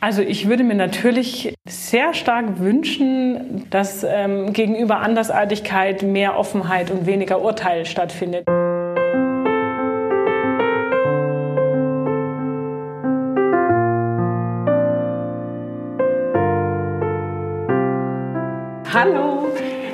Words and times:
Also 0.00 0.22
ich 0.22 0.48
würde 0.48 0.62
mir 0.62 0.76
natürlich 0.76 1.54
sehr 1.68 2.14
stark 2.14 2.60
wünschen, 2.60 3.68
dass 3.70 4.04
ähm, 4.04 4.52
gegenüber 4.52 5.00
Andersartigkeit 5.00 6.04
mehr 6.04 6.38
Offenheit 6.38 6.92
und 6.92 7.04
weniger 7.04 7.40
Urteil 7.42 7.84
stattfindet. 7.84 8.44
Hallo, 18.94 19.48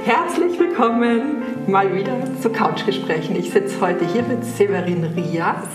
herzlich 0.05 0.59
willkommen 0.59 1.43
mal 1.67 1.95
wieder 1.95 2.13
zu 2.43 2.51
Couchgesprächen. 2.51 3.37
Ich 3.37 3.51
sitze 3.51 3.81
heute 3.81 4.07
hier 4.07 4.23
mit 4.25 4.45
Severin 4.45 5.03
Rias. 5.17 5.67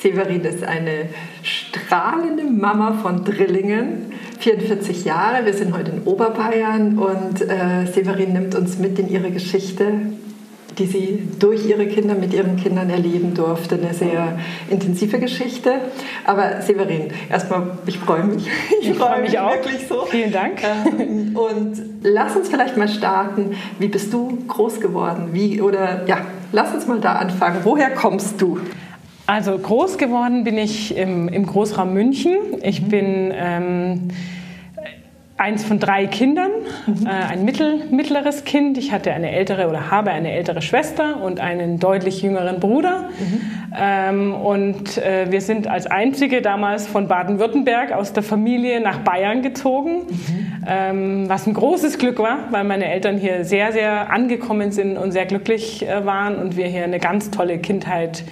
Severin 0.00 0.42
ist 0.42 0.62
eine 0.62 1.08
strahlende 1.42 2.44
Mama 2.44 2.98
von 3.02 3.24
Drillingen, 3.24 4.12
44 4.38 5.04
Jahre. 5.04 5.46
Wir 5.46 5.54
sind 5.54 5.76
heute 5.76 5.92
in 5.92 6.02
Oberbayern 6.02 6.98
und 6.98 7.40
äh, 7.40 7.86
Severin 7.90 8.34
nimmt 8.34 8.54
uns 8.54 8.78
mit 8.78 8.98
in 8.98 9.08
ihre 9.08 9.30
Geschichte, 9.30 9.86
die 10.78 10.84
sie 10.84 11.28
durch 11.38 11.66
ihre 11.66 11.86
Kinder 11.86 12.14
mit 12.14 12.34
ihren 12.34 12.56
Kindern 12.56 12.90
erleben 12.90 13.32
durfte. 13.32 13.76
Eine 13.76 13.94
sehr 13.94 14.38
intensive 14.68 15.18
Geschichte. 15.18 15.72
Aber 16.26 16.60
Severin, 16.60 17.08
erstmal, 17.30 17.78
ich 17.86 17.98
freue 17.98 18.24
mich. 18.24 18.46
Ich, 18.80 18.90
ich 18.90 18.96
freue 18.98 19.22
mich 19.22 19.38
auch. 19.38 19.54
Wirklich 19.54 19.86
so. 19.88 20.04
Vielen 20.04 20.32
Dank. 20.32 20.62
Ähm, 20.62 21.34
und 21.34 21.82
lass 22.02 22.36
uns 22.36 22.50
vielleicht 22.50 22.76
mal 22.76 22.88
starten. 22.88 23.56
Wie 23.78 23.88
bist 23.88 24.12
du 24.12 24.36
groß 24.46 24.80
geworden? 24.80 25.28
Wie 25.32 25.62
oder 25.62 26.06
ja, 26.06 26.18
lass 26.52 26.74
uns 26.74 26.86
mal 26.86 27.00
da 27.00 27.14
anfangen. 27.14 27.60
Woher 27.64 27.90
kommst 27.90 28.42
du? 28.42 28.58
Also 29.26 29.58
groß 29.58 29.98
geworden 29.98 30.44
bin 30.44 30.56
ich 30.56 30.96
im, 30.96 31.28
im 31.28 31.46
Großraum 31.46 31.92
München. 31.92 32.36
Ich 32.62 32.82
mhm. 32.82 32.88
bin 32.88 33.32
ähm, 33.34 34.08
eins 35.36 35.64
von 35.64 35.78
drei 35.78 36.06
Kindern, 36.06 36.50
mhm. 36.86 37.06
äh, 37.06 37.10
ein 37.10 37.44
mittel, 37.44 37.82
mittleres 37.90 38.44
Kind. 38.44 38.78
Ich 38.78 38.92
hatte 38.92 39.12
eine 39.12 39.32
ältere 39.32 39.68
oder 39.68 39.90
habe 39.90 40.10
eine 40.10 40.30
ältere 40.30 40.62
Schwester 40.62 41.20
und 41.22 41.40
einen 41.40 41.78
deutlich 41.78 42.22
jüngeren 42.22 42.60
Bruder. 42.60 43.10
Mhm. 43.18 43.40
Ähm, 43.78 44.34
und 44.34 44.96
äh, 44.98 45.26
wir 45.30 45.40
sind 45.40 45.66
als 45.66 45.86
einzige 45.86 46.40
damals 46.40 46.86
von 46.86 47.08
Baden-Württemberg 47.08 47.92
aus 47.92 48.12
der 48.12 48.22
Familie 48.22 48.80
nach 48.80 49.00
Bayern 49.00 49.42
gezogen, 49.42 50.06
mhm. 50.08 50.52
ähm, 50.66 51.28
was 51.28 51.46
ein 51.46 51.52
großes 51.52 51.98
Glück 51.98 52.18
war, 52.18 52.38
weil 52.50 52.64
meine 52.64 52.90
Eltern 52.90 53.18
hier 53.18 53.44
sehr, 53.44 53.72
sehr 53.72 54.10
angekommen 54.10 54.72
sind 54.72 54.96
und 54.96 55.12
sehr 55.12 55.26
glücklich 55.26 55.86
äh, 55.86 56.06
waren 56.06 56.36
und 56.36 56.56
wir 56.56 56.66
hier 56.66 56.84
eine 56.84 57.00
ganz 57.00 57.30
tolle 57.30 57.58
Kindheit 57.58 58.24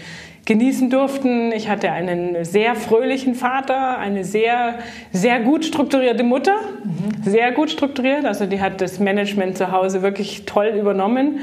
genießen 0.47 0.91
durften. 0.91 1.53
Ich 1.53 1.69
hatte 1.69 1.91
einen 1.91 2.45
sehr 2.45 2.75
fröhlichen 2.75 3.35
Vater, 3.35 3.99
eine 3.99 4.25
sehr, 4.25 4.79
sehr 5.13 5.41
gut 5.41 5.65
strukturierte 5.65 6.23
Mutter, 6.23 6.55
mhm. 6.85 7.23
sehr 7.23 7.53
gut 7.53 7.71
strukturiert. 7.71 8.25
Also 8.25 8.47
die 8.47 8.61
hat 8.61 8.81
das 8.81 8.99
Management 8.99 9.57
zu 9.57 9.73
Hause 9.73 10.03
wirklich 10.03 10.45
toll 10.45 10.67
übernommen 10.79 11.41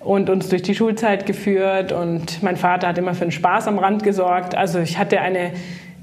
und 0.00 0.30
uns 0.30 0.48
durch 0.48 0.62
die 0.62 0.74
Schulzeit 0.74 1.26
geführt. 1.26 1.92
Und 1.92 2.42
mein 2.42 2.56
Vater 2.56 2.88
hat 2.88 2.98
immer 2.98 3.14
für 3.14 3.24
den 3.24 3.32
Spaß 3.32 3.68
am 3.68 3.78
Rand 3.78 4.02
gesorgt. 4.02 4.54
Also 4.54 4.80
ich 4.80 4.98
hatte 4.98 5.20
eine 5.20 5.52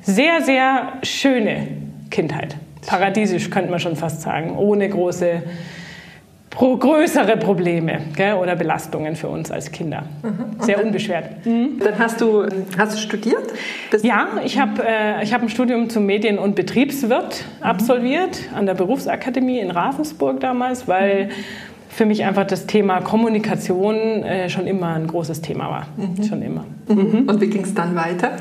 sehr, 0.01 0.41
sehr 0.41 0.93
schöne 1.03 1.67
Kindheit. 2.09 2.55
Paradiesisch 2.85 3.49
könnte 3.49 3.69
man 3.69 3.79
schon 3.79 3.97
fast 3.97 4.21
sagen, 4.21 4.55
ohne 4.55 4.87
große 4.87 5.43
größere 6.58 7.38
Probleme 7.38 8.02
gell, 8.16 8.36
oder 8.36 8.55
Belastungen 8.55 9.16
für 9.16 9.27
uns 9.27 9.52
als 9.52 9.72
Kinder. 9.72 10.03
Mhm. 10.23 10.61
Sehr 10.61 10.83
unbeschwert. 10.83 11.45
Mhm. 11.45 11.80
Dann 11.80 11.99
hast 11.99 12.19
du, 12.22 12.45
hast 12.77 12.95
du 12.95 12.99
studiert? 12.99 13.53
Bist 13.91 14.03
ja, 14.03 14.27
ich 14.44 14.59
habe 14.59 14.83
äh, 14.83 15.25
hab 15.25 15.41
ein 15.41 15.49
Studium 15.49 15.89
zum 15.89 16.05
Medien- 16.05 16.39
und 16.39 16.55
Betriebswirt 16.55 17.44
mhm. 17.59 17.64
absolviert 17.64 18.39
an 18.55 18.66
der 18.66 18.73
Berufsakademie 18.73 19.59
in 19.59 19.72
Ravensburg 19.72 20.39
damals, 20.39 20.88
weil 20.88 21.25
mhm. 21.25 21.31
für 21.89 22.05
mich 22.05 22.23
einfach 22.23 22.45
das 22.45 22.66
Thema 22.66 23.02
Kommunikation 23.02 24.23
äh, 24.23 24.49
schon 24.49 24.67
immer 24.67 24.95
ein 24.95 25.08
großes 25.08 25.42
Thema 25.42 25.70
war. 25.70 25.87
Mhm. 25.98 26.23
Schon 26.23 26.42
immer. 26.42 26.65
Und 26.87 27.42
wie 27.42 27.48
ging 27.48 27.64
es 27.64 27.73
dann 27.73 27.95
weiter? 27.95 28.37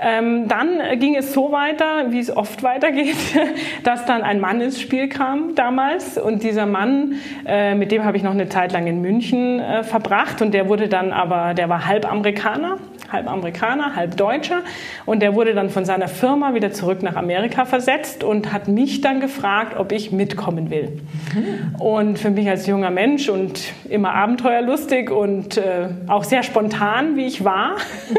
Ähm, 0.00 0.46
dann 0.46 0.80
ging 1.00 1.16
es 1.16 1.32
so 1.32 1.50
weiter, 1.50 2.10
wie 2.10 2.20
es 2.20 2.34
oft 2.34 2.62
weitergeht, 2.62 3.16
dass 3.82 4.04
dann 4.04 4.22
ein 4.22 4.40
Mann 4.40 4.60
ins 4.60 4.80
Spiel 4.80 5.08
kam 5.08 5.54
damals. 5.54 6.18
Und 6.18 6.42
dieser 6.42 6.66
Mann, 6.66 7.14
äh, 7.46 7.74
mit 7.74 7.90
dem 7.90 8.04
habe 8.04 8.16
ich 8.16 8.22
noch 8.22 8.32
eine 8.32 8.48
Zeit 8.48 8.72
lang 8.72 8.86
in 8.86 9.00
München 9.00 9.58
äh, 9.58 9.82
verbracht. 9.82 10.40
Und 10.40 10.54
der 10.54 10.68
wurde 10.68 10.88
dann 10.88 11.12
aber, 11.12 11.54
der 11.54 11.68
war 11.68 11.86
halb 11.86 12.10
Amerikaner 12.10 12.78
halb 13.10 13.28
Amerikaner, 13.28 13.96
halb 13.96 14.16
Deutscher. 14.16 14.62
Und 15.06 15.20
der 15.20 15.34
wurde 15.34 15.54
dann 15.54 15.70
von 15.70 15.84
seiner 15.84 16.08
Firma 16.08 16.54
wieder 16.54 16.72
zurück 16.72 17.02
nach 17.02 17.16
Amerika 17.16 17.64
versetzt 17.64 18.22
und 18.24 18.52
hat 18.52 18.68
mich 18.68 19.00
dann 19.00 19.20
gefragt, 19.20 19.78
ob 19.78 19.92
ich 19.92 20.12
mitkommen 20.12 20.70
will. 20.70 21.00
Mhm. 21.34 21.80
Und 21.80 22.18
für 22.18 22.30
mich 22.30 22.48
als 22.48 22.66
junger 22.66 22.90
Mensch 22.90 23.28
und 23.28 23.72
immer 23.88 24.14
abenteuerlustig 24.14 25.10
und 25.10 25.56
äh, 25.56 25.88
auch 26.06 26.24
sehr 26.24 26.42
spontan, 26.42 27.16
wie 27.16 27.26
ich 27.26 27.44
war, 27.44 27.72
mhm. 27.72 28.16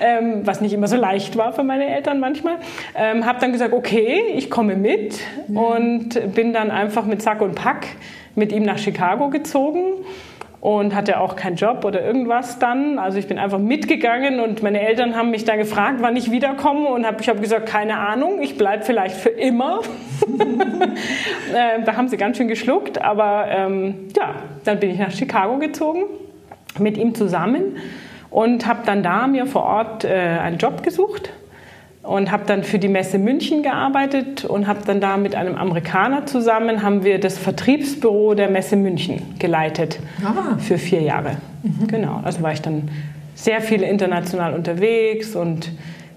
ähm, 0.00 0.46
was 0.46 0.60
nicht 0.60 0.72
immer 0.72 0.88
so 0.88 0.96
leicht 0.96 1.36
war 1.36 1.52
für 1.52 1.64
meine 1.64 1.86
Eltern 1.86 2.20
manchmal, 2.20 2.56
ähm, 2.94 3.26
habe 3.26 3.40
dann 3.40 3.52
gesagt, 3.52 3.72
okay, 3.72 4.20
ich 4.34 4.50
komme 4.50 4.76
mit 4.76 5.18
mhm. 5.48 5.56
und 5.56 6.34
bin 6.34 6.52
dann 6.52 6.70
einfach 6.70 7.04
mit 7.04 7.22
Sack 7.22 7.40
und 7.40 7.54
Pack 7.54 7.86
mit 8.34 8.52
ihm 8.52 8.62
nach 8.62 8.78
Chicago 8.78 9.30
gezogen 9.30 10.04
und 10.60 10.94
hatte 10.94 11.20
auch 11.20 11.36
keinen 11.36 11.56
Job 11.56 11.84
oder 11.84 12.04
irgendwas 12.04 12.58
dann. 12.58 12.98
Also 12.98 13.18
ich 13.18 13.28
bin 13.28 13.38
einfach 13.38 13.58
mitgegangen 13.58 14.40
und 14.40 14.62
meine 14.62 14.80
Eltern 14.80 15.14
haben 15.14 15.30
mich 15.30 15.44
dann 15.44 15.58
gefragt, 15.58 15.98
wann 16.00 16.16
ich 16.16 16.30
wiederkomme 16.30 16.88
und 16.88 17.06
hab, 17.06 17.20
ich 17.20 17.28
habe 17.28 17.40
gesagt, 17.40 17.66
keine 17.66 17.98
Ahnung, 17.98 18.42
ich 18.42 18.58
bleibe 18.58 18.84
vielleicht 18.84 19.16
für 19.16 19.28
immer. 19.28 19.80
äh, 21.54 21.82
da 21.84 21.96
haben 21.96 22.08
sie 22.08 22.16
ganz 22.16 22.36
schön 22.36 22.48
geschluckt, 22.48 23.00
aber 23.00 23.46
ähm, 23.48 24.08
ja, 24.16 24.34
dann 24.64 24.80
bin 24.80 24.90
ich 24.90 24.98
nach 24.98 25.12
Chicago 25.12 25.58
gezogen 25.58 26.04
mit 26.78 26.96
ihm 26.96 27.14
zusammen 27.14 27.76
und 28.30 28.66
habe 28.66 28.80
dann 28.84 29.02
da 29.02 29.26
mir 29.26 29.46
vor 29.46 29.62
Ort 29.62 30.04
äh, 30.04 30.08
einen 30.08 30.58
Job 30.58 30.82
gesucht 30.82 31.30
und 32.08 32.30
habe 32.30 32.44
dann 32.46 32.64
für 32.64 32.78
die 32.78 32.88
Messe 32.88 33.18
München 33.18 33.62
gearbeitet 33.62 34.46
und 34.46 34.66
habe 34.66 34.80
dann 34.86 34.98
da 34.98 35.18
mit 35.18 35.34
einem 35.34 35.56
Amerikaner 35.56 36.24
zusammen 36.24 36.82
haben 36.82 37.04
wir 37.04 37.20
das 37.20 37.36
Vertriebsbüro 37.36 38.34
der 38.34 38.48
Messe 38.48 38.76
München 38.76 39.34
geleitet 39.38 40.00
ah. 40.24 40.56
für 40.58 40.78
vier 40.78 41.02
Jahre. 41.02 41.36
Mhm. 41.62 41.86
Genau, 41.86 42.20
also 42.24 42.40
war 42.40 42.52
ich 42.54 42.62
dann 42.62 42.90
sehr 43.34 43.60
viel 43.60 43.82
international 43.82 44.54
unterwegs 44.54 45.36
und 45.36 45.70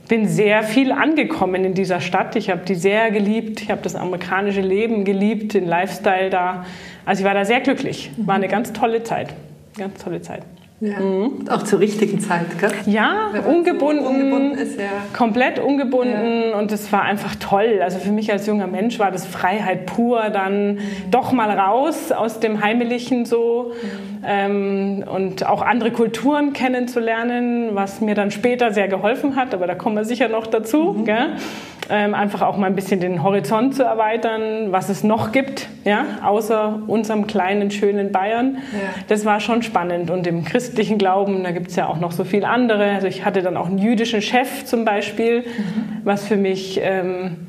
bin 0.07 0.29
sehr 0.29 0.63
viel 0.63 0.93
angekommen 0.93 1.65
in 1.65 1.73
dieser 1.73 1.99
Stadt. 1.99 2.37
Ich 2.37 2.49
habe 2.49 2.61
die 2.65 2.75
sehr 2.75 3.11
geliebt. 3.11 3.61
Ich 3.61 3.69
habe 3.69 3.81
das 3.81 3.95
amerikanische 3.95 4.61
Leben 4.61 5.03
geliebt, 5.03 5.53
den 5.53 5.67
Lifestyle 5.67 6.29
da. 6.29 6.65
Also 7.05 7.21
ich 7.21 7.25
war 7.25 7.33
da 7.33 7.43
sehr 7.43 7.59
glücklich. 7.59 8.11
War 8.15 8.35
eine 8.35 8.47
ganz 8.47 8.71
tolle 8.71 9.03
Zeit. 9.03 9.33
Ganz 9.77 10.01
tolle 10.01 10.21
Zeit. 10.21 10.43
Ja. 10.81 10.99
Mhm. 10.99 11.47
Auch 11.47 11.61
zur 11.61 11.79
richtigen 11.79 12.19
Zeit, 12.19 12.59
gell? 12.59 12.71
Ja, 12.87 13.29
ungebunden, 13.47 14.03
ungebunden 14.03 14.57
ist, 14.57 14.79
ja. 14.79 14.87
komplett 15.15 15.59
ungebunden 15.59 16.49
ja. 16.49 16.57
und 16.57 16.71
es 16.71 16.91
war 16.91 17.03
einfach 17.03 17.35
toll. 17.35 17.81
Also 17.83 17.99
für 17.99 18.11
mich 18.11 18.31
als 18.31 18.47
junger 18.47 18.65
Mensch 18.65 18.97
war 18.97 19.11
das 19.11 19.27
Freiheit 19.27 19.85
pur, 19.85 20.31
dann 20.31 20.73
mhm. 20.73 20.79
doch 21.11 21.33
mal 21.33 21.51
raus 21.51 22.11
aus 22.11 22.39
dem 22.39 22.63
Heimlichen 22.63 23.25
so 23.25 23.73
mhm. 23.73 24.25
ähm, 24.25 25.03
und 25.07 25.45
auch 25.45 25.61
andere 25.61 25.91
Kulturen 25.91 26.51
kennenzulernen, 26.53 27.69
was 27.73 28.01
mir 28.01 28.15
dann 28.15 28.31
später 28.31 28.73
sehr 28.73 28.87
geholfen 28.87 29.35
hat, 29.35 29.53
aber 29.53 29.67
da 29.67 29.75
kommen 29.75 29.95
wir 29.95 30.05
sicher 30.05 30.29
noch 30.29 30.47
dazu. 30.47 30.93
Mhm. 30.93 31.07
Ähm, 31.93 32.13
einfach 32.13 32.41
auch 32.41 32.55
mal 32.55 32.67
ein 32.67 32.75
bisschen 32.75 33.01
den 33.01 33.21
Horizont 33.21 33.75
zu 33.75 33.83
erweitern, 33.83 34.71
was 34.71 34.87
es 34.87 35.03
noch 35.03 35.33
gibt, 35.33 35.67
ja, 35.83 36.05
außer 36.23 36.83
unserem 36.87 37.27
kleinen, 37.27 37.69
schönen 37.69 38.13
Bayern. 38.13 38.59
Das 39.09 39.25
war 39.25 39.41
schon 39.41 39.61
spannend. 39.61 40.09
Und 40.09 40.25
im 40.25 40.45
christlichen 40.71 40.97
Glauben, 40.97 41.43
da 41.43 41.51
gibt 41.51 41.69
es 41.69 41.75
ja 41.75 41.87
auch 41.87 41.99
noch 41.99 42.13
so 42.13 42.23
viel 42.23 42.45
andere. 42.45 42.91
Also 42.91 43.07
ich 43.07 43.25
hatte 43.25 43.41
dann 43.41 43.57
auch 43.57 43.65
einen 43.65 43.77
jüdischen 43.77 44.21
Chef 44.21 44.63
zum 44.63 44.85
Beispiel, 44.85 45.41
mhm. 45.41 45.45
was 46.03 46.25
für 46.25 46.37
mich... 46.37 46.79
Ähm, 46.81 47.47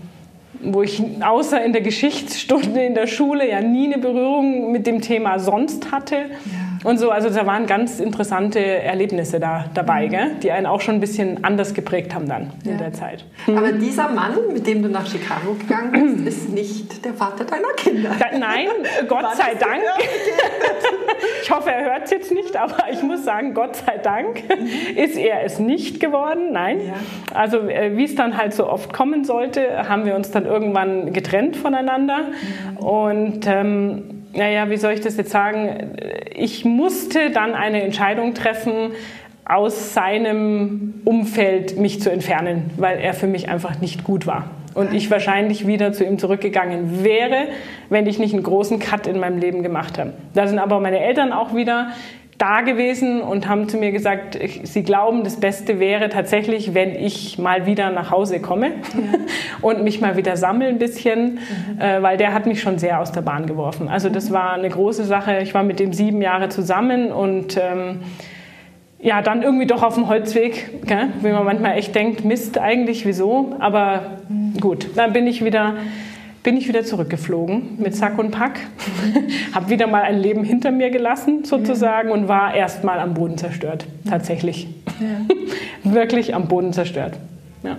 wo 0.65 0.81
ich 0.81 1.03
außer 1.21 1.65
in 1.65 1.73
der 1.73 1.83
Geschichtsstunde 1.83 2.85
in 2.85 2.95
der 2.95 3.09
Schule 3.09 3.51
ja 3.51 3.61
nie 3.61 3.93
eine 3.93 4.01
Berührung 4.01 4.71
mit 4.71 4.87
dem 4.87 5.01
Thema 5.01 5.41
sonst 5.41 5.91
hatte. 5.91 6.15
Ja 6.15 6.62
und 6.85 6.99
so. 6.99 7.11
Also 7.11 7.31
da 7.31 7.47
waren 7.47 7.67
ganz 7.67 8.01
interessante 8.01 8.61
Erlebnisse 8.61 9.41
da 9.41 9.67
dabei, 9.75 10.07
mhm. 10.07 10.11
gell? 10.11 10.31
die 10.43 10.53
einen 10.53 10.67
auch 10.67 10.81
schon 10.81 10.97
ein 10.97 11.01
bisschen 11.01 11.45
anders 11.45 11.75
geprägt 11.75 12.15
haben 12.15 12.29
dann 12.29 12.51
ja. 12.65 12.73
in 12.73 12.79
der 12.79 12.93
Zeit. 12.93 13.25
Aber 13.47 13.73
dieser 13.73 14.09
Mann, 14.09 14.35
mit 14.53 14.67
dem 14.67 14.83
du 14.83 14.89
nach 14.89 15.07
Chicago 15.07 15.55
gegangen 15.55 16.25
bist, 16.25 16.39
ist 16.43 16.49
nicht 16.49 17.05
der 17.05 17.15
Vater 17.15 17.45
deiner 17.45 17.73
Kinder. 17.77 18.11
Da, 18.19 18.37
nein, 18.39 18.67
Gott 19.09 19.37
sei 19.37 19.55
Dank. 19.55 19.83
ich 21.43 21.51
hoffe, 21.51 21.71
er 21.71 21.85
hört 21.85 22.05
es 22.05 22.11
jetzt 22.11 22.33
nicht, 22.33 22.57
aber 22.57 22.91
ich 22.91 23.03
muss 23.03 23.25
sagen, 23.25 23.55
Gott 23.55 23.77
sei 23.77 23.99
Dank 23.99 24.43
mhm. 24.49 24.97
ist 24.97 25.17
er 25.17 25.45
es 25.45 25.59
nicht 25.59 26.01
geworden. 26.01 26.53
Nein. 26.53 26.81
Ja. 26.87 26.95
Also 27.35 27.59
äh, 27.69 27.97
wie 27.97 28.05
es 28.05 28.15
dann 28.15 28.37
halt 28.37 28.55
so 28.55 28.69
oft 28.69 28.93
kommen 28.93 29.25
sollte, 29.25 29.89
haben 29.89 30.05
wir 30.05 30.15
uns 30.15 30.31
dann 30.31 30.47
irgendwann 30.47 31.13
getrennt 31.13 31.57
voneinander. 31.57 32.19
Mhm. 32.19 32.77
Und 32.79 33.47
ähm, 33.47 34.22
naja, 34.35 34.71
wie 34.71 34.77
soll 34.77 34.93
ich 34.93 35.01
das 35.01 35.17
jetzt 35.17 35.31
sagen? 35.31 35.95
Ich 36.35 36.65
musste 36.65 37.31
dann 37.31 37.55
eine 37.55 37.83
Entscheidung 37.83 38.35
treffen, 38.35 38.93
aus 39.45 39.93
seinem 39.93 41.03
Umfeld 41.05 41.77
mich 41.77 42.01
zu 42.01 42.11
entfernen, 42.11 42.71
weil 42.77 42.99
er 42.99 43.13
für 43.13 43.27
mich 43.27 43.49
einfach 43.49 43.81
nicht 43.81 44.05
gut 44.05 44.27
war. 44.27 44.51
Und 44.75 44.95
ich 44.95 45.11
wahrscheinlich 45.11 45.67
wieder 45.67 45.93
zu 45.93 46.05
ihm 46.05 46.19
zurückgegangen 46.19 47.05
wäre, 47.05 47.49
wenn 47.91 48.07
ich 48.07 48.19
nicht 48.19 48.33
einen 48.33 48.43
großen 48.43 48.79
Cut 48.79 49.07
in 49.07 49.19
meinem 49.19 49.39
Leben 49.39 49.63
gemacht 49.63 49.99
habe. 49.99 50.15
Da 50.33 50.47
sind 50.47 50.59
aber 50.59 50.81
meine 50.81 51.01
Eltern 51.01 51.33
auch 51.33 51.55
wieder 51.55 51.89
da 52.39 52.63
gewesen 52.63 53.21
und 53.21 53.49
haben 53.49 53.69
zu 53.69 53.77
mir 53.77 53.93
gesagt, 53.93 54.39
sie 54.65 54.83
glauben, 54.83 55.23
das 55.23 55.39
Beste 55.39 55.79
wäre 55.79 56.09
tatsächlich, 56.09 56.75
wenn 56.75 56.95
ich 56.95 57.39
mal 57.39 57.67
wieder 57.67 57.91
nach 57.91 58.11
Hause 58.11 58.41
komme 58.41 58.69
ja. 58.69 59.19
und 59.63 59.85
mich 59.85 60.01
mal 60.01 60.17
wieder 60.17 60.37
sammle 60.37 60.67
ein 60.67 60.79
bisschen, 60.79 61.35
mhm. 61.35 61.81
äh, 61.81 62.03
weil 62.03 62.17
der 62.17 62.35
hat 62.35 62.47
mich 62.47 62.61
schon 62.61 62.79
sehr 62.79 63.01
aus 63.01 63.13
der 63.13 63.21
Bahn 63.23 63.47
geworfen. 63.47 63.89
Also 63.89 64.09
das 64.09 64.31
mhm. 64.31 64.35
war 64.35 64.53
eine 64.55 64.69
große 64.69 65.05
Sache. 65.05 65.39
Ich 65.39 65.55
war 65.55 65.63
mit 65.63 65.79
dem 65.79 65.93
sieben 65.93 66.21
Jahre 66.21 66.49
zusammen 66.49 67.13
und 67.13 67.57
ähm, 67.57 68.01
ja, 68.99 69.21
dann 69.21 69.43
irgendwie 69.43 69.67
doch 69.67 69.83
auf 69.83 69.95
dem 69.95 70.09
Holzweg, 70.09 70.87
gell? 70.87 71.09
wie 71.23 71.31
man 71.31 71.45
manchmal 71.45 71.77
echt 71.77 71.95
denkt, 71.95 72.25
Mist 72.25 72.59
eigentlich, 72.59 73.05
wieso? 73.05 73.57
Aber 73.59 74.19
mhm. 74.29 74.59
gut, 74.61 74.89
dann 74.95 75.13
bin 75.13 75.27
ich 75.27 75.45
wieder 75.45 75.75
bin 76.43 76.57
ich 76.57 76.69
wieder 76.69 76.85
zurückgeflogen 76.85 77.79
mit 77.79 77.95
Sack 77.95 78.19
und 78.19 78.31
Pack, 78.31 78.61
habe 79.53 79.71
wieder 79.71 79.87
mal 79.87 80.03
ein 80.03 80.19
Leben 80.19 80.45
hinter 80.45 80.71
mir 80.71 80.91
gelassen 80.91 81.45
sozusagen 81.45 82.09
ja. 82.09 82.15
und 82.15 82.29
war 82.29 82.55
erst 82.55 82.85
mal 82.85 82.99
am 82.99 83.15
Boden 83.15 83.39
zerstört, 83.39 83.87
tatsächlich. 84.09 84.69
Ja. 85.01 85.35
Wirklich 85.93 86.35
am 86.35 86.49
Boden 86.49 86.73
zerstört. 86.73 87.15
Ja 87.63 87.77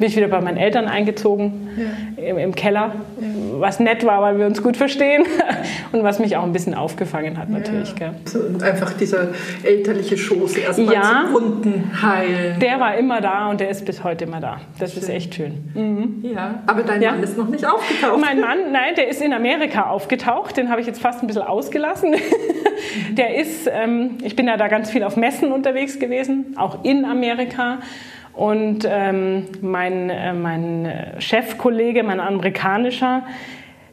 bin 0.00 0.08
ich 0.08 0.16
wieder 0.16 0.28
bei 0.28 0.40
meinen 0.40 0.56
Eltern 0.56 0.88
eingezogen, 0.88 1.68
ja. 1.76 2.24
im, 2.24 2.38
im, 2.38 2.54
Keller, 2.54 2.94
ja. 3.20 3.26
was 3.60 3.80
nett 3.80 4.04
war, 4.04 4.22
weil 4.22 4.38
wir 4.38 4.46
uns 4.46 4.62
gut 4.62 4.78
verstehen 4.78 5.24
und 5.92 6.02
was 6.02 6.18
mich 6.18 6.38
auch 6.38 6.42
ein 6.42 6.54
bisschen 6.54 6.74
aufgefangen 6.74 7.36
hat 7.36 7.50
natürlich. 7.50 7.94
Ja. 8.00 8.14
So, 8.24 8.40
und 8.40 8.62
einfach 8.62 8.94
dieser 8.94 9.28
elterliche 9.62 10.16
Schoß 10.16 10.56
erstmal 10.56 10.94
ja, 10.94 11.24
zu 11.26 11.36
Runden 11.38 12.02
heilen. 12.02 12.58
Der 12.60 12.80
war 12.80 12.96
immer 12.96 13.20
da 13.20 13.50
und 13.50 13.60
der 13.60 13.68
ist 13.68 13.84
bis 13.84 14.02
heute 14.02 14.24
immer 14.24 14.40
da. 14.40 14.62
Das 14.78 14.94
schön. 14.94 15.02
ist 15.02 15.08
echt 15.10 15.34
schön. 15.34 15.70
Mhm. 15.74 16.24
Ja, 16.34 16.62
aber 16.66 16.82
dein 16.82 17.00
Mann 17.00 17.22
ist 17.22 17.36
noch 17.36 17.48
nicht 17.48 17.66
aufgetaucht. 17.66 18.20
Mein 18.22 18.40
Mann, 18.40 18.72
nein, 18.72 18.94
der 18.96 19.08
ist 19.08 19.20
in 19.20 19.34
Amerika 19.34 19.82
aufgetaucht. 19.90 20.56
Den 20.56 20.70
habe 20.70 20.80
ich 20.80 20.86
jetzt 20.86 21.02
fast 21.02 21.22
ein 21.22 21.26
bisschen 21.26 21.42
ausgelassen. 21.42 22.14
der 23.12 23.34
ist, 23.36 23.70
ähm, 23.70 24.16
ich 24.22 24.34
bin 24.34 24.46
ja 24.46 24.56
da 24.56 24.68
ganz 24.68 24.90
viel 24.90 25.04
auf 25.04 25.18
Messen 25.18 25.52
unterwegs 25.52 25.98
gewesen, 25.98 26.54
auch 26.56 26.84
in 26.84 27.04
Amerika. 27.04 27.80
Und 28.40 28.86
ähm, 28.88 29.48
mein, 29.60 30.08
äh, 30.08 30.32
mein 30.32 31.12
Chefkollege, 31.18 32.02
mein 32.02 32.20
amerikanischer, 32.20 33.26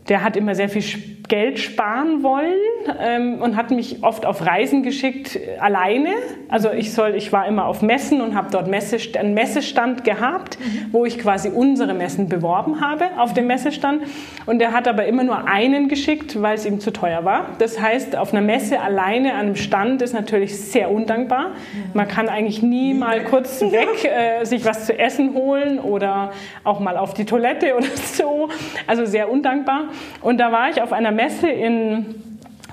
der 0.07 0.23
hat 0.23 0.37
immer 0.37 0.55
sehr 0.55 0.69
viel 0.69 1.16
Geld 1.27 1.59
sparen 1.59 2.23
wollen 2.23 2.53
ähm, 2.99 3.41
und 3.41 3.55
hat 3.55 3.71
mich 3.71 4.03
oft 4.03 4.25
auf 4.25 4.45
Reisen 4.45 4.83
geschickt 4.83 5.37
alleine. 5.59 6.09
Also 6.49 6.71
ich 6.71 6.93
soll, 6.93 7.15
ich 7.15 7.33
war 7.33 7.47
immer 7.47 7.65
auf 7.65 7.81
Messen 7.81 8.21
und 8.21 8.35
habe 8.35 8.49
dort 8.51 8.67
Messe, 8.67 8.97
einen 9.19 9.33
Messestand 9.33 10.03
gehabt, 10.03 10.57
mhm. 10.59 10.87
wo 10.91 11.05
ich 11.05 11.19
quasi 11.19 11.49
unsere 11.49 11.93
Messen 11.93 12.29
beworben 12.29 12.79
habe 12.81 13.05
auf 13.17 13.33
dem 13.33 13.47
Messestand. 13.47 14.03
Und 14.45 14.61
er 14.61 14.71
hat 14.71 14.87
aber 14.87 15.05
immer 15.05 15.23
nur 15.23 15.47
einen 15.47 15.89
geschickt, 15.89 16.41
weil 16.41 16.55
es 16.55 16.65
ihm 16.65 16.79
zu 16.79 16.91
teuer 16.91 17.25
war. 17.25 17.47
Das 17.59 17.81
heißt, 17.81 18.15
auf 18.15 18.33
einer 18.33 18.41
Messe 18.41 18.79
alleine 18.79 19.33
an 19.33 19.47
einem 19.47 19.55
Stand 19.55 20.01
ist 20.01 20.13
natürlich 20.13 20.57
sehr 20.57 20.89
undankbar. 20.89 21.51
Man 21.93 22.07
kann 22.07 22.29
eigentlich 22.29 22.61
nie 22.61 22.93
mal 22.93 23.23
kurz 23.23 23.61
weg 23.71 24.05
äh, 24.05 24.45
sich 24.45 24.63
was 24.65 24.85
zu 24.85 24.97
essen 24.97 25.33
holen 25.33 25.79
oder 25.79 26.31
auch 26.63 26.79
mal 26.79 26.97
auf 26.97 27.13
die 27.13 27.25
Toilette 27.25 27.75
oder 27.77 27.87
so. 27.95 28.49
Also 28.85 29.05
sehr 29.05 29.29
undankbar. 29.29 29.89
Und 30.21 30.39
da 30.39 30.51
war 30.51 30.69
ich 30.69 30.81
auf 30.81 30.93
einer 30.93 31.11
Messe 31.17 31.49
in 31.49 32.05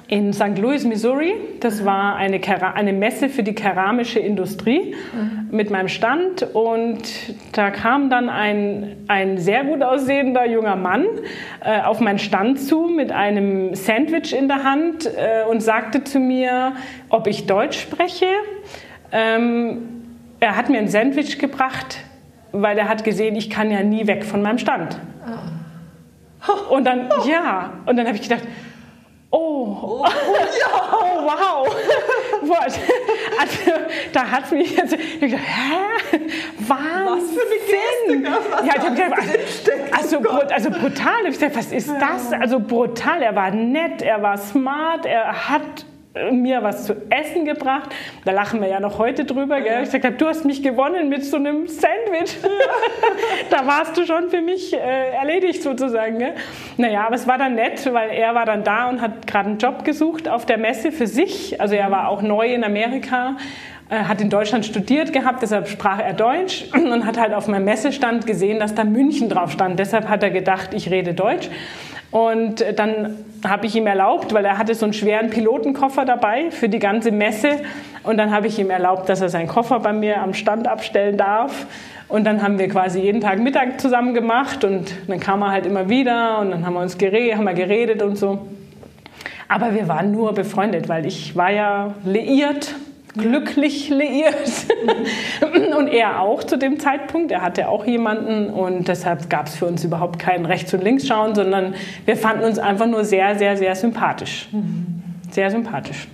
in 0.06 0.32
St. 0.32 0.58
Louis, 0.58 0.85
Missouri. 0.85 1.35
Das 1.61 1.85
war 1.85 2.17
eine, 2.17 2.41
eine 2.75 2.93
Messe 2.93 3.29
für 3.29 3.43
die 3.43 3.55
keramische 3.55 4.19
Industrie 4.19 4.94
mhm. 5.12 5.49
mit 5.50 5.70
meinem 5.70 5.88
Stand. 5.88 6.43
Und 6.55 7.02
da 7.52 7.70
kam 7.70 8.11
dann 8.11 8.29
ein, 8.29 8.96
ein 9.08 9.38
sehr 9.38 9.64
gut 9.64 9.82
aussehender 9.82 10.46
junger 10.46 10.76
Mann 10.76 11.06
äh, 11.64 11.81
auf 11.81 12.00
meinen 12.00 12.19
Stand 12.19 12.61
zu 12.61 12.88
mit 12.88 13.12
einem 13.12 13.75
Sandwich 13.75 14.37
in 14.37 14.49
der 14.49 14.62
Hand 14.62 15.06
äh, 15.06 15.49
und 15.50 15.62
sagte 15.62 16.05
zu 16.05 16.20
mir, 16.20 16.75
ob 17.08 17.26
ich 17.26 17.46
Deutsch 17.46 17.81
spreche. 17.81 18.26
Ähm, 19.11 19.79
er 20.41 20.56
hat 20.56 20.69
mir 20.69 20.79
ein 20.79 20.88
Sandwich 20.88 21.38
gebracht, 21.38 21.99
weil 22.52 22.76
er 22.76 22.88
hat 22.88 23.05
gesehen, 23.05 23.37
ich 23.37 23.49
kann 23.49 23.70
ja 23.70 23.82
nie 23.82 24.06
weg 24.06 24.25
von 24.25 24.43
meinem 24.43 24.58
Stand. 24.58 24.99
Oh. 25.26 25.64
Und 26.69 26.85
dann, 26.85 27.11
ja, 27.26 27.73
und 27.87 27.96
dann 27.96 28.06
habe 28.06 28.17
ich 28.17 28.23
gedacht, 28.23 28.43
oh, 29.31 30.02
oh, 30.02 30.06
ja. 30.06 30.93
oh 30.93 31.25
wow. 31.25 31.76
also, 33.41 33.58
da 34.12 34.31
hat 34.31 34.44
es 34.44 34.50
mich 34.50 34.76
jetzt, 34.76 34.93
ich 34.93 35.20
gedacht, 35.20 35.43
hä? 35.43 36.19
Wahnsinn. 36.58 37.06
Was 37.06 37.31
für 37.31 38.12
eine 38.12 38.20
Geste, 38.20 38.50
was 38.50 38.67
ja, 38.67 38.73
ich 38.76 38.82
hab 38.82 38.94
gedacht, 38.94 39.23
also, 39.93 40.19
also 40.52 40.70
brutal. 40.70 41.26
Ich 41.26 41.32
gesagt, 41.32 41.56
was 41.56 41.73
ist 41.73 41.91
das? 42.00 42.32
Also 42.32 42.61
brutal. 42.61 43.23
Er 43.23 43.35
war 43.35 43.50
nett, 43.50 44.02
er 44.02 44.23
war 44.23 44.38
smart, 44.38 45.06
er 45.06 45.49
hat 45.49 45.87
mir 46.31 46.63
was 46.63 46.87
zu 46.87 46.95
essen 47.11 47.45
gebracht. 47.45 47.91
Da 48.25 48.33
lachen 48.33 48.61
wir 48.61 48.69
ja 48.69 48.79
noch 48.79 48.99
heute 48.99 49.25
drüber. 49.25 49.61
Gell? 49.61 49.79
Ich 49.79 49.87
gesagt 49.87 50.05
habe, 50.05 50.17
du 50.17 50.27
hast 50.27 50.45
mich 50.45 50.63
gewonnen 50.63 51.09
mit 51.09 51.25
so 51.25 51.37
einem 51.37 51.67
Sandwich. 51.67 52.37
da 53.51 53.67
warst 53.67 53.97
du 53.97 54.07
schon 54.07 54.31
für 54.31 54.41
mich 54.41 54.73
äh, 54.73 55.11
erledigt 55.13 55.63
sozusagen. 55.63 56.19
Gell? 56.19 56.35
Naja, 56.77 57.07
aber 57.07 57.17
es 57.17 57.27
war 57.27 57.39
dann 57.39 57.57
nett, 57.57 57.85
weil 57.93 58.11
er 58.11 58.35
war 58.35 58.47
dann 58.47 58.63
da 58.63 58.89
und 58.89 59.01
hat 59.01 59.27
gerade 59.27 59.49
einen 59.51 59.59
Job 59.59 59.85
gesucht 59.85 60.29
auf 60.29 60.47
der 60.47 60.59
Messe 60.59 60.93
für 60.93 61.09
sich. 61.09 61.61
Also 61.61 61.75
er 61.75 61.91
war 61.91 62.09
auch 62.09 62.23
neu 62.23 62.55
in 62.55 62.63
Amerika 62.63 63.37
äh, 63.91 63.97
hat 63.97 64.21
in 64.21 64.31
Deutschland 64.31 64.65
studiert 64.65 65.13
gehabt, 65.13 65.43
deshalb 65.43 65.69
sprach 65.69 65.99
er 65.99 66.15
Deutsch 66.15 66.65
und 66.73 67.05
hat 67.05 67.19
halt 67.19 67.35
auf 67.35 67.49
meinem 67.49 67.67
Messestand 67.67 68.27
gesehen, 68.27 68.59
dass 68.59 68.75
da 68.75 68.85
München 68.85 69.29
drauf 69.29 69.53
stand. 69.53 69.79
Deshalb 69.79 70.09
hat 70.09 70.23
er 70.23 70.31
gedacht, 70.31 70.73
ich 70.73 70.91
rede 70.91 71.13
Deutsch. 71.13 71.51
Und 72.15 72.65
dann 72.77 73.25
habe 73.45 73.67
ich 73.67 73.75
ihm 73.75 73.89
erlaubt, 73.89 74.33
weil 74.33 74.45
er 74.45 74.57
hatte 74.57 74.73
so 74.77 74.87
einen 74.87 74.93
schweren 74.93 75.31
Pilotenkoffer 75.31 76.05
dabei 76.05 76.53
für 76.53 76.69
die 76.69 76.79
ganze 76.79 77.11
Messe. 77.11 77.57
Und 78.05 78.19
dann 78.19 78.31
habe 78.31 78.47
ich 78.47 78.57
ihm 78.57 78.71
erlaubt, 78.71 79.09
dass 79.09 79.21
er 79.21 79.29
seinen 79.29 79.49
Koffer 79.49 79.81
bei 79.81 79.93
mir 79.93 80.23
am 80.23 80.33
Stand 80.33 80.69
abstellen 80.69 81.17
darf. 81.17 81.67
Und 82.07 82.23
dann 82.23 82.41
haben 82.41 82.61
wir 82.61 82.69
quasi 82.69 83.01
jeden 83.01 83.21
Tag 83.21 83.41
Mittag 83.41 83.81
zusammen 83.81 84.15
gemacht 84.15 84.63
und 84.63 84.95
dann 85.09 85.19
kam 85.19 85.43
er 85.43 85.51
halt 85.51 85.67
immer 85.67 85.89
wieder 85.89 86.39
und 86.39 86.53
dann 86.53 86.65
haben 86.65 86.75
wir 86.75 86.83
uns 86.83 86.99
geredet, 86.99 87.37
haben 87.37 87.47
wir 87.47 87.55
geredet 87.55 88.01
und 88.01 88.15
so. 88.15 88.47
Aber 89.49 89.75
wir 89.75 89.89
waren 89.89 90.13
nur 90.13 90.35
befreundet, 90.35 90.89
weil 90.89 91.07
ich 91.07 91.35
war 91.35 91.51
ja 91.51 91.95
liiert 92.05 92.77
glücklich 93.15 93.89
liiert. 93.89 94.67
und 95.79 95.89
er 95.89 96.21
auch 96.21 96.45
zu 96.45 96.59
dem 96.59 96.79
Zeitpunkt. 96.79 97.31
Er 97.33 97.43
hatte 97.43 97.69
auch 97.69 97.87
jemanden 97.87 98.51
und 98.51 98.89
deshalb 98.89 99.31
gab 99.31 99.47
es 99.47 99.57
für 99.57 99.67
uns 99.67 99.85
überhaupt 99.85 100.19
kein 100.19 100.45
Rechts- 100.47 100.75
und 100.75 100.83
Linksschauen, 100.83 101.35
sondern 101.35 101.75
wir 102.05 102.17
fanden 102.17 102.45
uns 102.45 102.59
einfach 102.59 102.87
nur 102.87 103.05
sehr, 103.05 103.37
sehr, 103.37 103.56
sehr 103.56 103.75
sympathisch. 103.75 104.49
Sehr 105.31 105.51
sympathisch. 105.51 106.09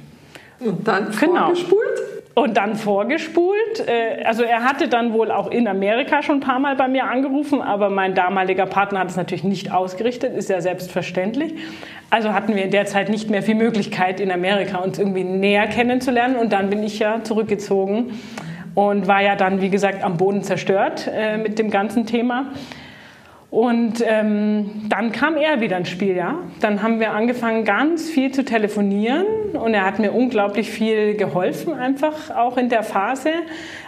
Und 0.60 0.86
dann 0.86 1.10
genau. 1.18 1.46
vorgespult? 1.46 2.19
Und 2.34 2.56
dann 2.56 2.76
vorgespult. 2.76 3.86
Äh, 3.86 4.22
also 4.24 4.42
er 4.42 4.62
hatte 4.62 4.88
dann 4.88 5.12
wohl 5.12 5.30
auch 5.30 5.50
in 5.50 5.66
Amerika 5.66 6.22
schon 6.22 6.36
ein 6.36 6.40
paar 6.40 6.60
Mal 6.60 6.76
bei 6.76 6.88
mir 6.88 7.04
angerufen, 7.04 7.60
aber 7.60 7.90
mein 7.90 8.14
damaliger 8.14 8.66
Partner 8.66 9.00
hat 9.00 9.10
es 9.10 9.16
natürlich 9.16 9.44
nicht 9.44 9.72
ausgerichtet, 9.72 10.34
ist 10.36 10.48
ja 10.48 10.60
selbstverständlich. 10.60 11.54
Also 12.08 12.32
hatten 12.32 12.54
wir 12.54 12.64
in 12.64 12.70
der 12.70 12.86
Zeit 12.86 13.08
nicht 13.08 13.30
mehr 13.30 13.42
viel 13.42 13.56
Möglichkeit 13.56 14.20
in 14.20 14.30
Amerika 14.30 14.78
uns 14.78 14.98
irgendwie 14.98 15.24
näher 15.24 15.66
kennenzulernen 15.66 16.36
und 16.36 16.52
dann 16.52 16.70
bin 16.70 16.82
ich 16.82 16.98
ja 16.98 17.22
zurückgezogen 17.22 18.18
und 18.74 19.06
war 19.08 19.22
ja 19.22 19.36
dann, 19.36 19.60
wie 19.60 19.70
gesagt, 19.70 20.02
am 20.02 20.16
Boden 20.16 20.42
zerstört 20.42 21.10
äh, 21.12 21.36
mit 21.36 21.58
dem 21.58 21.70
ganzen 21.70 22.06
Thema. 22.06 22.46
Und 23.50 24.04
ähm, 24.06 24.70
dann 24.88 25.10
kam 25.10 25.36
er 25.36 25.60
wieder 25.60 25.76
ins 25.76 25.88
Spiel, 25.88 26.14
ja. 26.14 26.38
Dann 26.60 26.84
haben 26.84 27.00
wir 27.00 27.10
angefangen, 27.10 27.64
ganz 27.64 28.08
viel 28.08 28.30
zu 28.30 28.44
telefonieren 28.44 29.26
und 29.54 29.74
er 29.74 29.84
hat 29.84 29.98
mir 29.98 30.12
unglaublich 30.12 30.70
viel 30.70 31.16
geholfen, 31.16 31.74
einfach 31.74 32.30
auch 32.30 32.56
in 32.56 32.68
der 32.68 32.84
Phase, 32.84 33.30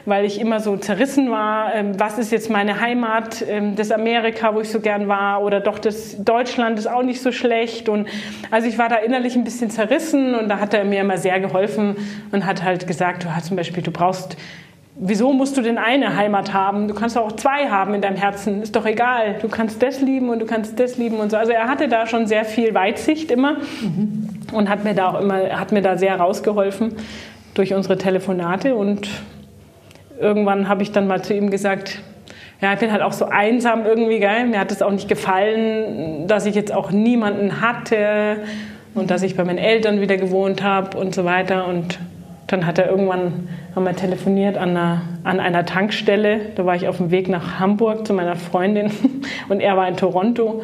weil 0.05 0.25
ich 0.25 0.41
immer 0.41 0.59
so 0.59 0.77
zerrissen 0.77 1.31
war. 1.31 1.73
Ähm, 1.77 1.93
was 2.01 2.19
ist 2.19 2.33
jetzt 2.33 2.51
meine 2.51 2.81
Heimat, 2.81 3.45
ähm, 3.49 3.77
das 3.77 3.93
Amerika, 3.93 4.53
wo 4.53 4.61
ich 4.61 4.69
so 4.69 4.81
gern 4.81 5.07
war, 5.07 5.45
oder 5.45 5.61
doch 5.61 5.79
das 5.79 6.17
Deutschland 6.25 6.77
ist 6.77 6.89
auch 6.89 7.05
nicht 7.05 7.23
so 7.23 7.31
schlecht. 7.31 7.89
Und 7.89 8.09
also 8.51 8.67
ich 8.67 8.79
war 8.79 8.89
da 8.89 8.97
innerlich 8.97 9.37
ein 9.37 9.45
bisschen 9.45 9.71
zerrissen 9.71 10.35
und 10.35 10.49
da 10.49 10.59
hat 10.59 10.75
er 10.75 10.85
mir 10.85 11.03
immer 11.03 11.19
sehr 11.19 11.39
geholfen 11.39 11.97
und 12.33 12.47
hat 12.47 12.65
halt 12.65 12.89
gesagt, 12.89 13.23
du 13.23 13.33
hast 13.33 13.47
zum 13.47 13.57
Beispiel, 13.57 13.85
du 13.85 13.93
brauchst 13.93 14.37
Wieso 14.95 15.33
musst 15.33 15.57
du 15.57 15.63
denn 15.63 15.79
eine 15.79 16.17
Heimat 16.17 16.53
haben? 16.53 16.87
Du 16.87 16.95
kannst 16.95 17.17
auch 17.17 17.33
zwei 17.33 17.71
haben 17.71 17.95
in 17.95 18.03
deinem 18.03 18.17
Herzen. 18.17 18.63
Ist 18.63 18.77
doch 18.77 18.85
egal. 18.85 19.37
Du 19.41 19.49
kannst 19.49 19.83
das 19.83 20.03
lieben 20.03 20.29
und 20.29 20.39
du 20.39 20.47
kannst 20.47 20.79
das 20.79 20.99
lieben 20.99 21.17
und 21.17 21.31
so. 21.31 21.39
Also 21.39 21.53
er 21.53 21.67
hatte 21.67 21.89
da 21.89 22.07
schon 22.07 22.27
sehr 22.27 22.45
viel 22.45 22.75
Weitsicht 22.75 23.31
immer 23.31 23.55
mhm. 23.81 24.29
und 24.53 24.69
hat 24.69 24.85
mir 24.85 24.95
da 24.95 25.09
auch 25.09 25.21
immer, 25.21 25.59
hat 25.59 25.73
mir 25.73 25.81
da 25.81 25.97
sehr 25.97 26.17
rausgeholfen 26.17 26.95
durch 27.55 27.73
unsere 27.73 27.97
Telefonate. 27.97 28.75
Und 28.75 29.09
irgendwann 30.21 30.69
habe 30.69 30.83
ich 30.83 30.93
dann 30.93 31.07
mal 31.07 31.23
zu 31.23 31.35
ihm 31.35 31.51
gesagt, 31.51 32.03
ja, 32.61 32.75
ich 32.75 32.79
bin 32.79 32.93
halt 32.93 33.03
auch 33.03 33.13
so 33.13 33.25
einsam 33.25 33.87
irgendwie, 33.87 34.21
gell? 34.21 34.47
Mir 34.47 34.61
hat 34.61 34.71
es 34.71 34.83
auch 34.83 34.93
nicht 34.93 35.09
gefallen, 35.09 36.27
dass 36.29 36.45
ich 36.45 36.55
jetzt 36.55 36.73
auch 36.73 36.91
niemanden 36.91 37.63
hatte 37.63 38.45
und 38.95 39.11
dass 39.11 39.23
ich 39.23 39.37
bei 39.37 39.45
meinen 39.45 39.59
Eltern 39.59 40.03
wieder 40.03 40.19
gewohnt 40.19 40.63
habe 40.63 40.99
und 40.99 41.15
so 41.15 41.25
weiter. 41.25 41.67
Und 41.67 41.99
dann 42.53 42.67
hat 42.67 42.79
er 42.79 42.91
irgendwann, 42.91 43.49
wir 43.75 43.97
telefoniert 43.97 44.59
an 44.59 44.71
einer, 44.71 45.03
an 45.25 45.41
einer 45.41 45.65
Tankstelle. 45.65 46.53
Da 46.55 46.67
war 46.67 46.77
ich 46.77 46.87
auf 46.87 46.99
dem 46.99 47.11
Weg 47.11 47.29
nach 47.31 47.59
Hamburg 47.59 48.07
zu 48.07 48.13
meiner 48.13 48.37
Freundin 48.37 48.91
und 49.49 49.61
er 49.61 49.79
war 49.79 49.89
in 49.89 49.97
Toronto. 49.97 50.63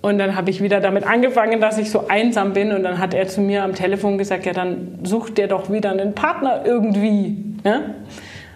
Und 0.00 0.18
dann 0.18 0.36
habe 0.36 0.50
ich 0.50 0.62
wieder 0.62 0.80
damit 0.80 1.04
angefangen, 1.04 1.60
dass 1.60 1.78
ich 1.78 1.90
so 1.90 2.06
einsam 2.06 2.52
bin. 2.52 2.70
Und 2.70 2.84
dann 2.84 2.98
hat 2.98 3.14
er 3.14 3.26
zu 3.26 3.40
mir 3.40 3.64
am 3.64 3.74
Telefon 3.74 4.16
gesagt, 4.16 4.46
ja, 4.46 4.52
dann 4.52 5.00
sucht 5.02 5.38
der 5.38 5.48
doch 5.48 5.70
wieder 5.70 5.90
einen 5.90 6.14
Partner 6.14 6.62
irgendwie. 6.64 7.36
Ja? 7.64 7.80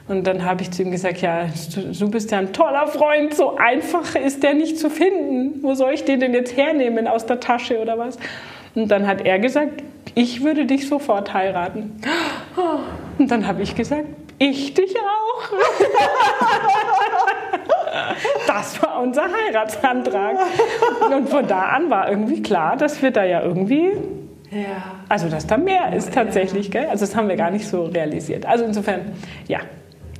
Und 0.07 0.29
dann 0.29 0.45
habe 0.45 0.63
ich 0.63 0.71
zu 0.71 0.83
ihm 0.83 0.93
gesagt, 0.93 1.21
ja, 1.21 1.47
du 1.99 2.11
bist 2.11 2.31
ja 2.31 2.39
ein 2.39 2.53
toller 2.53 2.87
Freund, 2.87 3.35
so 3.35 3.57
einfach 3.57 4.15
ist 4.15 4.45
der 4.45 4.55
nicht 4.55 4.79
zu 4.79 4.89
finden. 4.89 5.65
Wo 5.65 5.75
soll 5.75 5.95
ich 5.95 6.05
den 6.05 6.21
denn 6.21 6.33
jetzt 6.33 6.57
hernehmen, 6.57 7.09
aus 7.09 7.27
der 7.27 7.41
Tasche 7.41 7.81
oder 7.81 7.99
was? 7.99 8.19
Und 8.77 8.89
dann 8.89 9.09
hat 9.09 9.23
er 9.25 9.41
gesagt, 9.41 9.83
ich 10.17 10.43
würde 10.43 10.65
dich 10.65 10.89
sofort 10.89 11.33
heiraten. 11.35 12.01
Und 13.19 13.31
dann 13.31 13.47
habe 13.47 13.63
ich 13.63 13.77
gesagt, 13.77 14.07
ich 14.39 14.75
dich 14.75 14.97
auch. 14.97 15.43
Das 18.47 18.83
war 18.83 19.01
unser 19.03 19.25
Heiratsantrag. 19.25 20.37
Und 21.15 21.29
von 21.29 21.47
da 21.47 21.61
an 21.61 21.91
war 21.91 22.09
irgendwie 22.09 22.43
klar, 22.43 22.77
dass 22.77 23.03
wir 23.03 23.11
da 23.11 23.25
ja 23.25 23.43
irgendwie 23.43 23.93
ja. 24.51 25.01
Also, 25.09 25.29
dass 25.29 25.47
da 25.47 25.57
mehr 25.57 25.93
ist 25.93 26.15
tatsächlich, 26.15 26.71
gell? 26.71 26.87
Also, 26.87 27.05
das 27.05 27.17
haben 27.17 27.29
wir 27.29 27.37
gar 27.37 27.51
nicht 27.51 27.67
so 27.67 27.87
realisiert. 27.87 28.47
Also, 28.47 28.65
insofern, 28.65 29.13
ja. 29.49 29.59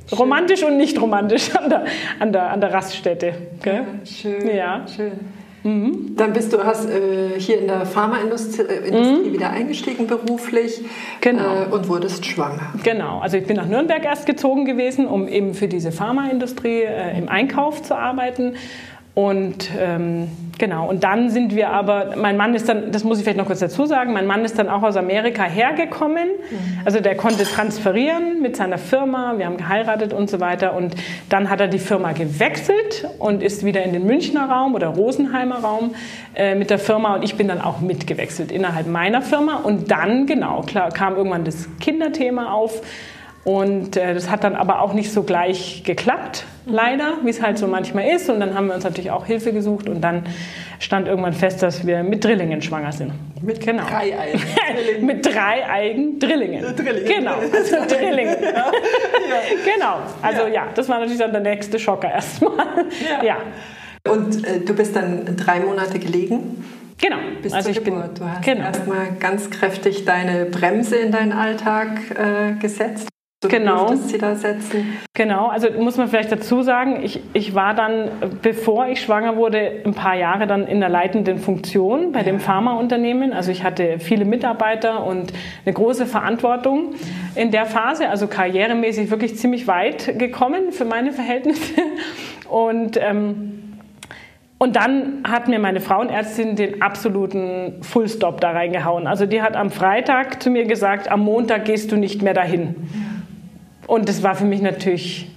Schön. 0.07 0.17
Romantisch 0.19 0.63
und 0.63 0.77
nicht 0.77 1.01
romantisch 1.01 1.55
an 1.55 1.69
der, 1.69 1.85
an 2.19 2.33
der, 2.33 2.51
an 2.51 2.61
der 2.61 2.73
Raststätte. 2.73 3.33
Gell? 3.63 3.73
Ja, 3.75 4.05
schön. 4.05 4.55
Ja. 4.55 4.85
schön. 4.87 5.11
Mhm. 5.67 6.15
Dann 6.15 6.31
bist 6.31 6.53
du 6.53 6.63
hast 6.63 6.89
äh, 6.89 7.37
hier 7.37 7.59
in 7.59 7.67
der 7.67 7.85
Pharmaindustrie 7.85 8.61
äh, 8.63 8.91
mhm. 8.91 9.33
wieder 9.33 9.49
eingestiegen 9.49 10.07
beruflich 10.07 10.81
genau. 11.19 11.63
äh, 11.63 11.73
und 11.73 11.89
wurdest 11.89 12.25
schwanger. 12.25 12.73
Genau, 12.83 13.19
also 13.19 13.35
ich 13.35 13.45
bin 13.45 13.57
nach 13.57 13.67
Nürnberg 13.67 14.05
erst 14.05 14.25
gezogen 14.25 14.63
gewesen, 14.63 15.07
um 15.07 15.27
eben 15.27 15.53
für 15.53 15.67
diese 15.67 15.91
Pharmaindustrie 15.91 16.83
äh, 16.83 17.17
im 17.17 17.27
Einkauf 17.27 17.83
zu 17.83 17.97
arbeiten 17.97 18.55
und 19.17 19.71
ähm, 19.75 20.27
genau, 20.59 20.87
und 20.87 21.03
dann 21.03 21.31
sind 21.31 21.55
wir 21.55 21.71
aber, 21.71 22.15
mein 22.17 22.37
Mann 22.37 22.53
ist 22.53 22.69
dann, 22.69 22.91
das 22.91 23.03
muss 23.03 23.17
ich 23.17 23.23
vielleicht 23.23 23.39
noch 23.39 23.47
kurz 23.47 23.61
dazu 23.61 23.87
sagen, 23.87 24.13
mein 24.13 24.27
Mann 24.27 24.45
ist 24.45 24.59
dann 24.59 24.69
auch 24.69 24.83
aus 24.83 24.95
Amerika 24.95 25.43
hergekommen. 25.43 26.27
Mhm. 26.27 26.81
Also 26.85 26.99
der 26.99 27.17
konnte 27.17 27.43
transferieren 27.43 28.43
mit 28.43 28.55
seiner 28.55 28.77
Firma, 28.77 29.33
wir 29.39 29.47
haben 29.47 29.57
geheiratet 29.57 30.13
und 30.13 30.29
so 30.29 30.39
weiter. 30.39 30.75
Und 30.75 30.93
dann 31.29 31.49
hat 31.49 31.59
er 31.59 31.67
die 31.67 31.79
Firma 31.79 32.11
gewechselt 32.11 33.09
und 33.17 33.41
ist 33.41 33.65
wieder 33.65 33.81
in 33.81 33.93
den 33.93 34.05
Münchner 34.05 34.51
Raum 34.51 34.75
oder 34.75 34.89
Rosenheimer 34.89 35.61
Raum 35.63 35.95
äh, 36.35 36.53
mit 36.53 36.69
der 36.69 36.77
Firma. 36.77 37.15
Und 37.15 37.23
ich 37.23 37.33
bin 37.37 37.47
dann 37.47 37.59
auch 37.59 37.81
mitgewechselt 37.81 38.51
innerhalb 38.51 38.85
meiner 38.85 39.23
Firma. 39.23 39.61
Und 39.63 39.89
dann, 39.89 40.27
genau, 40.27 40.61
klar, 40.61 40.91
kam 40.91 41.15
irgendwann 41.15 41.43
das 41.43 41.67
Kinderthema 41.79 42.51
auf. 42.51 42.83
Und 43.47 43.95
äh, 43.95 44.13
das 44.13 44.29
hat 44.29 44.43
dann 44.43 44.57
aber 44.57 44.81
auch 44.81 44.91
nicht 44.91 45.09
so 45.09 45.23
gleich 45.23 45.83
geklappt, 45.85 46.43
leider, 46.65 47.13
wie 47.23 47.29
es 47.29 47.41
halt 47.41 47.57
so 47.57 47.65
manchmal 47.65 48.09
ist. 48.09 48.29
Und 48.29 48.41
dann 48.41 48.53
haben 48.53 48.67
wir 48.67 48.75
uns 48.75 48.83
natürlich 48.83 49.09
auch 49.09 49.25
Hilfe 49.25 49.53
gesucht 49.53 49.87
und 49.87 50.01
dann 50.01 50.23
stand 50.79 51.07
irgendwann 51.07 51.31
fest, 51.31 51.63
dass 51.63 51.87
wir 51.87 52.03
mit 52.03 52.25
Drillingen 52.25 52.61
schwanger 52.61 52.91
sind. 52.91 53.13
Mit 53.41 53.61
genau. 53.61 53.83
drei 53.85 54.19
Eigen. 54.19 55.05
mit 55.05 55.25
drei 55.25 55.65
Eigen 55.65 56.19
Drillingen. 56.19 56.75
Drillingen. 56.75 57.05
Genau, 57.05 57.35
also 57.35 57.75
Drillingen. 57.95 58.35
ja. 58.43 58.71
Genau, 59.63 59.99
also 60.21 60.41
ja. 60.47 60.53
ja. 60.53 60.67
das 60.75 60.89
war 60.89 60.99
natürlich 60.99 61.19
dann 61.19 61.31
der 61.31 61.39
nächste 61.39 61.79
Schocker 61.79 62.11
erstmal. 62.11 62.65
Ja. 63.23 63.23
ja. 63.23 64.11
Und 64.11 64.45
äh, 64.45 64.59
du 64.59 64.73
bist 64.73 64.93
dann 64.93 65.37
drei 65.37 65.61
Monate 65.61 65.99
gelegen? 65.99 66.65
Genau. 66.97 67.15
Bis 67.41 67.53
also 67.53 67.69
ich 67.69 67.81
Geburt. 67.81 68.15
Bin, 68.15 68.25
du 68.25 68.29
hast 68.29 68.43
genau. 68.43 68.65
erstmal 68.65 69.07
ganz 69.21 69.49
kräftig 69.49 70.03
deine 70.03 70.47
Bremse 70.47 70.97
in 70.97 71.13
deinen 71.13 71.31
Alltag 71.31 72.01
äh, 72.11 72.59
gesetzt. 72.59 73.07
So 73.43 73.49
genau. 73.49 73.93
Sie 73.93 74.17
da 74.17 74.33
setzen. 74.33 74.97
Genau, 75.13 75.49
also 75.49 75.69
muss 75.69 75.95
man 75.97 76.07
vielleicht 76.07 76.31
dazu 76.31 76.63
sagen, 76.63 77.03
ich, 77.03 77.21
ich 77.33 77.53
war 77.53 77.75
dann, 77.75 78.09
bevor 78.41 78.87
ich 78.87 78.99
schwanger 78.99 79.35
wurde, 79.35 79.83
ein 79.85 79.93
paar 79.93 80.15
Jahre 80.15 80.47
dann 80.47 80.65
in 80.65 80.79
der 80.79 80.89
leitenden 80.89 81.37
Funktion 81.37 82.11
bei 82.13 82.21
ja. 82.21 82.25
dem 82.25 82.39
Pharmaunternehmen. 82.39 83.33
Also 83.33 83.51
ich 83.51 83.63
hatte 83.63 83.99
viele 83.99 84.25
Mitarbeiter 84.25 85.05
und 85.05 85.33
eine 85.65 85.73
große 85.73 86.07
Verantwortung 86.07 86.95
in 87.35 87.51
der 87.51 87.67
Phase, 87.67 88.09
also 88.09 88.25
karrieremäßig 88.25 89.11
wirklich 89.11 89.37
ziemlich 89.37 89.67
weit 89.67 90.17
gekommen 90.17 90.71
für 90.71 90.85
meine 90.85 91.11
Verhältnisse. 91.11 91.73
Und 92.49 92.97
ähm, 92.97 93.63
und 94.57 94.75
dann 94.75 95.21
hat 95.27 95.47
mir 95.47 95.59
meine 95.59 95.81
Frauenärztin 95.81 96.55
den 96.55 96.81
absoluten 96.81 97.83
Fullstop 97.83 98.41
da 98.41 98.51
reingehauen. 98.51 99.05
Also 99.05 99.27
die 99.27 99.41
hat 99.43 99.55
am 99.55 99.69
Freitag 99.69 100.41
zu 100.41 100.49
mir 100.49 100.65
gesagt, 100.65 101.11
am 101.11 101.19
Montag 101.19 101.65
gehst 101.65 101.91
du 101.91 101.97
nicht 101.97 102.23
mehr 102.23 102.33
dahin. 102.33 102.75
Und 103.87 104.09
das 104.09 104.21
war 104.21 104.35
für 104.35 104.45
mich 104.45 104.61
natürlich 104.61 105.27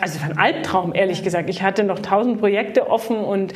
also 0.00 0.20
ein 0.24 0.38
Albtraum, 0.38 0.94
ehrlich 0.94 1.24
gesagt. 1.24 1.50
Ich 1.50 1.62
hatte 1.62 1.82
noch 1.82 1.98
tausend 1.98 2.38
Projekte 2.38 2.88
offen 2.88 3.16
und 3.16 3.52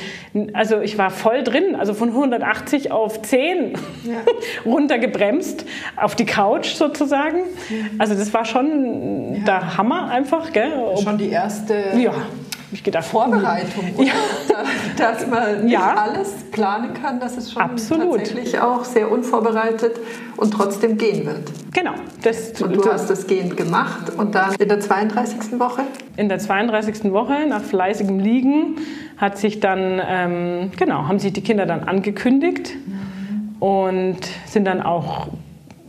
also 0.53 0.81
ich 0.81 0.99
war 0.99 1.11
voll 1.11 1.45
drin, 1.45 1.77
also 1.77 1.95
von 1.95 2.09
180 2.09 2.91
auf 2.91 3.23
10 3.23 3.75
ja. 4.05 4.15
runtergebremst, 4.67 5.65
auf 5.97 6.17
die 6.17 6.27
Couch 6.27 6.75
sozusagen. 6.75 7.45
Also 7.99 8.15
das 8.15 8.35
war 8.35 8.45
schon 8.45 9.37
ja. 9.37 9.45
der 9.45 9.77
Hammer 9.77 10.11
einfach. 10.11 10.53
Gell? 10.53 10.73
Schon 11.03 11.19
die 11.19 11.31
erste 11.31 11.75
ja 11.97 12.13
ich 12.75 12.85
gedacht, 12.85 13.05
Vorbereitung, 13.05 13.85
ja. 13.99 14.13
dass 14.97 15.27
man 15.27 15.65
nicht 15.65 15.73
ja. 15.73 15.95
alles 15.95 16.45
planen 16.51 16.95
kann, 16.95 17.21
dass 17.21 17.37
es 17.37 17.53
schon 17.53 17.63
Absolut. 17.63 18.19
tatsächlich 18.19 18.59
auch 18.61 18.85
sehr 18.85 19.11
unvorbereitet 19.11 19.97
und 20.37 20.53
trotzdem 20.53 20.99
gehen 20.99 21.27
wird. 21.27 21.51
Genau. 21.73 21.93
Das, 22.23 22.61
und 22.61 22.77
du 22.77 22.81
das, 22.81 22.95
hast 22.95 23.11
das 23.11 23.27
Gehen 23.27 23.55
gemacht 23.57 24.13
und 24.17 24.35
dann 24.35 24.55
in 24.55 24.69
der 24.69 24.81
32. 24.81 25.59
Woche? 25.59 25.83
In 26.17 26.29
der 26.29 26.39
32. 26.39 27.13
Woche, 27.13 27.47
nach 27.47 27.63
fleißigem 27.63 28.19
Liegen, 28.19 28.77
hat 29.17 29.39
sich 29.39 29.61
dann, 29.61 30.01
ähm, 30.07 30.71
genau, 30.77 31.09
haben 31.09 31.19
sich 31.19 31.33
die 31.33 31.43
Kinder 31.43 31.67
dann 31.67 31.85
angekündigt 31.85 32.77
und 33.61 34.19
sind 34.47 34.65
dann 34.67 34.83
auch 34.83 35.29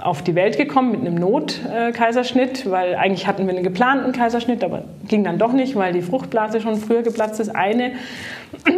auf 0.06 0.22
die 0.22 0.36
Welt 0.36 0.58
gekommen 0.58 0.92
mit 0.92 1.02
einem 1.02 1.16
Notkaiserschnitt, 1.16 2.70
weil 2.70 2.96
eigentlich 2.96 3.26
hatten 3.28 3.48
wir 3.48 3.54
einen 3.54 3.64
geplanten 3.64 4.12
Kaiserschnitt, 4.12 4.64
aber 4.64 4.84
ging 5.08 5.24
dann 5.24 5.40
doch 5.40 5.52
nicht, 5.52 5.76
weil 5.76 5.94
die 5.94 6.04
Fruchtblase 6.04 6.62
schon 6.62 6.76
früher 6.76 7.02
geplatzt 7.02 7.40
ist, 7.40 7.56
eine. 7.56 7.94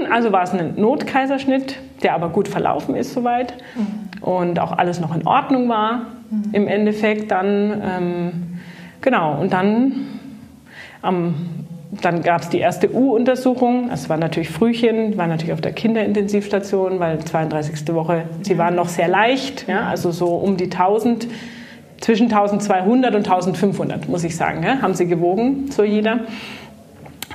Also 0.10 0.32
war 0.32 0.44
es 0.44 0.54
ein 0.54 0.76
Notkaiserschnitt, 0.78 1.78
der 2.02 2.16
aber 2.16 2.30
gut 2.30 2.48
verlaufen 2.48 2.96
ist 2.96 3.14
soweit 3.14 3.54
mhm. 3.76 4.26
und 4.28 4.60
auch 4.60 4.72
alles 4.72 5.00
noch 5.00 5.14
in 5.14 5.28
Ordnung 5.28 5.70
war 5.70 6.06
mhm. 6.30 6.44
im 6.54 6.68
Endeffekt 6.68 7.30
dann. 7.32 7.82
Ähm, 7.84 8.32
genau, 9.02 9.40
und 9.40 9.52
dann 9.54 10.08
am 11.02 11.36
dann 11.92 12.22
gab 12.22 12.42
es 12.42 12.50
die 12.50 12.60
erste 12.60 12.94
U-Untersuchung. 12.94 13.90
Es 13.92 14.10
war 14.10 14.18
natürlich 14.18 14.50
Frühchen, 14.50 15.18
war 15.18 15.28
natürlich 15.28 15.54
auf 15.54 15.62
der 15.62 15.74
Kinderintensivstation, 15.74 17.00
weil 17.00 17.20
32. 17.20 17.94
Woche, 17.94 18.24
sie 18.42 18.58
waren 18.58 18.76
noch 18.76 18.90
sehr 18.90 19.08
leicht, 19.08 19.68
ja, 19.68 19.88
also 19.88 20.12
so 20.12 20.36
um 20.36 20.58
die 20.58 20.66
1000, 20.66 21.28
zwischen 22.02 22.26
1200 22.26 23.16
und 23.16 23.26
1500, 23.26 24.08
muss 24.10 24.24
ich 24.24 24.36
sagen, 24.36 24.64
ja, 24.64 24.82
haben 24.82 24.94
sie 24.94 25.08
gewogen, 25.08 25.72
so 25.72 25.84
jeder. 25.84 26.20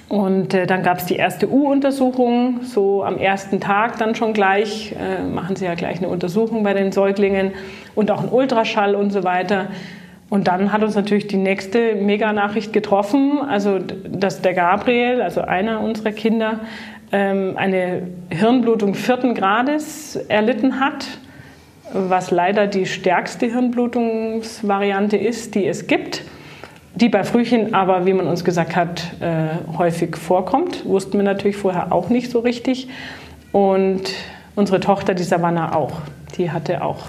Und 0.08 0.52
äh, 0.52 0.66
dann 0.66 0.82
gab 0.82 0.98
es 0.98 1.06
die 1.06 1.16
erste 1.16 1.50
U-Untersuchung, 1.50 2.60
so 2.62 3.02
am 3.02 3.16
ersten 3.16 3.60
Tag 3.60 3.98
dann 3.98 4.14
schon 4.14 4.34
gleich, 4.34 4.92
äh, 4.92 5.22
machen 5.22 5.56
sie 5.56 5.64
ja 5.64 5.74
gleich 5.74 5.98
eine 5.98 6.08
Untersuchung 6.08 6.62
bei 6.62 6.74
den 6.74 6.92
Säuglingen 6.92 7.52
und 7.94 8.10
auch 8.10 8.20
einen 8.20 8.28
Ultraschall 8.28 8.94
und 8.94 9.10
so 9.10 9.24
weiter. 9.24 9.68
Und 10.32 10.48
dann 10.48 10.72
hat 10.72 10.82
uns 10.82 10.94
natürlich 10.94 11.26
die 11.26 11.36
nächste 11.36 11.94
Mega-Nachricht 11.94 12.72
getroffen, 12.72 13.42
also 13.46 13.78
dass 13.78 14.40
der 14.40 14.54
Gabriel, 14.54 15.20
also 15.20 15.42
einer 15.42 15.82
unserer 15.82 16.12
Kinder, 16.12 16.60
ähm, 17.12 17.52
eine 17.56 18.04
Hirnblutung 18.30 18.94
vierten 18.94 19.34
Grades 19.34 20.16
erlitten 20.28 20.80
hat, 20.80 21.06
was 21.92 22.30
leider 22.30 22.66
die 22.66 22.86
stärkste 22.86 23.44
Hirnblutungsvariante 23.44 25.18
ist, 25.18 25.54
die 25.54 25.66
es 25.66 25.86
gibt, 25.86 26.22
die 26.94 27.10
bei 27.10 27.24
Frühchen 27.24 27.74
aber, 27.74 28.06
wie 28.06 28.14
man 28.14 28.26
uns 28.26 28.42
gesagt 28.42 28.74
hat, 28.74 29.02
äh, 29.20 29.76
häufig 29.76 30.16
vorkommt. 30.16 30.86
Wussten 30.86 31.18
wir 31.18 31.24
natürlich 31.24 31.58
vorher 31.58 31.92
auch 31.92 32.08
nicht 32.08 32.30
so 32.30 32.38
richtig. 32.38 32.88
Und 33.52 34.04
unsere 34.54 34.80
Tochter, 34.80 35.12
die 35.12 35.24
Savannah 35.24 35.76
auch, 35.76 36.00
die 36.38 36.50
hatte 36.50 36.82
auch 36.82 37.00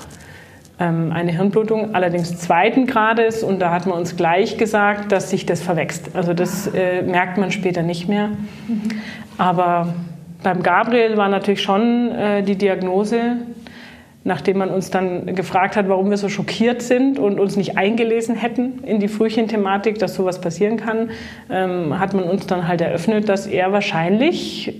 eine 0.79 1.31
Hirnblutung, 1.31 1.93
allerdings 1.93 2.39
zweiten 2.39 2.87
Grades. 2.87 3.43
Und 3.43 3.59
da 3.59 3.71
hat 3.71 3.85
man 3.85 3.97
uns 3.97 4.17
gleich 4.17 4.57
gesagt, 4.57 5.11
dass 5.11 5.29
sich 5.29 5.45
das 5.45 5.61
verwächst. 5.61 6.15
Also 6.15 6.33
das 6.33 6.67
äh, 6.67 7.03
merkt 7.03 7.37
man 7.37 7.51
später 7.51 7.83
nicht 7.83 8.09
mehr. 8.09 8.29
Mhm. 8.67 8.81
Aber 9.37 9.93
beim 10.41 10.63
Gabriel 10.63 11.15
war 11.15 11.29
natürlich 11.29 11.61
schon 11.61 12.11
äh, 12.11 12.43
die 12.43 12.55
Diagnose, 12.55 13.37
nachdem 14.23 14.57
man 14.57 14.69
uns 14.69 14.89
dann 14.89 15.35
gefragt 15.35 15.75
hat, 15.75 15.89
warum 15.89 16.09
wir 16.09 16.17
so 16.17 16.27
schockiert 16.27 16.81
sind 16.81 17.19
und 17.19 17.39
uns 17.39 17.55
nicht 17.55 17.77
eingelesen 17.77 18.35
hätten 18.35 18.83
in 18.83 18.99
die 18.99 19.07
Frühchenthematik, 19.07 19.99
dass 19.99 20.15
sowas 20.15 20.41
passieren 20.41 20.77
kann, 20.77 21.11
ähm, 21.49 21.99
hat 21.99 22.13
man 22.13 22.23
uns 22.23 22.47
dann 22.47 22.67
halt 22.67 22.81
eröffnet, 22.81 23.29
dass 23.29 23.47
er 23.47 23.71
wahrscheinlich 23.71 24.73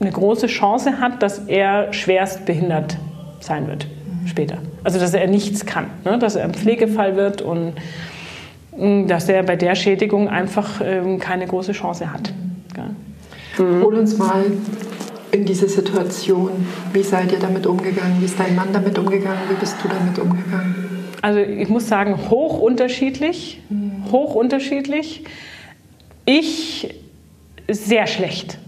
eine 0.00 0.12
große 0.12 0.46
Chance 0.46 1.00
hat, 1.00 1.22
dass 1.22 1.40
er 1.40 1.92
schwerst 1.92 2.46
behindert 2.46 2.98
sein 3.40 3.66
wird 3.66 3.88
später. 4.28 4.58
Also 4.84 4.98
dass 4.98 5.14
er 5.14 5.26
nichts 5.26 5.66
kann, 5.66 5.86
ne? 6.04 6.18
dass 6.18 6.36
er 6.36 6.44
ein 6.44 6.54
Pflegefall 6.54 7.16
wird 7.16 7.42
und 7.42 7.74
mm, 8.76 9.06
dass 9.06 9.28
er 9.28 9.42
bei 9.42 9.56
der 9.56 9.74
Schädigung 9.74 10.28
einfach 10.28 10.80
ähm, 10.84 11.18
keine 11.18 11.46
große 11.46 11.72
Chance 11.72 12.12
hat. 12.12 12.32
Mhm. 13.58 13.82
Hol 13.82 13.94
uns 13.94 14.16
mal 14.16 14.44
in 15.30 15.44
diese 15.44 15.68
Situation. 15.68 16.50
Wie 16.92 17.02
seid 17.02 17.32
ihr 17.32 17.38
damit 17.38 17.66
umgegangen? 17.66 18.20
Wie 18.20 18.24
ist 18.24 18.38
dein 18.38 18.54
Mann 18.54 18.68
damit 18.72 18.98
umgegangen? 18.98 19.40
Wie 19.48 19.54
bist 19.54 19.76
du 19.82 19.88
damit 19.88 20.18
umgegangen? 20.18 20.74
Also 21.20 21.40
ich 21.40 21.68
muss 21.68 21.88
sagen, 21.88 22.30
hoch 22.30 22.60
unterschiedlich. 22.60 23.60
Mhm. 23.68 24.04
Hoch 24.10 24.34
unterschiedlich. 24.34 25.24
Ich 26.24 26.94
sehr 27.68 28.06
schlecht. 28.06 28.58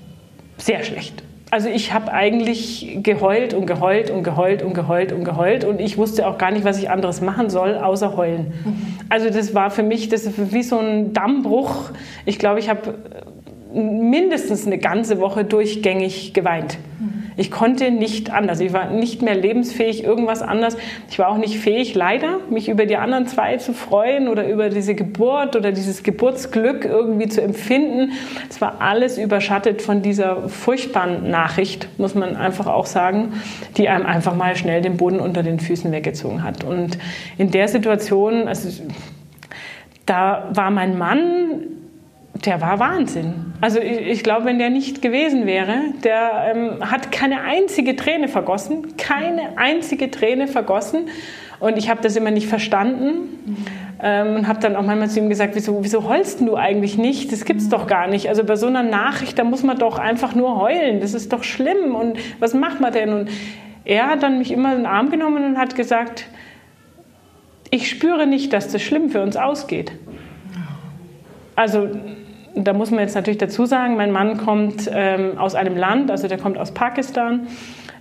Sehr 0.59 0.83
schlecht. 0.83 1.23
Also 1.53 1.69
ich 1.69 1.93
habe 1.93 2.13
eigentlich 2.13 2.99
geheult 3.03 3.55
und 3.55 3.67
geheult 3.67 4.11
und 4.11 4.23
geheult 4.23 4.63
und 4.63 4.73
geheult 4.73 5.13
und 5.13 5.25
geheult 5.25 5.65
und 5.65 5.81
ich 5.81 5.99
wusste 5.99 6.29
auch 6.29 6.39
gar 6.39 6.53
nicht, 6.53 6.65
was 6.65 6.79
ich 6.79 6.91
anderes 6.91 7.21
machen 7.21 7.51
soll, 7.51 7.77
außer 7.77 8.17
heulen. 8.17 8.53
Mhm. 8.65 8.97
Also 9.09 9.31
das 9.31 9.53
war 9.53 9.71
für 9.71 9.83
mich 9.83 10.09
das 10.09 10.31
wie 10.37 10.63
so 10.63 10.79
ein 10.79 11.13
Dammbruch. 11.13 11.91
Ich 12.25 12.39
glaube, 12.39 12.61
ich 12.61 12.69
habe 12.69 12.95
mindestens 13.73 14.67
eine 14.67 14.79
ganze 14.79 15.19
Woche 15.19 15.45
durchgängig 15.45 16.35
geweint. 16.35 16.79
Ich 17.37 17.51
konnte 17.51 17.91
nicht 17.91 18.31
anders. 18.31 18.61
Ich 18.61 18.73
war 18.73 18.91
nicht 18.91 19.23
mehr 19.23 19.35
lebensfähig, 19.35 20.05
irgendwas 20.05 20.43
anders. 20.43 20.77
Ich 21.11 21.19
war 21.19 21.29
auch 21.29 21.39
nicht 21.39 21.59
fähig, 21.59 21.95
leider, 21.95 22.39
mich 22.51 22.69
über 22.69 22.87
die 22.87 22.97
anderen 22.97 23.27
zwei 23.27 23.57
zu 23.57 23.73
freuen 23.73 24.29
oder 24.29 24.49
über 24.49 24.69
diese 24.69 24.95
Geburt 24.95 25.57
oder 25.57 25.73
dieses 25.73 26.03
Geburtsglück 26.03 26.85
irgendwie 26.85 27.29
zu 27.29 27.43
empfinden. 27.43 28.13
Es 28.49 28.61
war 28.61 28.81
alles 28.81 29.19
überschattet 29.19 29.83
von 29.83 30.03
dieser 30.03 30.49
furchtbaren 30.49 31.31
Nachricht, 31.31 31.89
muss 31.99 32.15
man 32.15 32.37
einfach 32.37 32.67
auch 32.67 32.87
sagen, 32.87 33.35
die 33.77 33.89
einem 33.89 34.07
einfach 34.07 34.35
mal 34.35 34.57
schnell 34.57 34.83
den 34.83 34.97
Boden 34.97 35.21
unter 35.21 35.43
den 35.43 35.61
Füßen 35.61 35.93
weggezogen 35.93 36.43
hat. 36.43 36.65
Und 36.65 36.99
in 37.39 37.51
der 37.51 37.69
Situation, 37.69 38.49
also 38.49 38.69
da 40.07 40.49
war 40.53 40.71
mein 40.71 40.99
Mann 40.99 41.63
der 42.35 42.61
war 42.61 42.79
Wahnsinn. 42.79 43.53
Also 43.61 43.81
ich, 43.81 44.01
ich 44.01 44.23
glaube, 44.23 44.47
wenn 44.47 44.59
der 44.59 44.71
nicht 44.71 45.03
gewesen 45.03 45.47
wäre, 45.47 45.77
der 46.03 46.53
ähm, 46.55 46.91
hat 46.91 47.13
keine 47.13 47.43
einzige 47.43 47.97
Träne 47.97 48.29
vergossen, 48.29 48.97
keine 48.97 49.59
einzige 49.59 50.11
Träne 50.11 50.49
vergossen. 50.49 51.09
Und 51.59 51.77
ich 51.77 51.91
habe 51.91 52.01
das 52.03 52.17
immer 52.17 52.31
nicht 52.31 52.47
verstanden 52.47 53.67
ähm, 54.03 54.37
und 54.37 54.49
habe 54.49 54.61
dann 54.61 54.77
auch 54.77 54.83
manchmal 54.83 55.11
zu 55.11 55.21
ihm 55.21 55.29
gesagt, 55.29 55.55
wieso, 55.55 55.85
wieso 55.85 56.09
heulst 56.09 56.41
du 56.41 56.57
eigentlich 56.57 56.97
nicht? 56.97 57.31
Das 57.33 57.45
gibt's 57.45 57.69
doch 57.69 57.87
gar 57.87 58.07
nicht. 58.07 58.29
Also 58.31 58.45
bei 58.45 58.57
so 58.57 58.67
einer 58.67 58.83
Nachricht, 58.83 59.39
da 59.39 59.45
muss 59.45 59.63
man 59.63 59.79
doch 59.79 59.99
einfach 59.99 60.35
nur 60.35 60.59
heulen. 60.59 61.01
Das 61.01 61.13
ist 61.13 61.33
doch 61.35 61.45
schlimm. 61.45 61.95
Und 61.95 62.19
was 62.39 62.55
macht 62.55 62.81
man 62.81 62.93
denn? 62.93 63.13
Und 63.13 63.31
er 63.85 64.07
hat 64.09 64.23
dann 64.23 64.39
mich 64.39 64.53
immer 64.53 64.73
in 64.73 64.79
den 64.79 64.87
Arm 64.87 65.11
genommen 65.11 65.45
und 65.45 65.59
hat 65.59 65.77
gesagt, 65.77 66.27
ich 67.71 67.89
spüre 67.89 68.27
nicht, 68.27 68.53
dass 68.53 68.73
das 68.73 68.83
schlimm 68.83 69.11
für 69.11 69.23
uns 69.23 69.37
ausgeht. 69.37 69.93
Also 71.61 71.91
da 72.55 72.73
muss 72.73 72.91
man 72.91 73.01
jetzt 73.01 73.15
natürlich 73.15 73.37
dazu 73.37 73.67
sagen, 73.67 73.95
mein 73.95 74.13
Mann 74.13 74.39
kommt 74.39 74.91
ähm, 74.91 75.37
aus 75.37 75.55
einem 75.55 75.77
Land, 75.77 76.11
also 76.11 76.27
der 76.27 76.39
kommt 76.39 76.57
aus 76.57 76.73
Pakistan, 76.73 77.49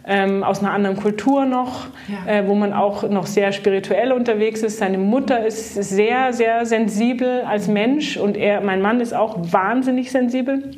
ähm, 0.07 0.45
aus 0.45 0.61
einer 0.61 0.71
anderen 0.71 0.95
Kultur 0.95 1.43
noch, 1.43 1.87
ja. 2.07 2.39
äh, 2.39 2.47
wo 2.47 2.55
man 2.55 2.71
auch 2.71 3.09
noch 3.09 3.25
sehr 3.25 3.51
spirituell 3.51 4.13
unterwegs 4.13 4.63
ist. 4.63 4.77
Seine 4.77 4.97
Mutter 4.97 5.45
ist 5.45 5.73
sehr, 5.73 6.31
sehr 6.31 6.65
sensibel 6.65 7.41
als 7.41 7.67
Mensch 7.67 8.15
und 8.15 8.37
er, 8.37 8.61
mein 8.61 8.81
Mann 8.81 9.01
ist 9.01 9.13
auch 9.13 9.35
wahnsinnig 9.51 10.09
sensibel. 10.09 10.55
Mhm. 10.55 10.73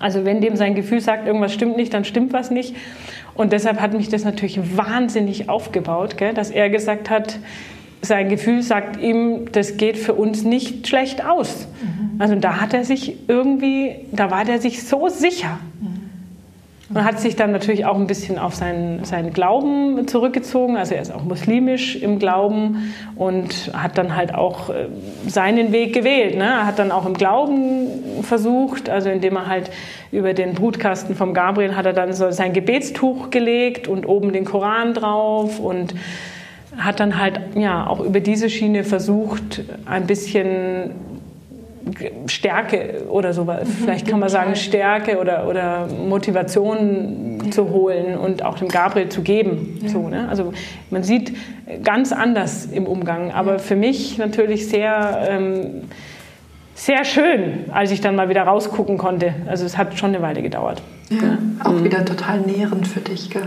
Also 0.00 0.24
wenn 0.24 0.40
dem 0.40 0.56
sein 0.56 0.74
Gefühl 0.74 1.00
sagt, 1.00 1.28
irgendwas 1.28 1.54
stimmt 1.54 1.76
nicht, 1.76 1.94
dann 1.94 2.04
stimmt 2.04 2.32
was 2.32 2.50
nicht. 2.50 2.74
Und 3.34 3.52
deshalb 3.52 3.80
hat 3.80 3.92
mich 3.92 4.08
das 4.08 4.24
natürlich 4.24 4.76
wahnsinnig 4.76 5.48
aufgebaut, 5.48 6.16
gell, 6.16 6.34
dass 6.34 6.50
er 6.50 6.70
gesagt 6.70 7.08
hat, 7.08 7.38
sein 8.02 8.28
Gefühl 8.28 8.62
sagt 8.62 9.00
ihm, 9.00 9.50
das 9.52 9.76
geht 9.76 9.96
für 9.96 10.14
uns 10.14 10.44
nicht 10.44 10.86
schlecht 10.86 11.24
aus. 11.24 11.66
Mhm. 11.82 12.20
Also 12.20 12.34
da 12.36 12.60
hat 12.60 12.74
er 12.74 12.84
sich 12.84 13.16
irgendwie, 13.28 13.96
da 14.12 14.30
war 14.30 14.44
der 14.44 14.60
sich 14.60 14.86
so 14.86 15.08
sicher. 15.08 15.58
Mhm. 15.80 15.96
Und 16.88 17.04
hat 17.04 17.18
sich 17.18 17.34
dann 17.34 17.50
natürlich 17.50 17.84
auch 17.84 17.96
ein 17.96 18.06
bisschen 18.06 18.38
auf 18.38 18.54
seinen, 18.54 19.04
seinen 19.04 19.32
Glauben 19.32 20.06
zurückgezogen. 20.06 20.76
Also 20.76 20.94
er 20.94 21.02
ist 21.02 21.12
auch 21.12 21.24
muslimisch 21.24 21.96
im 21.96 22.20
Glauben 22.20 22.94
und 23.16 23.72
hat 23.74 23.98
dann 23.98 24.14
halt 24.14 24.32
auch 24.32 24.70
äh, 24.70 24.86
seinen 25.26 25.72
Weg 25.72 25.92
gewählt. 25.92 26.36
Ne? 26.36 26.44
Er 26.44 26.66
hat 26.66 26.78
dann 26.78 26.92
auch 26.92 27.04
im 27.04 27.14
Glauben 27.14 27.88
versucht, 28.22 28.88
also 28.88 29.10
indem 29.10 29.34
er 29.34 29.48
halt 29.48 29.70
über 30.12 30.32
den 30.32 30.54
Brutkasten 30.54 31.16
vom 31.16 31.34
Gabriel 31.34 31.74
hat 31.74 31.86
er 31.86 31.92
dann 31.92 32.12
so 32.12 32.30
sein 32.30 32.52
Gebetstuch 32.52 33.30
gelegt 33.30 33.88
und 33.88 34.06
oben 34.06 34.32
den 34.32 34.44
Koran 34.44 34.94
drauf 34.94 35.58
und 35.58 35.92
hat 36.76 37.00
dann 37.00 37.18
halt 37.18 37.40
ja 37.54 37.86
auch 37.86 38.00
über 38.00 38.20
diese 38.20 38.50
Schiene 38.50 38.84
versucht, 38.84 39.62
ein 39.86 40.06
bisschen 40.06 40.92
Stärke 42.26 43.04
oder 43.08 43.32
so, 43.32 43.44
mhm. 43.44 43.58
vielleicht 43.64 44.08
kann 44.08 44.18
man 44.18 44.28
sagen 44.28 44.56
Stärke 44.56 45.18
oder, 45.18 45.46
oder 45.48 45.86
Motivation 45.86 47.40
ja. 47.44 47.50
zu 47.52 47.70
holen 47.70 48.18
und 48.18 48.44
auch 48.44 48.58
dem 48.58 48.68
Gabriel 48.68 49.08
zu 49.08 49.22
geben. 49.22 49.78
Ja. 49.82 49.88
So, 49.90 50.08
ne? 50.08 50.28
Also 50.28 50.52
man 50.90 51.04
sieht 51.04 51.32
ganz 51.84 52.12
anders 52.12 52.66
im 52.66 52.86
Umgang, 52.86 53.30
aber 53.30 53.60
für 53.60 53.76
mich 53.76 54.18
natürlich 54.18 54.68
sehr, 54.68 55.28
ähm, 55.30 55.82
sehr 56.76 57.06
schön, 57.06 57.64
als 57.72 57.90
ich 57.90 58.02
dann 58.02 58.14
mal 58.14 58.28
wieder 58.28 58.42
rausgucken 58.42 58.98
konnte. 58.98 59.34
Also 59.46 59.64
es 59.64 59.78
hat 59.78 59.98
schon 59.98 60.14
eine 60.14 60.22
Weile 60.22 60.42
gedauert. 60.42 60.82
Ja, 61.08 61.38
auch 61.64 61.72
mhm. 61.72 61.84
wieder 61.84 62.04
total 62.04 62.40
nährend 62.40 62.86
für 62.86 63.00
dich, 63.00 63.30
gell? 63.30 63.44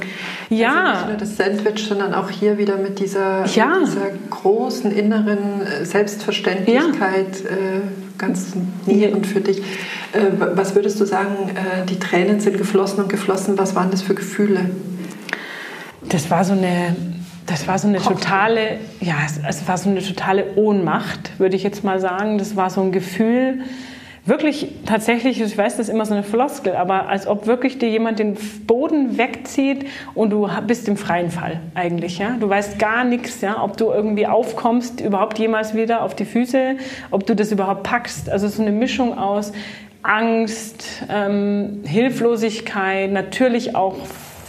Ja. 0.50 0.70
Also 0.70 0.92
nicht 0.92 1.08
nur 1.10 1.18
das 1.18 1.38
Sandwich, 1.38 1.88
sondern 1.88 2.14
auch 2.16 2.30
hier 2.32 2.58
wieder 2.58 2.78
mit 2.78 3.00
dieser, 3.00 3.46
ja. 3.46 3.68
mit 3.68 3.88
dieser 3.88 4.10
großen 4.32 4.92
inneren 4.92 5.62
äh, 5.62 5.86
Selbstverständlichkeit 5.86 7.44
ja. 7.44 7.50
äh, 7.50 7.82
ganz 8.18 8.54
nährend 8.88 9.28
für 9.28 9.42
dich. 9.42 9.60
Äh, 9.60 10.32
was 10.56 10.74
würdest 10.74 11.00
du 11.00 11.06
sagen, 11.06 11.50
äh, 11.50 11.86
die 11.86 12.00
Tränen 12.00 12.40
sind 12.40 12.58
geflossen 12.58 13.04
und 13.04 13.10
geflossen, 13.10 13.60
was 13.60 13.76
waren 13.76 13.92
das 13.92 14.02
für 14.02 14.16
Gefühle? 14.16 14.72
Das 16.02 16.32
war 16.32 16.44
so 16.44 16.54
eine, 16.54 16.96
das 17.50 17.68
war 17.68 17.80
so 17.80 17.88
eine 17.88 18.00
totale, 18.00 18.78
ja, 19.00 19.16
es 19.48 19.68
war 19.68 19.78
so 19.78 19.90
eine 19.90 20.02
totale 20.02 20.56
Ohnmacht, 20.56 21.40
würde 21.40 21.56
ich 21.56 21.64
jetzt 21.64 21.84
mal 21.84 22.00
sagen. 22.00 22.38
Das 22.38 22.56
war 22.56 22.70
so 22.70 22.82
ein 22.82 22.92
Gefühl, 22.92 23.62
wirklich 24.26 24.76
tatsächlich, 24.86 25.42
ich 25.42 25.58
weiß, 25.58 25.78
das 25.78 25.88
ist 25.88 25.94
immer 25.94 26.06
so 26.06 26.14
eine 26.14 26.24
Floskel, 26.24 26.76
aber 26.76 27.10
als 27.10 27.26
ob 27.26 27.48
wirklich 27.48 27.80
dir 27.80 27.90
jemand 27.90 28.20
den 28.20 28.38
Boden 28.68 29.18
wegzieht 29.18 29.88
und 30.14 30.30
du 30.30 30.48
bist 30.68 30.88
im 30.88 30.96
freien 30.96 31.32
Fall 31.32 31.60
eigentlich. 31.74 32.20
Ja? 32.20 32.38
Du 32.40 32.48
weißt 32.48 32.78
gar 32.78 33.04
nichts, 33.04 33.42
ja? 33.42 33.64
ob 33.64 33.78
du 33.78 33.92
irgendwie 33.92 34.28
aufkommst, 34.28 35.02
überhaupt 35.02 35.40
jemals 35.40 35.74
wieder 35.74 36.04
auf 36.04 36.16
die 36.16 36.26
Füße, 36.26 36.76
ob 37.10 37.26
du 37.26 37.36
das 37.36 37.52
überhaupt 37.52 37.82
packst. 37.82 38.30
Also 38.30 38.48
so 38.48 38.62
eine 38.62 38.72
Mischung 38.72 39.18
aus 39.18 39.52
Angst, 40.04 40.86
ähm, 41.10 41.82
Hilflosigkeit, 41.84 43.12
natürlich 43.12 43.76
auch 43.76 43.96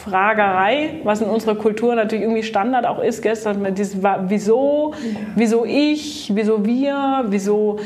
Fragerei, 0.00 1.00
was 1.04 1.20
in 1.20 1.28
unserer 1.28 1.54
Kultur 1.54 1.94
natürlich 1.94 2.24
irgendwie 2.24 2.42
Standard 2.42 2.86
auch 2.86 3.02
ist, 3.02 3.22
gestern 3.22 3.74
dieses 3.74 4.02
wieso, 4.28 4.94
wieso 5.36 5.64
ich, 5.64 6.30
wieso 6.34 6.64
wir, 6.64 7.24
wieso 7.28 7.78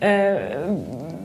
äh, 0.00 0.36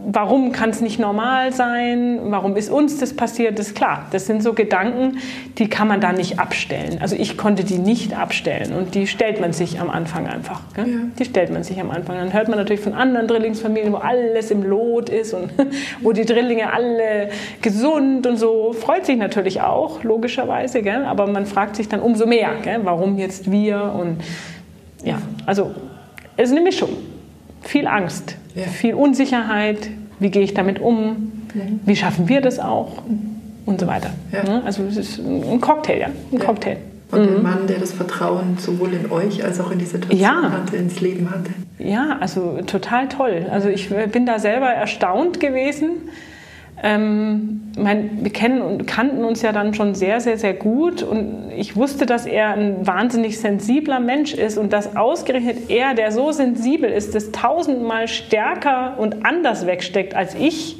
warum 0.05 0.51
kann 0.51 0.69
es 0.69 0.81
nicht 0.81 0.99
normal 0.99 1.53
sein? 1.53 2.19
Warum 2.25 2.55
ist 2.55 2.69
uns 2.69 2.97
das 2.97 3.15
passiert? 3.15 3.57
Das 3.59 3.67
ist 3.67 3.75
klar. 3.75 4.07
Das 4.11 4.25
sind 4.25 4.43
so 4.43 4.53
Gedanken, 4.53 5.19
die 5.57 5.69
kann 5.69 5.87
man 5.87 6.01
da 6.01 6.11
nicht 6.11 6.39
abstellen. 6.39 6.99
Also 7.01 7.15
ich 7.15 7.37
konnte 7.37 7.63
die 7.63 7.77
nicht 7.77 8.17
abstellen 8.17 8.73
und 8.73 8.95
die 8.95 9.07
stellt 9.07 9.39
man 9.39 9.53
sich 9.53 9.79
am 9.79 9.89
Anfang 9.89 10.27
einfach. 10.27 10.61
Ja. 10.77 10.85
Die 11.17 11.25
stellt 11.25 11.51
man 11.51 11.63
sich 11.63 11.79
am 11.79 11.91
Anfang. 11.91 12.17
Dann 12.17 12.33
hört 12.33 12.47
man 12.47 12.57
natürlich 12.57 12.81
von 12.81 12.93
anderen 12.93 13.27
Drillingsfamilien, 13.27 13.93
wo 13.93 13.97
alles 13.97 14.51
im 14.51 14.63
Lot 14.63 15.09
ist 15.09 15.33
und 15.33 15.51
wo 16.01 16.11
die 16.11 16.25
Drillinge 16.25 16.73
alle 16.73 17.29
gesund 17.61 18.27
und 18.27 18.37
so. 18.37 18.73
Freut 18.73 19.05
sich 19.05 19.17
natürlich 19.17 19.61
auch, 19.61 20.03
logischerweise. 20.03 20.81
Gell? 20.81 21.05
Aber 21.05 21.27
man 21.27 21.45
fragt 21.45 21.75
sich 21.75 21.87
dann 21.87 21.99
umso 21.99 22.25
mehr, 22.25 22.51
gell? 22.63 22.81
warum 22.83 23.17
jetzt 23.17 23.51
wir? 23.51 23.93
Und 23.97 24.17
ja, 25.03 25.17
also 25.45 25.71
es 26.35 26.49
ist 26.49 26.55
eine 26.55 26.61
Mischung. 26.61 26.89
Viel 27.63 27.87
Angst 27.87 28.37
ja. 28.55 28.63
Viel 28.63 28.93
Unsicherheit, 28.93 29.89
wie 30.19 30.29
gehe 30.29 30.43
ich 30.43 30.53
damit 30.53 30.79
um, 30.79 31.31
mhm. 31.53 31.79
wie 31.85 31.95
schaffen 31.95 32.29
wir 32.29 32.41
das 32.41 32.59
auch 32.59 33.01
und 33.65 33.79
so 33.79 33.87
weiter. 33.87 34.11
Ja. 34.31 34.43
Ne? 34.43 34.61
Also 34.65 34.83
es 34.83 34.97
ist 34.97 35.19
ein 35.19 35.59
Cocktail, 35.59 35.99
ja, 35.99 36.07
ein 36.07 36.37
ja. 36.37 36.39
Cocktail. 36.39 36.77
Und 37.11 37.29
mhm. 37.29 37.37
ein 37.37 37.43
Mann, 37.43 37.67
der 37.67 37.79
das 37.79 37.93
Vertrauen 37.93 38.57
sowohl 38.59 38.93
in 38.93 39.11
euch 39.11 39.43
als 39.43 39.59
auch 39.59 39.71
in 39.71 39.79
die 39.79 39.85
Situation 39.85 40.19
ja. 40.19 40.51
hatte, 40.51 40.75
ins 40.75 40.99
Leben 41.01 41.29
hatte. 41.29 41.51
Ja, 41.79 42.17
also 42.19 42.59
total 42.65 43.07
toll. 43.07 43.47
Also 43.51 43.69
ich 43.69 43.89
bin 43.89 44.25
da 44.25 44.39
selber 44.39 44.67
erstaunt 44.67 45.39
gewesen, 45.39 45.89
ähm, 46.81 47.71
mein, 47.77 48.23
wir 48.23 48.31
kennen 48.31 48.61
und 48.61 48.87
kannten 48.87 49.23
uns 49.23 49.41
ja 49.41 49.51
dann 49.51 49.73
schon 49.73 49.95
sehr, 49.95 50.19
sehr, 50.19 50.37
sehr 50.37 50.53
gut 50.53 51.03
und 51.03 51.51
ich 51.55 51.75
wusste, 51.75 52.05
dass 52.05 52.25
er 52.25 52.49
ein 52.49 52.85
wahnsinnig 52.85 53.39
sensibler 53.39 53.99
Mensch 53.99 54.33
ist 54.33 54.57
und 54.57 54.73
dass 54.73 54.95
ausgerechnet 54.95 55.69
er, 55.69 55.93
der 55.93 56.11
so 56.11 56.31
sensibel 56.31 56.89
ist, 56.89 57.15
das 57.15 57.31
tausendmal 57.31 58.07
stärker 58.07 58.95
und 58.97 59.25
anders 59.25 59.65
wegsteckt 59.65 60.15
als 60.15 60.35
ich. 60.35 60.79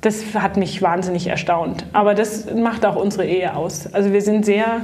Das 0.00 0.34
hat 0.34 0.56
mich 0.56 0.82
wahnsinnig 0.82 1.26
erstaunt. 1.26 1.86
Aber 1.92 2.14
das 2.14 2.52
macht 2.54 2.84
auch 2.84 2.96
unsere 2.96 3.24
Ehe 3.26 3.56
aus. 3.56 3.92
Also 3.92 4.12
wir 4.12 4.20
sind 4.20 4.44
sehr 4.44 4.82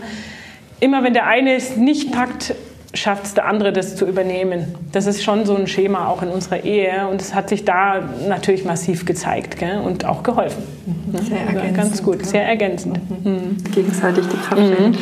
immer 0.81 1.05
wenn 1.05 1.13
der 1.13 1.27
eine 1.27 1.55
es 1.55 1.77
nicht 1.77 2.11
packt, 2.11 2.55
schafft 2.95 3.25
es 3.25 3.35
der 3.35 3.47
andere, 3.47 3.73
das 3.73 3.97
zu 3.97 4.07
übernehmen. 4.07 4.75
Das 4.93 5.07
ist 5.07 5.23
schon 5.23 5.45
so 5.47 5.57
ein 5.57 5.67
Schema 5.67 6.09
auch 6.09 6.23
in 6.23 6.29
unserer 6.29 6.65
Ehe 6.65 7.07
und 7.09 7.21
es 7.21 7.35
hat 7.35 7.49
sich 7.49 7.65
da 7.65 8.01
natürlich 8.29 8.65
massiv 8.65 9.07
gezeigt 9.07 9.59
gell? 9.59 9.79
und 9.79 10.05
auch 10.05 10.23
geholfen. 10.23 10.63
Mhm. 10.87 11.19
Sehr 11.19 11.41
ergänzend. 11.41 11.77
Ganz 11.77 12.03
gut, 12.03 12.27
sehr 12.27 12.47
ergänzend. 12.47 12.99
Mhm. 13.25 13.33
Mhm. 13.33 13.65
Gegenseitig 13.73 14.27
die 14.27 14.37
Kraft. 14.37 14.61
Mhm. 14.61 14.97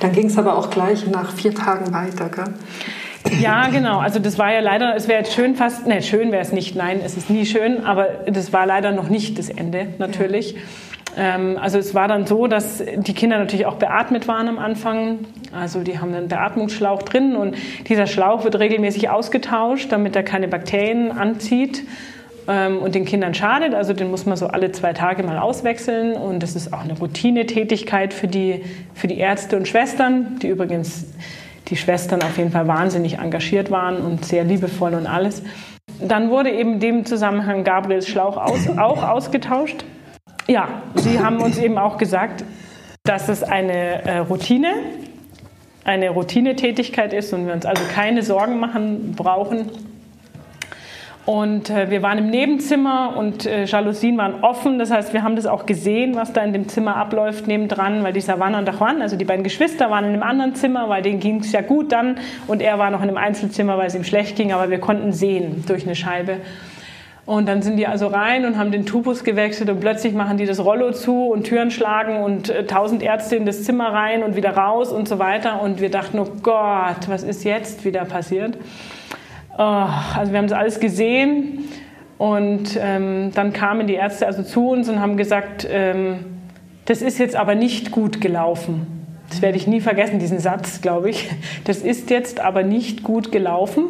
Dann 0.00 0.12
ging 0.12 0.26
es 0.26 0.38
aber 0.38 0.56
auch 0.56 0.70
gleich 0.70 1.06
nach 1.06 1.32
vier 1.32 1.54
Tagen 1.54 1.92
weiter. 1.92 2.28
Gell? 2.30 3.40
Ja, 3.40 3.68
genau. 3.68 3.98
Also 3.98 4.18
das 4.18 4.38
war 4.38 4.52
ja 4.52 4.60
leider, 4.60 4.94
es 4.96 5.08
wäre 5.08 5.20
jetzt 5.20 5.34
schön 5.34 5.56
fast, 5.56 5.86
ne, 5.86 6.02
schön 6.02 6.32
wäre 6.32 6.42
es 6.42 6.52
nicht, 6.52 6.76
nein, 6.76 7.00
es 7.04 7.16
ist 7.16 7.30
nie 7.30 7.46
schön, 7.46 7.84
aber 7.84 8.06
das 8.26 8.52
war 8.52 8.66
leider 8.66 8.92
noch 8.92 9.08
nicht 9.08 9.38
das 9.38 9.48
Ende, 9.48 9.88
natürlich. 9.98 10.52
Ja. 10.52 10.60
Ähm, 11.16 11.58
also 11.60 11.78
es 11.78 11.94
war 11.94 12.08
dann 12.08 12.26
so, 12.26 12.46
dass 12.46 12.82
die 12.96 13.14
Kinder 13.14 13.38
natürlich 13.38 13.66
auch 13.66 13.76
beatmet 13.76 14.28
waren 14.28 14.48
am 14.48 14.58
Anfang. 14.58 15.20
Also 15.52 15.80
die 15.80 15.98
haben 15.98 16.14
einen 16.14 16.28
Beatmungsschlauch 16.28 17.02
drin 17.02 17.36
und 17.36 17.56
dieser 17.88 18.06
Schlauch 18.06 18.44
wird 18.44 18.58
regelmäßig 18.58 19.08
ausgetauscht, 19.10 19.92
damit 19.92 20.16
er 20.16 20.22
keine 20.22 20.48
Bakterien 20.48 21.12
anzieht 21.12 21.84
ähm, 22.48 22.78
und 22.78 22.94
den 22.94 23.04
Kindern 23.04 23.34
schadet. 23.34 23.74
Also 23.74 23.92
den 23.92 24.10
muss 24.10 24.26
man 24.26 24.36
so 24.36 24.48
alle 24.48 24.72
zwei 24.72 24.92
Tage 24.92 25.22
mal 25.22 25.38
auswechseln 25.38 26.14
und 26.14 26.42
das 26.42 26.56
ist 26.56 26.72
auch 26.72 26.82
eine 26.82 26.98
Routinetätigkeit 26.98 28.12
für 28.12 28.28
die, 28.28 28.64
für 28.94 29.06
die 29.06 29.18
Ärzte 29.18 29.56
und 29.56 29.68
Schwestern, 29.68 30.38
die 30.40 30.48
übrigens 30.48 31.06
die 31.68 31.76
Schwestern 31.76 32.22
auf 32.22 32.36
jeden 32.36 32.50
Fall 32.50 32.66
wahnsinnig 32.66 33.18
engagiert 33.18 33.70
waren 33.70 33.96
und 33.96 34.24
sehr 34.24 34.44
liebevoll 34.44 34.94
und 34.94 35.06
alles. 35.06 35.42
Dann 36.00 36.28
wurde 36.28 36.50
eben 36.50 36.74
in 36.74 36.80
dem 36.80 37.04
Zusammenhang 37.06 37.64
Gabriels 37.64 38.08
Schlauch 38.08 38.36
aus, 38.36 38.68
auch 38.76 39.02
ausgetauscht. 39.02 39.84
Ja, 40.46 40.68
Sie 40.94 41.18
haben 41.18 41.38
uns 41.40 41.56
eben 41.56 41.78
auch 41.78 41.96
gesagt, 41.96 42.44
dass 43.02 43.30
es 43.30 43.42
eine 43.42 44.04
äh, 44.04 44.18
Routine, 44.18 44.74
eine 45.84 46.10
Routinetätigkeit 46.10 47.14
ist 47.14 47.32
und 47.32 47.46
wir 47.46 47.54
uns 47.54 47.64
also 47.64 47.82
keine 47.94 48.22
Sorgen 48.22 48.60
machen 48.60 49.14
brauchen. 49.16 49.70
Und 51.24 51.70
äh, 51.70 51.88
wir 51.88 52.02
waren 52.02 52.18
im 52.18 52.28
Nebenzimmer 52.28 53.16
und 53.16 53.46
äh, 53.46 53.64
Jalousien 53.64 54.18
waren 54.18 54.44
offen. 54.44 54.78
Das 54.78 54.90
heißt, 54.90 55.14
wir 55.14 55.22
haben 55.22 55.36
das 55.36 55.46
auch 55.46 55.64
gesehen, 55.64 56.14
was 56.14 56.34
da 56.34 56.44
in 56.44 56.52
dem 56.52 56.68
Zimmer 56.68 56.96
abläuft 56.96 57.46
nebendran, 57.46 58.04
weil 58.04 58.12
dieser 58.12 58.36
Juan 58.36 58.54
und 58.54 58.68
Juan, 58.68 59.00
also 59.00 59.16
die 59.16 59.24
beiden 59.24 59.44
Geschwister, 59.44 59.90
waren 59.90 60.04
in 60.04 60.12
einem 60.12 60.22
anderen 60.22 60.54
Zimmer, 60.54 60.90
weil 60.90 61.00
denen 61.00 61.20
ging 61.20 61.40
es 61.40 61.52
ja 61.52 61.62
gut 61.62 61.90
dann. 61.92 62.18
Und 62.46 62.60
er 62.60 62.78
war 62.78 62.90
noch 62.90 63.00
in 63.00 63.08
einem 63.08 63.16
Einzelzimmer, 63.16 63.78
weil 63.78 63.86
es 63.86 63.94
ihm 63.94 64.04
schlecht 64.04 64.36
ging, 64.36 64.52
aber 64.52 64.68
wir 64.68 64.78
konnten 64.78 65.12
sehen 65.12 65.64
durch 65.66 65.86
eine 65.86 65.94
Scheibe. 65.94 66.40
Und 67.26 67.48
dann 67.48 67.62
sind 67.62 67.78
die 67.78 67.86
also 67.86 68.08
rein 68.08 68.44
und 68.44 68.58
haben 68.58 68.70
den 68.70 68.84
Tubus 68.84 69.24
gewechselt 69.24 69.70
und 69.70 69.80
plötzlich 69.80 70.12
machen 70.12 70.36
die 70.36 70.44
das 70.44 70.62
Rollo 70.62 70.92
zu 70.92 71.28
und 71.28 71.44
Türen 71.44 71.70
schlagen 71.70 72.22
und 72.22 72.50
äh, 72.50 72.66
tausend 72.66 73.02
Ärzte 73.02 73.36
in 73.36 73.46
das 73.46 73.64
Zimmer 73.64 73.92
rein 73.94 74.22
und 74.22 74.36
wieder 74.36 74.50
raus 74.50 74.92
und 74.92 75.08
so 75.08 75.18
weiter. 75.18 75.62
Und 75.62 75.80
wir 75.80 75.90
dachten, 75.90 76.18
oh 76.18 76.28
Gott, 76.42 77.08
was 77.08 77.22
ist 77.22 77.44
jetzt 77.44 77.84
wieder 77.86 78.04
passiert? 78.04 78.58
Oh, 79.56 79.60
also 79.60 80.32
wir 80.32 80.38
haben 80.38 80.48
das 80.48 80.58
alles 80.58 80.80
gesehen 80.80 81.64
und 82.18 82.78
ähm, 82.78 83.30
dann 83.34 83.52
kamen 83.52 83.86
die 83.86 83.94
Ärzte 83.94 84.26
also 84.26 84.42
zu 84.42 84.68
uns 84.68 84.88
und 84.88 85.00
haben 85.00 85.16
gesagt, 85.16 85.66
ähm, 85.70 86.18
das 86.84 87.00
ist 87.00 87.18
jetzt 87.18 87.36
aber 87.36 87.54
nicht 87.54 87.90
gut 87.90 88.20
gelaufen. 88.20 88.86
Das 89.30 89.40
werde 89.40 89.56
ich 89.56 89.66
nie 89.66 89.80
vergessen, 89.80 90.18
diesen 90.18 90.38
Satz, 90.38 90.82
glaube 90.82 91.08
ich. 91.08 91.30
Das 91.64 91.78
ist 91.78 92.10
jetzt 92.10 92.40
aber 92.40 92.62
nicht 92.62 93.02
gut 93.02 93.32
gelaufen. 93.32 93.84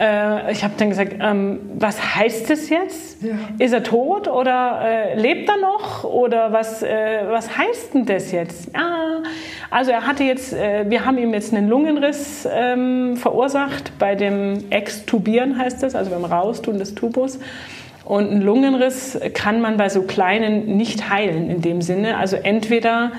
Äh, 0.00 0.52
ich 0.52 0.62
habe 0.62 0.74
dann 0.76 0.90
gesagt, 0.90 1.14
ähm, 1.20 1.58
was 1.74 2.14
heißt 2.14 2.50
das 2.50 2.68
jetzt? 2.68 3.22
Ja. 3.22 3.34
Ist 3.58 3.72
er 3.72 3.82
tot 3.82 4.28
oder 4.28 4.80
äh, 4.84 5.20
lebt 5.20 5.48
er 5.48 5.56
noch? 5.56 6.04
Oder 6.04 6.52
was, 6.52 6.82
äh, 6.82 7.24
was 7.28 7.56
heißt 7.58 7.94
denn 7.94 8.06
das 8.06 8.30
jetzt? 8.30 8.70
Ah, 8.76 9.22
also 9.70 9.90
er 9.90 10.06
hatte 10.06 10.22
jetzt, 10.22 10.52
äh, 10.52 10.88
wir 10.88 11.04
haben 11.04 11.18
ihm 11.18 11.34
jetzt 11.34 11.52
einen 11.52 11.68
Lungenriss 11.68 12.48
ähm, 12.50 13.16
verursacht 13.16 13.92
bei 13.98 14.14
dem 14.14 14.70
Extubieren 14.70 15.58
heißt 15.58 15.82
das, 15.82 15.96
also 15.96 16.10
beim 16.10 16.24
Raustun 16.24 16.78
des 16.78 16.94
Tubus. 16.94 17.40
Und 18.04 18.30
einen 18.30 18.42
Lungenriss 18.42 19.18
kann 19.34 19.60
man 19.60 19.76
bei 19.76 19.88
so 19.88 20.02
kleinen 20.02 20.76
nicht 20.76 21.10
heilen 21.10 21.50
in 21.50 21.60
dem 21.60 21.82
Sinne. 21.82 22.16
Also 22.16 22.36
entweder 22.36 23.12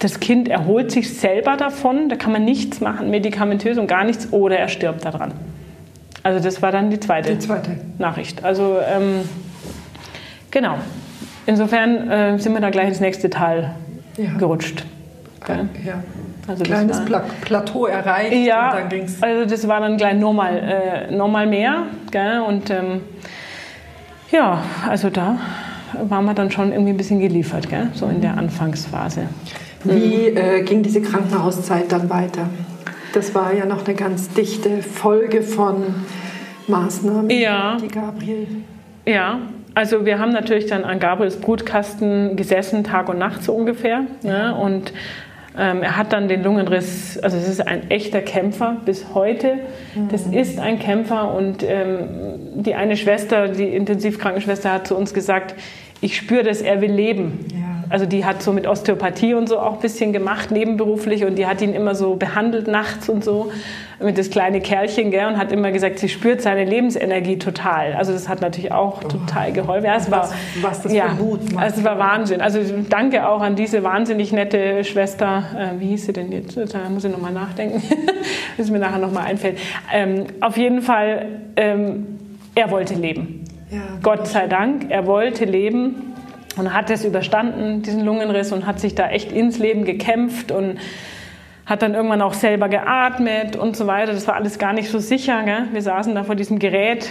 das 0.00 0.18
Kind 0.18 0.48
erholt 0.48 0.90
sich 0.90 1.16
selber 1.16 1.56
davon, 1.56 2.08
da 2.08 2.16
kann 2.16 2.32
man 2.32 2.44
nichts 2.44 2.80
machen, 2.80 3.10
medikamentös 3.10 3.78
und 3.78 3.86
gar 3.86 4.04
nichts, 4.04 4.32
oder 4.32 4.58
er 4.58 4.68
stirbt 4.68 5.04
daran. 5.04 5.32
Also 6.22 6.42
das 6.42 6.60
war 6.62 6.72
dann 6.72 6.90
die 6.90 7.00
zweite, 7.00 7.32
die 7.32 7.38
zweite. 7.38 7.78
Nachricht. 7.98 8.44
Also 8.44 8.78
ähm, 8.86 9.28
genau. 10.50 10.76
Insofern 11.46 12.10
äh, 12.10 12.38
sind 12.38 12.52
wir 12.52 12.60
da 12.60 12.70
gleich 12.70 12.88
ins 12.88 13.00
nächste 13.00 13.30
Tal 13.30 13.74
ja. 14.16 14.36
gerutscht. 14.38 14.84
Okay. 15.40 15.60
Ja. 15.84 16.02
Also 16.46 16.64
Kleines 16.64 17.10
war, 17.10 17.22
Plateau 17.42 17.86
erreicht 17.86 18.32
ja, 18.32 18.70
und 18.70 18.80
dann 18.80 18.88
ging's. 18.88 19.22
Also 19.22 19.48
das 19.48 19.68
war 19.68 19.80
dann 19.80 19.96
gleich 19.96 20.18
nochmal 20.18 21.08
äh, 21.10 21.14
noch 21.14 21.28
mehr. 21.28 21.84
Gell? 22.10 22.40
Und 22.40 22.70
ähm, 22.70 23.02
ja, 24.30 24.62
also 24.88 25.10
da 25.10 25.38
waren 26.08 26.24
wir 26.24 26.34
dann 26.34 26.50
schon 26.50 26.72
irgendwie 26.72 26.90
ein 26.90 26.96
bisschen 26.96 27.20
geliefert, 27.20 27.68
gell? 27.68 27.88
so 27.94 28.06
in 28.06 28.20
der 28.20 28.36
Anfangsphase. 28.36 29.28
Wie 29.84 30.30
mhm. 30.30 30.36
äh, 30.36 30.62
ging 30.62 30.82
diese 30.82 31.00
Krankenhauszeit 31.00 31.90
dann 31.90 32.10
weiter? 32.10 32.48
Das 33.12 33.34
war 33.34 33.52
ja 33.52 33.66
noch 33.66 33.86
eine 33.86 33.94
ganz 33.94 34.28
dichte 34.30 34.82
Folge 34.82 35.42
von 35.42 35.94
Maßnahmen, 36.68 37.30
ja. 37.30 37.76
die 37.82 37.88
Gabriel. 37.88 38.46
Ja, 39.04 39.40
also 39.74 40.04
wir 40.04 40.18
haben 40.18 40.32
natürlich 40.32 40.66
dann 40.66 40.84
an 40.84 41.00
Gabriels 41.00 41.36
Brutkasten 41.36 42.36
gesessen, 42.36 42.84
Tag 42.84 43.08
und 43.08 43.18
Nacht 43.18 43.42
so 43.42 43.52
ungefähr. 43.52 44.02
Ja, 44.22 44.52
und 44.52 44.92
ähm, 45.58 45.82
er 45.82 45.96
hat 45.96 46.12
dann 46.12 46.28
den 46.28 46.44
Lungenriss, 46.44 47.18
also 47.18 47.36
es 47.36 47.48
ist 47.48 47.66
ein 47.66 47.90
echter 47.90 48.20
Kämpfer 48.20 48.76
bis 48.84 49.14
heute. 49.14 49.58
Das 50.10 50.26
mhm. 50.26 50.34
ist 50.34 50.60
ein 50.60 50.78
Kämpfer 50.78 51.34
und 51.34 51.64
ähm, 51.64 51.98
die 52.54 52.74
eine 52.74 52.96
Schwester, 52.96 53.48
die 53.48 53.68
Intensivkrankenschwester, 53.68 54.72
hat 54.72 54.86
zu 54.86 54.96
uns 54.96 55.12
gesagt, 55.12 55.54
ich 56.00 56.16
spüre, 56.16 56.44
dass 56.44 56.62
er 56.62 56.80
will 56.80 56.92
leben. 56.92 57.46
Ja. 57.52 57.69
Also 57.90 58.06
die 58.06 58.24
hat 58.24 58.40
so 58.40 58.52
mit 58.52 58.68
Osteopathie 58.68 59.34
und 59.34 59.48
so 59.48 59.58
auch 59.58 59.74
ein 59.74 59.80
bisschen 59.80 60.12
gemacht, 60.12 60.52
nebenberuflich. 60.52 61.24
Und 61.24 61.36
die 61.36 61.46
hat 61.46 61.60
ihn 61.60 61.74
immer 61.74 61.96
so 61.96 62.14
behandelt 62.14 62.68
nachts 62.68 63.08
und 63.08 63.24
so 63.24 63.50
mit 63.98 64.16
das 64.16 64.30
kleine 64.30 64.60
Kerlchen, 64.60 65.10
gell, 65.10 65.26
und 65.26 65.36
hat 65.36 65.50
immer 65.52 65.72
gesagt, 65.72 65.98
sie 65.98 66.08
spürt 66.08 66.40
seine 66.40 66.64
Lebensenergie 66.64 67.38
total. 67.38 67.94
Also 67.94 68.12
das 68.12 68.28
hat 68.28 68.40
natürlich 68.40 68.70
auch 68.70 69.02
oh. 69.04 69.08
total 69.08 69.52
geholfen. 69.52 69.86
Ja, 69.86 69.96
es 69.96 70.08
war, 70.08 70.22
was, 70.22 70.34
was 70.62 70.82
das 70.82 70.92
ja, 70.92 71.08
für 71.08 71.22
Mut 71.22 71.52
macht. 71.52 71.64
Also 71.64 71.80
es 71.80 71.84
war 71.84 71.98
Wahnsinn. 71.98 72.40
Also 72.40 72.60
danke 72.88 73.28
auch 73.28 73.42
an 73.42 73.56
diese 73.56 73.82
wahnsinnig 73.82 74.32
nette 74.32 74.84
Schwester. 74.84 75.44
Äh, 75.58 75.80
wie 75.80 75.88
hieß 75.88 76.06
sie 76.06 76.12
denn 76.12 76.30
jetzt? 76.30 76.56
Da 76.56 76.88
muss 76.88 77.04
ich 77.04 77.10
nochmal 77.10 77.32
nachdenken, 77.32 77.82
bis 78.56 78.70
mir 78.70 78.78
nachher 78.78 78.98
nochmal 78.98 79.26
einfällt. 79.26 79.58
Ähm, 79.92 80.26
auf 80.40 80.56
jeden 80.56 80.80
Fall, 80.80 81.26
ähm, 81.56 82.06
er 82.54 82.70
wollte 82.70 82.94
leben. 82.94 83.44
Ja, 83.70 83.82
Gott 84.02 84.26
sei 84.26 84.46
Dank, 84.46 84.86
er 84.88 85.06
wollte 85.06 85.44
leben 85.44 86.09
und 86.56 86.74
hat 86.74 86.90
es 86.90 87.04
überstanden, 87.04 87.82
diesen 87.82 88.04
Lungenriss, 88.04 88.52
und 88.52 88.66
hat 88.66 88.80
sich 88.80 88.94
da 88.94 89.08
echt 89.08 89.32
ins 89.32 89.58
Leben 89.58 89.84
gekämpft 89.84 90.52
und 90.52 90.78
hat 91.66 91.82
dann 91.82 91.94
irgendwann 91.94 92.20
auch 92.20 92.34
selber 92.34 92.68
geatmet 92.68 93.54
und 93.54 93.76
so 93.76 93.86
weiter. 93.86 94.12
Das 94.12 94.26
war 94.26 94.34
alles 94.34 94.58
gar 94.58 94.72
nicht 94.72 94.90
so 94.90 94.98
sicher. 94.98 95.44
Gell? 95.44 95.68
Wir 95.72 95.82
saßen 95.82 96.14
da 96.14 96.24
vor 96.24 96.34
diesem 96.34 96.58
Gerät 96.58 97.08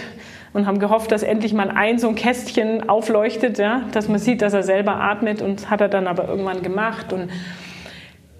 und 0.52 0.66
haben 0.66 0.78
gehofft, 0.78 1.12
dass 1.12 1.22
endlich 1.22 1.54
mal 1.54 1.70
ein 1.70 1.98
so 1.98 2.08
ein 2.08 2.14
Kästchen 2.14 2.88
aufleuchtet, 2.88 3.58
ja? 3.58 3.82
dass 3.92 4.08
man 4.08 4.18
sieht, 4.18 4.42
dass 4.42 4.52
er 4.52 4.62
selber 4.62 4.96
atmet. 4.96 5.40
Und 5.40 5.60
das 5.60 5.70
hat 5.70 5.80
er 5.80 5.88
dann 5.88 6.06
aber 6.06 6.28
irgendwann 6.28 6.62
gemacht. 6.62 7.12
Und 7.14 7.30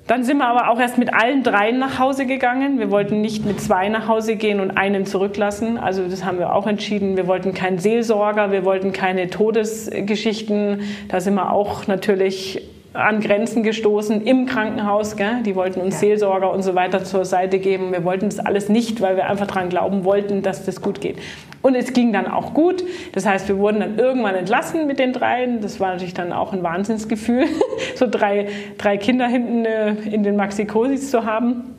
dann 0.06 0.24
sind 0.24 0.38
wir 0.38 0.46
aber 0.46 0.70
auch 0.70 0.80
erst 0.80 0.98
mit 0.98 1.14
allen 1.14 1.42
dreien 1.42 1.78
nach 1.78 1.98
Hause 1.98 2.26
gegangen. 2.26 2.78
Wir 2.78 2.90
wollten 2.90 3.20
nicht 3.20 3.44
mit 3.44 3.60
zwei 3.60 3.88
nach 3.88 4.08
Hause 4.08 4.36
gehen 4.36 4.58
und 4.58 4.72
einen 4.72 5.06
zurücklassen. 5.06 5.78
Also 5.78 6.08
das 6.08 6.24
haben 6.24 6.38
wir 6.38 6.52
auch 6.54 6.66
entschieden. 6.66 7.16
Wir 7.16 7.26
wollten 7.26 7.54
keinen 7.54 7.78
Seelsorger, 7.78 8.50
wir 8.50 8.64
wollten 8.64 8.92
keine 8.92 9.30
Todesgeschichten. 9.30 10.82
Da 11.08 11.20
sind 11.20 11.34
wir 11.34 11.52
auch 11.52 11.86
natürlich 11.86 12.60
an 12.92 13.20
Grenzen 13.20 13.62
gestoßen 13.62 14.22
im 14.22 14.46
Krankenhaus. 14.46 15.16
Gell? 15.16 15.42
Die 15.44 15.54
wollten 15.54 15.80
uns 15.80 15.94
ja. 15.94 16.00
Seelsorger 16.00 16.52
und 16.52 16.62
so 16.62 16.74
weiter 16.74 17.04
zur 17.04 17.24
Seite 17.24 17.58
geben. 17.58 17.92
Wir 17.92 18.04
wollten 18.04 18.26
das 18.26 18.38
alles 18.38 18.68
nicht, 18.68 19.00
weil 19.00 19.16
wir 19.16 19.28
einfach 19.28 19.46
daran 19.46 19.68
glauben 19.68 20.04
wollten, 20.04 20.42
dass 20.42 20.64
das 20.64 20.80
gut 20.82 21.00
geht. 21.00 21.18
Und 21.62 21.74
es 21.74 21.92
ging 21.92 22.12
dann 22.12 22.26
auch 22.26 22.54
gut. 22.54 22.82
Das 23.12 23.26
heißt, 23.26 23.48
wir 23.48 23.58
wurden 23.58 23.80
dann 23.80 23.98
irgendwann 23.98 24.34
entlassen 24.34 24.86
mit 24.86 24.98
den 24.98 25.12
dreien. 25.12 25.60
Das 25.60 25.78
war 25.78 25.92
natürlich 25.92 26.14
dann 26.14 26.32
auch 26.32 26.52
ein 26.52 26.62
Wahnsinnsgefühl, 26.62 27.46
so 27.94 28.06
drei, 28.10 28.48
drei 28.78 28.96
Kinder 28.96 29.26
hinten 29.26 29.64
äh, 29.64 29.92
in 30.10 30.22
den 30.22 30.36
Maxikosis 30.36 31.10
zu 31.10 31.24
haben. 31.24 31.74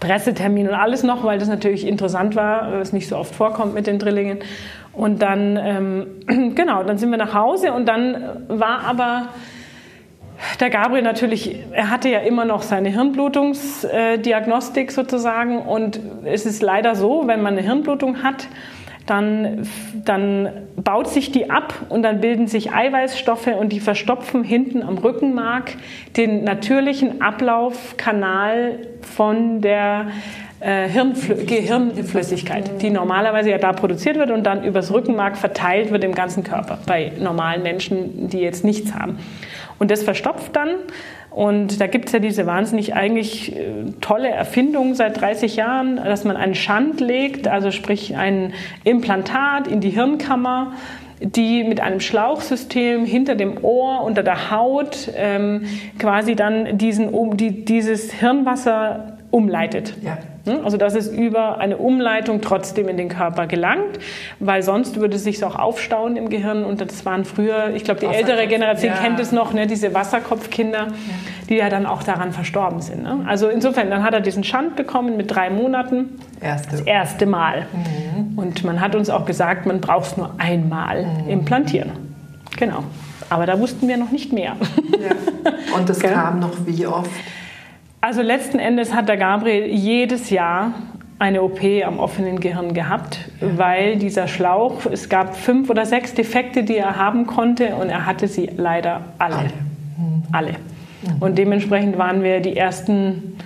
Pressetermin 0.00 0.68
und 0.68 0.74
alles 0.74 1.02
noch, 1.02 1.24
weil 1.24 1.38
das 1.38 1.48
natürlich 1.48 1.86
interessant 1.86 2.36
war, 2.36 2.80
was 2.80 2.92
nicht 2.92 3.08
so 3.08 3.16
oft 3.16 3.34
vorkommt 3.34 3.74
mit 3.74 3.86
den 3.86 3.98
Drillingen. 3.98 4.38
Und 4.92 5.22
dann, 5.22 5.58
ähm, 5.60 6.06
genau, 6.54 6.82
dann 6.82 6.98
sind 6.98 7.10
wir 7.10 7.18
nach 7.18 7.34
Hause 7.34 7.72
und 7.72 7.86
dann 7.86 8.44
war 8.48 8.80
aber 8.80 9.28
der 10.60 10.70
Gabriel 10.70 11.02
natürlich, 11.02 11.56
er 11.72 11.90
hatte 11.90 12.08
ja 12.08 12.20
immer 12.20 12.44
noch 12.44 12.62
seine 12.62 12.90
Hirnblutungsdiagnostik 12.90 14.92
sozusagen. 14.92 15.60
Und 15.60 15.98
es 16.24 16.46
ist 16.46 16.62
leider 16.62 16.94
so, 16.94 17.26
wenn 17.26 17.42
man 17.42 17.54
eine 17.54 17.62
Hirnblutung 17.62 18.22
hat, 18.22 18.46
dann, 19.06 19.68
dann 20.04 20.48
baut 20.76 21.08
sich 21.08 21.30
die 21.30 21.48
ab 21.48 21.74
und 21.88 22.02
dann 22.02 22.20
bilden 22.20 22.48
sich 22.48 22.72
Eiweißstoffe 22.72 23.46
und 23.46 23.72
die 23.72 23.80
verstopfen 23.80 24.42
hinten 24.42 24.82
am 24.82 24.98
Rückenmark 24.98 25.72
den 26.16 26.44
natürlichen 26.44 27.22
Ablaufkanal 27.22 28.80
von 29.02 29.60
der 29.60 30.08
äh, 30.66 30.88
Gehirnflüssigkeit, 30.88 32.82
die 32.82 32.90
normalerweise 32.90 33.50
ja 33.50 33.58
da 33.58 33.72
produziert 33.72 34.18
wird 34.18 34.32
und 34.32 34.44
dann 34.44 34.64
übers 34.64 34.92
Rückenmark 34.92 35.36
verteilt 35.36 35.92
wird 35.92 36.02
im 36.02 36.12
ganzen 36.12 36.42
Körper 36.42 36.78
bei 36.86 37.12
normalen 37.20 37.62
Menschen, 37.62 38.28
die 38.28 38.40
jetzt 38.40 38.64
nichts 38.64 38.92
haben. 38.92 39.18
Und 39.78 39.92
das 39.92 40.02
verstopft 40.02 40.56
dann 40.56 40.70
und 41.30 41.80
da 41.80 41.86
gibt 41.86 42.06
es 42.06 42.12
ja 42.12 42.18
diese 42.18 42.46
wahnsinnig 42.46 42.94
eigentlich 42.94 43.54
äh, 43.54 43.92
tolle 44.00 44.28
Erfindung 44.28 44.94
seit 44.94 45.20
30 45.20 45.54
Jahren, 45.54 45.96
dass 45.96 46.24
man 46.24 46.36
einen 46.36 46.56
Schand 46.56 47.00
legt, 47.00 47.46
also 47.46 47.70
sprich 47.70 48.16
ein 48.16 48.52
Implantat 48.82 49.68
in 49.68 49.80
die 49.80 49.90
Hirnkammer 49.90 50.72
die 51.18 51.64
mit 51.64 51.80
einem 51.80 52.00
Schlauchsystem 52.00 53.06
hinter 53.06 53.36
dem 53.36 53.64
Ohr, 53.64 54.02
unter 54.04 54.22
der 54.22 54.50
Haut 54.50 55.10
ähm, 55.16 55.62
quasi 55.98 56.36
dann 56.36 56.76
diesen, 56.76 57.08
um, 57.08 57.38
die, 57.38 57.64
dieses 57.64 58.12
Hirnwasser 58.12 59.16
umleitet. 59.30 59.94
Ja. 60.02 60.18
Hm? 60.46 60.64
Also 60.64 60.76
dass 60.76 60.94
es 60.94 61.08
über 61.08 61.58
eine 61.58 61.76
Umleitung 61.76 62.40
trotzdem 62.40 62.88
in 62.88 62.96
den 62.96 63.08
Körper 63.08 63.46
gelangt, 63.46 63.98
weil 64.38 64.62
sonst 64.62 64.98
würde 65.00 65.16
es 65.16 65.24
sich 65.24 65.44
auch 65.44 65.56
aufstauen 65.56 66.16
im 66.16 66.28
Gehirn. 66.28 66.64
Und 66.64 66.80
das 66.80 67.04
waren 67.04 67.24
früher, 67.24 67.74
ich 67.74 67.84
glaube, 67.84 68.00
die 68.00 68.06
ältere 68.06 68.46
Generation 68.46 68.92
ja. 68.92 68.98
kennt 68.98 69.20
es 69.20 69.32
noch, 69.32 69.52
ne, 69.52 69.66
diese 69.66 69.92
Wasserkopfkinder, 69.92 70.86
ja. 70.86 70.92
die 71.48 71.56
ja 71.56 71.68
dann 71.68 71.84
auch 71.84 72.02
daran 72.02 72.32
verstorben 72.32 72.80
sind. 72.80 73.02
Ne? 73.02 73.24
Also 73.26 73.48
insofern, 73.48 73.90
dann 73.90 74.02
hat 74.02 74.14
er 74.14 74.20
diesen 74.20 74.44
Schand 74.44 74.76
bekommen 74.76 75.16
mit 75.16 75.34
drei 75.34 75.50
Monaten. 75.50 76.18
Erste. 76.40 76.70
Das 76.70 76.80
erste 76.82 77.26
Mal. 77.26 77.66
Mhm. 77.72 78.38
Und 78.38 78.64
man 78.64 78.80
hat 78.80 78.94
uns 78.94 79.10
auch 79.10 79.26
gesagt, 79.26 79.66
man 79.66 79.80
braucht 79.80 80.06
es 80.06 80.16
nur 80.16 80.30
einmal 80.38 81.04
mhm. 81.04 81.28
implantieren. 81.28 81.92
Genau. 82.56 82.84
Aber 83.28 83.46
da 83.46 83.58
wussten 83.58 83.88
wir 83.88 83.96
noch 83.96 84.12
nicht 84.12 84.32
mehr. 84.32 84.56
Ja. 85.00 85.76
Und 85.76 85.88
das 85.88 85.98
kam 86.00 86.38
noch 86.38 86.52
wie 86.64 86.86
oft? 86.86 87.10
Also 88.06 88.22
letzten 88.22 88.60
Endes 88.60 88.94
hat 88.94 89.08
der 89.08 89.16
Gabriel 89.16 89.66
jedes 89.66 90.30
Jahr 90.30 90.74
eine 91.18 91.42
OP 91.42 91.58
am 91.84 91.98
offenen 91.98 92.38
Gehirn 92.38 92.72
gehabt, 92.72 93.18
weil 93.40 93.96
dieser 93.96 94.28
Schlauch, 94.28 94.86
es 94.86 95.08
gab 95.08 95.36
fünf 95.36 95.70
oder 95.70 95.86
sechs 95.86 96.14
Defekte, 96.14 96.62
die 96.62 96.76
er 96.76 96.94
haben 96.94 97.26
konnte 97.26 97.74
und 97.74 97.88
er 97.88 98.06
hatte 98.06 98.28
sie 98.28 98.48
leider 98.56 99.06
alle. 99.18 99.38
Alle. 99.38 99.50
alle. 100.30 100.50
Und 101.18 101.36
dementsprechend 101.36 101.98
waren 101.98 102.22
wir 102.22 102.38
die 102.38 102.56
ersten 102.56 103.38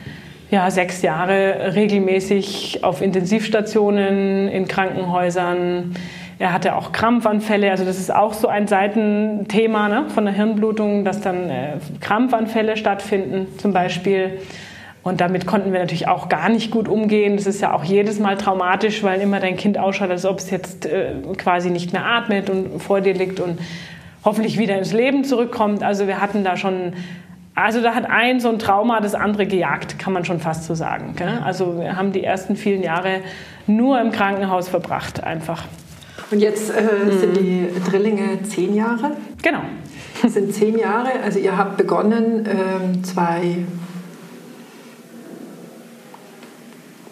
ja, 0.51 0.71
sechs 0.71 1.01
Jahre 1.01 1.75
regelmäßig 1.75 2.85
auf 2.85 3.01
Intensivstationen, 3.01 4.47
in 4.49 4.69
Krankenhäusern, 4.69 5.95
er 6.41 6.55
hatte 6.55 6.75
auch 6.75 6.93
Krampfanfälle, 6.93 7.71
also 7.71 7.85
das 7.85 7.99
ist 7.99 8.13
auch 8.13 8.33
so 8.33 8.49
ein 8.49 8.67
Seitenthema 8.67 9.89
ne, 9.91 10.07
von 10.09 10.25
der 10.25 10.33
Hirnblutung, 10.33 11.05
dass 11.05 11.21
dann 11.21 11.51
äh, 11.51 11.73
Krampfanfälle 12.01 12.79
stattfinden 12.79 13.47
zum 13.59 13.75
Beispiel. 13.75 14.39
Und 15.03 15.21
damit 15.21 15.47
konnten 15.47 15.71
wir 15.71 15.81
natürlich 15.81 16.09
auch 16.09 16.31
gar 16.31 16.49
nicht 16.49 16.71
gut 16.71 16.89
umgehen. 16.89 17.37
Das 17.37 17.47
ist 17.47 17.61
ja 17.61 17.75
auch 17.75 17.85
jedes 17.85 18.19
Mal 18.19 18.39
traumatisch, 18.39 19.03
weil 19.03 19.21
immer 19.21 19.39
dein 19.39 19.59
Kind 19.59 19.77
ausschaut, 19.77 20.09
als 20.09 20.25
ob 20.25 20.39
es 20.39 20.49
jetzt 20.49 20.87
äh, 20.87 21.13
quasi 21.37 21.69
nicht 21.69 21.93
mehr 21.93 22.07
atmet 22.07 22.49
und 22.49 22.81
vor 22.81 23.03
dir 23.03 23.13
liegt 23.13 23.39
und 23.39 23.59
hoffentlich 24.25 24.59
wieder 24.59 24.79
ins 24.79 24.95
Leben 24.95 25.25
zurückkommt. 25.25 25.83
Also 25.83 26.07
wir 26.07 26.23
hatten 26.23 26.43
da 26.43 26.57
schon, 26.57 26.95
also 27.55 27.83
da 27.83 27.95
hat 27.95 28.09
ein 28.09 28.41
so 28.41 28.49
ein 28.49 28.59
Trauma 28.59 29.01
das 29.01 29.15
andere 29.15 29.45
gejagt, 29.45 29.99
kann 29.99 30.15
man 30.15 30.25
schon 30.25 30.41
fast 30.41 30.65
so 30.65 30.75
sagen. 30.75 31.13
Gell? 31.17 31.39
Also 31.45 31.81
wir 31.81 31.97
haben 31.97 32.13
die 32.13 32.25
ersten 32.25 32.57
vielen 32.57 32.83
Jahre 32.83 33.21
nur 33.67 34.01
im 34.01 34.11
Krankenhaus 34.11 34.71
verbracht 34.71 35.23
einfach. 35.23 35.65
Und 36.31 36.39
jetzt 36.39 36.71
äh, 36.71 36.83
mhm. 36.83 37.19
sind 37.19 37.37
die 37.37 37.69
Drillinge 37.89 38.43
zehn 38.45 38.75
Jahre? 38.75 39.17
Genau. 39.43 39.63
Das 40.23 40.35
sind 40.35 40.55
zehn 40.55 40.79
Jahre. 40.79 41.21
Also 41.25 41.39
ihr 41.39 41.57
habt 41.57 41.77
begonnen, 41.77 42.47
ähm, 42.49 43.03
zwei, 43.05 43.65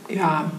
ja, 0.08 0.50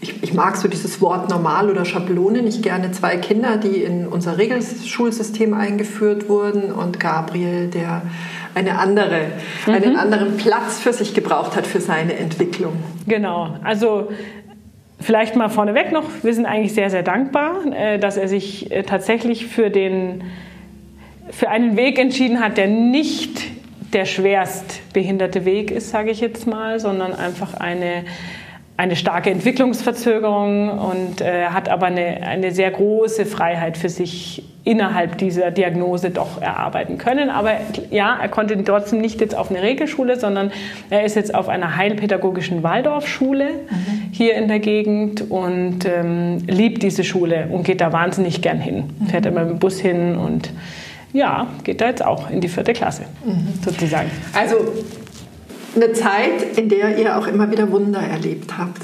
ich, 0.00 0.22
ich, 0.22 0.34
mag 0.34 0.56
so 0.56 0.68
dieses 0.68 1.00
Wort 1.00 1.30
normal 1.30 1.68
oder 1.68 1.84
Schablone 1.84 2.42
nicht 2.42 2.62
gerne. 2.62 2.92
Zwei 2.92 3.16
Kinder, 3.16 3.56
die 3.56 3.82
in 3.82 4.06
unser 4.06 4.38
Regelschulsystem 4.38 5.54
eingeführt 5.54 6.28
wurden 6.28 6.70
und 6.70 7.00
Gabriel, 7.00 7.68
der 7.68 8.02
eine 8.54 8.78
andere, 8.78 9.32
mhm. 9.66 9.72
einen 9.72 9.96
anderen 9.96 10.36
Platz 10.36 10.78
für 10.78 10.92
sich 10.92 11.12
gebraucht 11.12 11.56
hat 11.56 11.66
für 11.66 11.80
seine 11.80 12.14
Entwicklung. 12.16 12.74
Genau. 13.06 13.56
Also 13.64 14.08
Vielleicht 14.98 15.36
mal 15.36 15.48
vorneweg 15.48 15.92
noch, 15.92 16.04
wir 16.22 16.32
sind 16.32 16.46
eigentlich 16.46 16.72
sehr, 16.72 16.90
sehr 16.90 17.02
dankbar, 17.02 17.66
äh, 17.72 17.98
dass 17.98 18.16
er 18.16 18.28
sich 18.28 18.70
äh, 18.70 18.82
tatsächlich 18.82 19.46
für, 19.46 19.70
den, 19.70 20.24
für 21.30 21.48
einen 21.48 21.76
Weg 21.76 21.98
entschieden 21.98 22.40
hat, 22.40 22.56
der 22.56 22.66
nicht 22.66 23.42
der 23.92 24.04
schwerst 24.04 24.92
behinderte 24.92 25.44
Weg 25.44 25.70
ist, 25.70 25.90
sage 25.90 26.10
ich 26.10 26.20
jetzt 26.20 26.46
mal, 26.46 26.80
sondern 26.80 27.14
einfach 27.14 27.54
eine 27.54 28.04
eine 28.76 28.96
starke 28.96 29.30
Entwicklungsverzögerung 29.30 30.78
und 30.78 31.20
äh, 31.20 31.46
hat 31.46 31.68
aber 31.68 31.86
eine, 31.86 32.22
eine 32.22 32.52
sehr 32.52 32.70
große 32.70 33.24
Freiheit 33.24 33.78
für 33.78 33.88
sich 33.88 34.44
innerhalb 34.64 35.16
dieser 35.18 35.52
Diagnose 35.52 36.10
doch 36.10 36.42
erarbeiten 36.42 36.98
können. 36.98 37.30
Aber 37.30 37.52
ja, 37.90 38.18
er 38.20 38.28
konnte 38.28 38.62
trotzdem 38.64 39.00
nicht 39.00 39.20
jetzt 39.20 39.34
auf 39.34 39.48
eine 39.48 39.62
Regelschule, 39.62 40.18
sondern 40.18 40.50
er 40.90 41.04
ist 41.04 41.14
jetzt 41.14 41.34
auf 41.34 41.48
einer 41.48 41.76
heilpädagogischen 41.76 42.64
Waldorfschule 42.64 43.50
mhm. 43.50 44.12
hier 44.12 44.34
in 44.34 44.48
der 44.48 44.58
Gegend 44.58 45.30
und 45.30 45.84
ähm, 45.86 46.38
liebt 46.48 46.82
diese 46.82 47.04
Schule 47.04 47.46
und 47.50 47.62
geht 47.62 47.80
da 47.80 47.92
wahnsinnig 47.92 48.42
gern 48.42 48.58
hin. 48.58 48.90
Mhm. 48.98 49.06
Fährt 49.06 49.26
immer 49.26 49.42
mit 49.42 49.50
dem 49.50 49.58
Bus 49.60 49.78
hin 49.78 50.16
und 50.16 50.50
ja, 51.12 51.46
geht 51.62 51.80
da 51.80 51.86
jetzt 51.86 52.04
auch 52.04 52.28
in 52.28 52.40
die 52.40 52.48
vierte 52.48 52.72
Klasse 52.72 53.02
mhm. 53.24 53.48
sozusagen. 53.64 54.10
Also 54.34 54.56
eine 55.76 55.92
Zeit, 55.92 56.56
in 56.58 56.68
der 56.68 56.98
ihr 56.98 57.16
auch 57.16 57.26
immer 57.26 57.50
wieder 57.50 57.70
Wunder 57.70 58.00
erlebt 58.00 58.56
habt. 58.58 58.82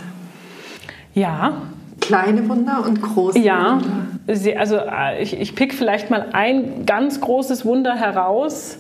Ja. 1.15 1.63
Kleine 2.01 2.49
Wunder 2.49 2.85
und 2.87 3.01
große 3.01 3.39
ja, 3.39 3.81
Wunder. 3.81 4.45
Ja, 4.51 4.59
also 4.59 4.77
äh, 4.77 5.23
ich, 5.23 5.39
ich 5.39 5.55
pick 5.55 5.75
vielleicht 5.75 6.11
mal 6.11 6.31
ein 6.33 6.85
ganz 6.87 7.21
großes 7.21 7.65
Wunder 7.65 7.95
heraus. 7.95 8.79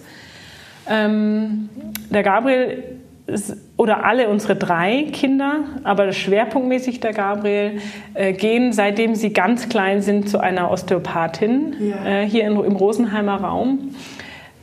Ähm, 0.89 1.69
der 2.11 2.23
Gabriel 2.23 2.83
oder 3.77 4.05
alle 4.05 4.29
unsere 4.29 4.57
drei 4.57 5.07
Kinder, 5.13 5.61
aber 5.85 6.13
schwerpunktmäßig 6.13 7.01
der 7.01 7.13
Gabriel, 7.13 7.81
äh, 8.15 8.33
gehen 8.33 8.73
seitdem 8.73 9.15
sie 9.15 9.33
ganz 9.33 9.69
klein 9.69 10.03
sind 10.03 10.29
zu 10.29 10.39
einer 10.41 10.71
Osteopathin 10.71 11.75
ja. 11.81 12.05
äh, 12.05 12.29
hier 12.29 12.45
in, 12.45 12.57
im 12.57 12.77
Rosenheimer 12.77 13.37
Raum. 13.37 13.95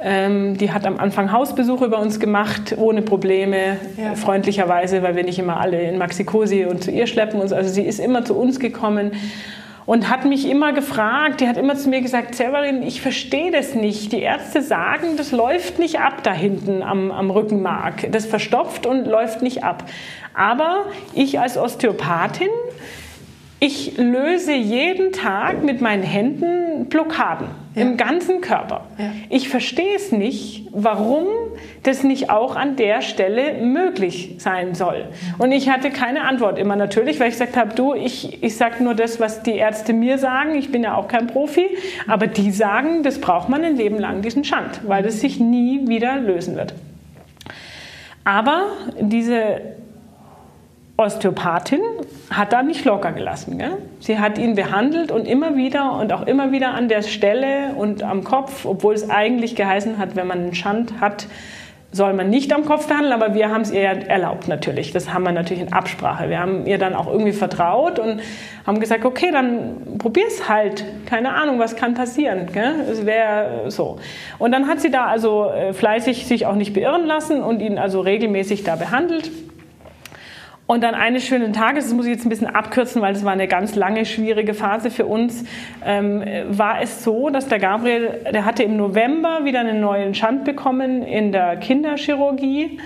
Ähm, 0.01 0.57
die 0.57 0.71
hat 0.71 0.85
am 0.85 0.97
Anfang 0.97 1.31
Hausbesuche 1.31 1.89
bei 1.89 1.97
uns 1.97 2.19
gemacht, 2.21 2.75
ohne 2.77 3.01
Probleme, 3.01 3.77
ja. 3.97 4.15
freundlicherweise, 4.15 5.03
weil 5.03 5.17
wir 5.17 5.23
nicht 5.23 5.39
immer 5.39 5.59
alle 5.59 5.81
in 5.81 5.97
Maxikosi 5.97 6.65
und 6.65 6.83
zu 6.83 6.91
ihr 6.91 7.05
schleppen. 7.05 7.41
Und 7.41 7.49
so. 7.49 7.55
Also 7.55 7.69
sie 7.69 7.83
ist 7.83 7.99
immer 7.99 8.23
zu 8.23 8.35
uns 8.35 8.59
gekommen 8.59 9.11
und 9.85 10.09
hat 10.09 10.23
mich 10.23 10.47
immer 10.47 10.71
gefragt, 10.71 11.41
die 11.41 11.47
hat 11.49 11.57
immer 11.57 11.75
zu 11.75 11.89
mir 11.89 12.01
gesagt, 12.01 12.35
Severin, 12.35 12.81
ich 12.83 13.01
verstehe 13.01 13.51
das 13.51 13.75
nicht. 13.75 14.13
Die 14.13 14.21
Ärzte 14.21 14.61
sagen, 14.61 15.17
das 15.17 15.31
läuft 15.33 15.79
nicht 15.79 15.99
ab 15.99 16.23
da 16.23 16.31
hinten 16.31 16.81
am, 16.81 17.11
am 17.11 17.29
Rückenmark. 17.29 18.09
Das 18.11 18.25
verstopft 18.25 18.85
und 18.85 19.05
läuft 19.05 19.41
nicht 19.41 19.63
ab. 19.65 19.83
Aber 20.33 20.85
ich 21.13 21.39
als 21.39 21.57
Osteopathin 21.57 22.49
ich 23.61 23.97
löse 23.97 24.53
jeden 24.53 25.11
Tag 25.11 25.63
mit 25.63 25.81
meinen 25.81 26.03
Händen 26.03 26.85
Blockaden 26.85 27.47
ja. 27.79 27.85
im 27.85 27.97
ganzen 27.97 28.41
Körper. 28.41 28.85
Ja. 28.97 29.11
Ich 29.29 29.49
verstehe 29.49 29.95
es 29.95 30.11
nicht, 30.11 30.67
warum 30.71 31.25
das 31.83 32.03
nicht 32.03 32.29
auch 32.29 32.55
an 32.55 32.75
der 32.75 33.01
Stelle 33.01 33.53
möglich 33.61 34.35
sein 34.37 34.75
soll. 34.75 35.05
Und 35.37 35.51
ich 35.51 35.69
hatte 35.69 35.89
keine 35.89 36.23
Antwort 36.23 36.57
immer 36.59 36.75
natürlich, 36.75 37.19
weil 37.19 37.27
ich 37.27 37.33
gesagt 37.33 37.57
habe, 37.57 37.73
du, 37.73 37.93
ich, 37.93 38.43
ich 38.43 38.55
sage 38.57 38.83
nur 38.83 38.93
das, 38.93 39.19
was 39.19 39.43
die 39.43 39.55
Ärzte 39.55 39.93
mir 39.93 40.17
sagen. 40.17 40.55
Ich 40.55 40.71
bin 40.71 40.83
ja 40.83 40.95
auch 40.95 41.07
kein 41.07 41.27
Profi, 41.27 41.67
aber 42.07 42.27
die 42.27 42.51
sagen, 42.51 43.03
das 43.03 43.19
braucht 43.19 43.49
man 43.49 43.63
ein 43.63 43.75
Leben 43.75 43.99
lang, 43.99 44.21
diesen 44.21 44.43
Schand, 44.43 44.81
weil 44.87 45.03
das 45.03 45.19
sich 45.19 45.39
nie 45.39 45.87
wieder 45.87 46.17
lösen 46.17 46.55
wird. 46.55 46.73
Aber 48.23 48.67
diese 48.99 49.61
Osteopathin 50.99 51.79
hat 52.29 52.51
da 52.51 52.61
nicht 52.61 52.83
locker 52.83 53.13
gelassen. 53.13 53.57
Gell? 53.57 53.77
Sie 54.01 54.19
hat 54.19 54.37
ihn 54.37 54.55
behandelt 54.55 55.11
und 55.11 55.25
immer 55.25 55.55
wieder 55.55 55.93
und 55.93 56.11
auch 56.11 56.27
immer 56.27 56.51
wieder 56.51 56.73
an 56.73 56.89
der 56.89 57.03
Stelle 57.03 57.73
und 57.75 58.03
am 58.03 58.25
Kopf, 58.25 58.65
obwohl 58.65 58.93
es 58.93 59.09
eigentlich 59.09 59.55
geheißen 59.55 59.97
hat, 59.97 60.17
wenn 60.17 60.27
man 60.27 60.39
einen 60.39 60.55
Schand 60.55 60.99
hat, 60.99 61.27
soll 61.91 62.13
man 62.13 62.29
nicht 62.29 62.53
am 62.53 62.65
Kopf 62.65 62.87
behandeln, 62.87 63.13
aber 63.13 63.33
wir 63.33 63.49
haben 63.49 63.61
es 63.61 63.71
ihr 63.71 63.81
erlaubt 63.81 64.47
natürlich. 64.49 64.91
Das 64.91 65.11
haben 65.11 65.23
wir 65.23 65.31
natürlich 65.31 65.63
in 65.63 65.73
Absprache. 65.73 66.29
Wir 66.29 66.39
haben 66.39 66.67
ihr 66.67 66.77
dann 66.77 66.93
auch 66.93 67.07
irgendwie 67.07 67.31
vertraut 67.31 67.97
und 67.97 68.21
haben 68.67 68.79
gesagt, 68.81 69.05
okay, 69.05 69.31
dann 69.31 69.97
probier's 69.97 70.49
halt. 70.49 70.85
Keine 71.05 71.33
Ahnung, 71.33 71.59
was 71.59 71.77
kann 71.77 71.93
passieren. 71.95 72.47
Gell? 72.53 72.75
Es 72.91 73.05
wäre 73.05 73.71
so. 73.71 73.99
Und 74.37 74.51
dann 74.51 74.67
hat 74.67 74.81
sie 74.81 74.91
da 74.91 75.05
also 75.05 75.49
äh, 75.49 75.73
fleißig 75.73 76.27
sich 76.27 76.45
auch 76.45 76.55
nicht 76.55 76.73
beirren 76.73 77.05
lassen 77.05 77.41
und 77.41 77.61
ihn 77.61 77.79
also 77.79 78.01
regelmäßig 78.01 78.63
da 78.65 78.75
behandelt. 78.75 79.31
Und 80.69 80.83
dann 80.83 80.93
eines 80.93 81.25
schönen 81.25 81.51
Tages, 81.51 81.85
das 81.85 81.95
muss 81.95 82.05
ich 82.05 82.11
jetzt 82.11 82.27
ein 82.27 82.29
bisschen 82.29 82.45
abkürzen, 82.45 83.01
weil 83.01 83.15
es 83.15 83.25
war 83.25 83.31
eine 83.31 83.47
ganz 83.47 83.73
lange, 83.73 84.05
schwierige 84.05 84.53
Phase 84.53 84.91
für 84.91 85.07
uns, 85.07 85.43
ähm, 85.83 86.23
war 86.47 86.79
es 86.79 87.03
so, 87.03 87.31
dass 87.31 87.47
der 87.47 87.57
Gabriel, 87.57 88.23
der 88.31 88.45
hatte 88.45 88.61
im 88.61 88.77
November 88.77 89.45
wieder 89.45 89.61
einen 89.61 89.81
neuen 89.81 90.13
Schand 90.13 90.45
bekommen 90.45 91.01
in 91.01 91.31
der 91.31 91.57
Kinderchirurgie. 91.57 92.77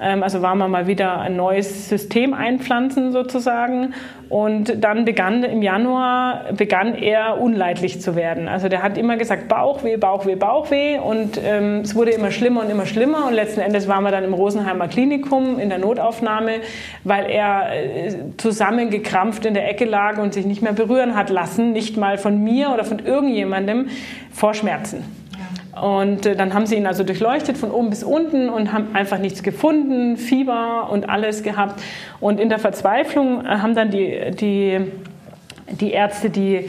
Ähm, 0.00 0.22
also 0.22 0.42
war 0.42 0.54
man 0.54 0.70
mal 0.70 0.86
wieder 0.86 1.20
ein 1.20 1.36
neues 1.36 1.88
System 1.88 2.34
einpflanzen 2.34 3.12
sozusagen. 3.12 3.94
Und 4.28 4.84
dann 4.84 5.04
begann 5.04 5.42
im 5.42 5.60
Januar 5.60 6.52
begann 6.56 6.94
er 6.94 7.40
unleidlich 7.40 8.00
zu 8.00 8.14
werden. 8.14 8.46
Also 8.46 8.68
der 8.68 8.80
hat 8.80 8.96
immer 8.96 9.16
gesagt 9.16 9.48
Bauchweh, 9.48 9.96
Bauchweh, 9.96 10.36
Bauchweh 10.36 10.98
und 11.00 11.40
ähm, 11.44 11.80
es 11.80 11.96
wurde 11.96 12.12
immer 12.12 12.30
schlimmer 12.30 12.60
und 12.60 12.70
immer 12.70 12.86
schlimmer 12.86 13.26
und 13.26 13.34
letzten 13.34 13.60
Endes 13.60 13.88
waren 13.88 14.04
wir 14.04 14.12
dann 14.12 14.22
im 14.22 14.32
Rosenheimer 14.32 14.86
Klinikum 14.86 15.58
in 15.58 15.68
der 15.68 15.78
Notaufnahme, 15.78 16.60
weil 17.02 17.28
er 17.28 17.72
äh, 17.72 18.14
zusammengekrampft 18.36 19.46
in 19.46 19.54
der 19.54 19.68
Ecke 19.68 19.84
lag 19.84 20.18
und 20.18 20.32
sich 20.32 20.46
nicht 20.46 20.62
mehr 20.62 20.74
berühren 20.74 21.16
hat 21.16 21.28
lassen, 21.28 21.72
nicht 21.72 21.96
mal 21.96 22.16
von 22.16 22.40
mir 22.40 22.70
oder 22.72 22.84
von 22.84 23.00
irgendjemandem 23.00 23.88
vor 24.30 24.54
Schmerzen. 24.54 25.19
Und 25.80 26.26
äh, 26.26 26.36
dann 26.36 26.52
haben 26.52 26.66
sie 26.66 26.76
ihn 26.76 26.86
also 26.86 27.04
durchleuchtet 27.04 27.56
von 27.56 27.70
oben 27.70 27.88
bis 27.90 28.04
unten 28.04 28.50
und 28.50 28.72
haben 28.72 28.94
einfach 28.94 29.18
nichts 29.18 29.42
gefunden, 29.42 30.18
Fieber 30.18 30.90
und 30.90 31.08
alles 31.08 31.42
gehabt. 31.42 31.82
Und 32.20 32.38
in 32.38 32.50
der 32.50 32.58
Verzweiflung 32.58 33.44
äh, 33.44 33.48
haben 33.48 33.74
dann 33.74 33.90
die, 33.90 34.30
die, 34.32 34.78
die 35.80 35.92
Ärzte 35.92 36.28
die, 36.28 36.68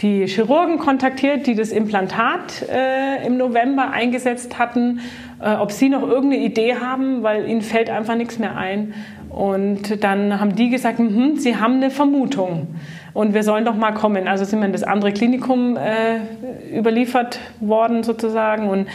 die 0.00 0.26
Chirurgen 0.26 0.78
kontaktiert, 0.78 1.46
die 1.46 1.54
das 1.54 1.70
Implantat 1.70 2.66
äh, 2.72 3.26
im 3.26 3.36
November 3.36 3.90
eingesetzt 3.90 4.58
hatten, 4.58 5.00
äh, 5.42 5.56
ob 5.56 5.70
sie 5.70 5.90
noch 5.90 6.02
irgendeine 6.02 6.42
Idee 6.42 6.76
haben, 6.76 7.22
weil 7.22 7.46
ihnen 7.46 7.60
fällt 7.60 7.90
einfach 7.90 8.14
nichts 8.14 8.38
mehr 8.38 8.56
ein. 8.56 8.94
Und 9.28 10.02
dann 10.02 10.40
haben 10.40 10.56
die 10.56 10.70
gesagt, 10.70 10.98
mh, 10.98 11.36
sie 11.36 11.56
haben 11.56 11.74
eine 11.74 11.90
Vermutung 11.90 12.68
und 13.12 13.34
wir 13.34 13.42
sollen 13.42 13.64
doch 13.64 13.74
mal 13.74 13.92
kommen. 13.92 14.28
Also 14.28 14.44
sind 14.44 14.60
wir 14.60 14.66
in 14.66 14.72
das 14.72 14.82
andere 14.82 15.12
Klinikum 15.12 15.76
äh, 15.76 16.76
überliefert 16.76 17.40
worden 17.60 18.02
sozusagen 18.02 18.68
und 18.68 18.88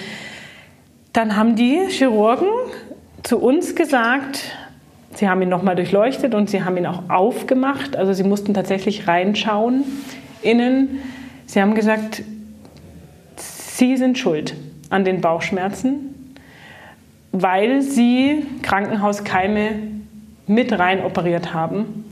dann 1.14 1.38
haben 1.38 1.56
die 1.56 1.80
Chirurgen 1.88 2.48
zu 3.24 3.40
uns 3.40 3.76
gesagt, 3.76 4.56
sie 5.14 5.30
haben 5.30 5.42
ihn 5.42 5.50
nochmal 5.50 5.76
durchleuchtet 5.76 6.36
und 6.36 6.50
sie 6.50 6.64
haben 6.64 6.78
ihn 6.78 6.86
auch 6.86 7.10
aufgemacht. 7.10 7.96
Also 7.96 8.14
sie 8.14 8.24
mussten 8.24 8.54
tatsächlich 8.54 9.08
reinschauen 9.08 9.84
innen. 10.42 11.00
Sie 11.46 11.62
haben 11.62 11.74
gesagt, 11.74 12.24
sie 13.38 13.98
sind 13.98 14.18
schuld 14.18 14.56
an 14.90 15.06
den 15.06 15.22
Bauchschmerzen, 15.22 16.36
weil 17.32 17.82
sie 17.82 18.46
Krankenhauskeime 18.62 19.72
mit 20.48 20.78
rein 20.78 21.04
operiert 21.04 21.54
haben 21.54 22.05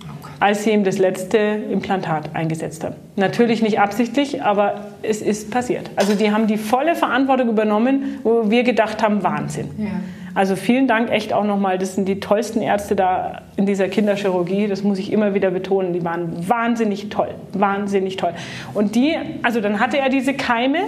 als 0.43 0.65
sie 0.65 0.71
ihm 0.71 0.83
das 0.83 0.97
letzte 0.97 1.37
Implantat 1.37 2.35
eingesetzt 2.35 2.83
haben. 2.83 2.95
Natürlich 3.15 3.61
nicht 3.61 3.79
absichtlich, 3.79 4.43
aber 4.43 4.87
es 5.01 5.21
ist 5.21 5.51
passiert. 5.51 5.89
Also 5.95 6.15
die 6.15 6.31
haben 6.31 6.47
die 6.47 6.57
volle 6.57 6.95
Verantwortung 6.95 7.47
übernommen, 7.47 8.19
wo 8.23 8.51
wir 8.51 8.63
gedacht 8.63 9.01
haben, 9.01 9.23
Wahnsinn. 9.23 9.69
Ja. 9.77 9.91
Also 10.35 10.57
vielen 10.57 10.85
Dank 10.85 11.09
echt 11.11 11.31
auch 11.31 11.45
nochmal. 11.45 11.77
Das 11.77 11.95
sind 11.95 12.09
die 12.09 12.19
tollsten 12.19 12.61
Ärzte 12.61 12.97
da 12.97 13.43
in 13.55 13.65
dieser 13.65 13.87
Kinderchirurgie. 13.87 14.67
Das 14.67 14.83
muss 14.83 14.99
ich 14.99 15.13
immer 15.13 15.33
wieder 15.33 15.49
betonen. 15.49 15.93
Die 15.93 16.03
waren 16.03 16.49
wahnsinnig 16.49 17.07
toll, 17.07 17.29
wahnsinnig 17.53 18.17
toll. 18.17 18.33
Und 18.73 18.95
die, 18.95 19.15
also 19.43 19.61
dann 19.61 19.79
hatte 19.79 19.97
er 19.97 20.09
diese 20.09 20.33
Keime, 20.33 20.79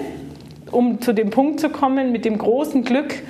um 0.70 1.00
zu 1.00 1.13
dem 1.13 1.30
Punkt 1.30 1.62
zu 1.62 1.70
kommen, 1.70 2.12
mit 2.12 2.26
dem 2.26 2.38
großen 2.38 2.84
Glück, 2.84 3.24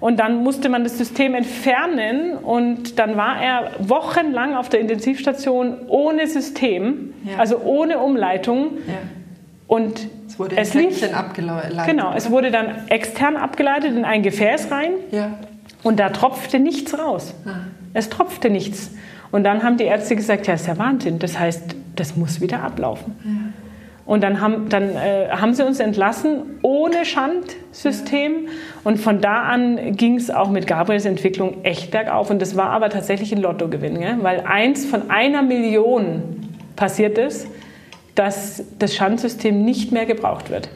und 0.00 0.18
dann 0.18 0.42
musste 0.42 0.68
man 0.68 0.84
das 0.84 0.98
System 0.98 1.34
entfernen 1.34 2.36
und 2.36 2.98
dann 2.98 3.16
war 3.16 3.40
er 3.40 3.70
wochenlang 3.78 4.54
auf 4.54 4.68
der 4.68 4.80
Intensivstation 4.80 5.78
ohne 5.88 6.26
System, 6.26 7.14
ja. 7.24 7.38
also 7.38 7.58
ohne 7.60 7.98
Umleitung. 7.98 8.78
Ja. 8.86 8.94
Und 9.68 10.08
es 10.28 10.38
wurde 10.38 10.56
es 10.56 10.74
lief, 10.74 11.02
abgeleitet. 11.12 11.78
Genau, 11.86 12.12
es 12.14 12.30
wurde 12.30 12.50
dann 12.50 12.88
extern 12.88 13.36
abgeleitet 13.36 13.96
in 13.96 14.04
ein 14.04 14.22
Gefäß 14.22 14.70
rein 14.70 14.92
ja. 15.10 15.38
und 15.82 15.98
da 15.98 16.10
tropfte 16.10 16.58
nichts 16.58 16.96
raus. 16.98 17.34
Ah. 17.44 17.60
Es 17.94 18.10
tropfte 18.10 18.50
nichts. 18.50 18.92
Und 19.32 19.44
dann 19.44 19.62
haben 19.62 19.76
die 19.76 19.84
Ärzte 19.84 20.14
gesagt, 20.14 20.46
ja, 20.46 20.54
ist 20.54 20.66
ja 20.66 20.78
Wahnsinn. 20.78 21.18
Das 21.18 21.38
heißt, 21.38 21.74
das 21.96 22.16
muss 22.16 22.40
wieder 22.40 22.62
ablaufen. 22.62 23.16
Und 24.06 24.22
dann 24.22 24.40
haben, 24.40 24.68
dann, 24.68 24.94
äh, 24.94 25.28
haben 25.30 25.52
sie 25.52 25.66
uns 25.66 25.80
entlassen 25.80 26.60
ohne 26.62 27.04
Schandsystem. 27.04 28.48
Und 28.84 28.98
von 28.98 29.20
da 29.20 29.42
an 29.42 29.96
ging 29.96 30.16
es 30.16 30.30
auch 30.30 30.48
mit 30.48 30.68
Gabriels 30.68 31.04
Entwicklung 31.04 31.64
echt 31.64 31.90
bergauf. 31.90 32.30
Und 32.30 32.40
das 32.40 32.56
war 32.56 32.70
aber 32.70 32.88
tatsächlich 32.88 33.32
ein 33.32 33.42
Lottogewinn, 33.42 33.98
gell? 33.98 34.18
weil 34.22 34.40
eins 34.46 34.86
von 34.86 35.10
einer 35.10 35.42
Million 35.42 36.22
passiert 36.76 37.18
ist, 37.18 37.48
dass 38.14 38.64
das 38.78 38.94
Schandsystem 38.94 39.64
nicht 39.64 39.90
mehr 39.90 40.06
gebraucht 40.06 40.50
wird. 40.50 40.68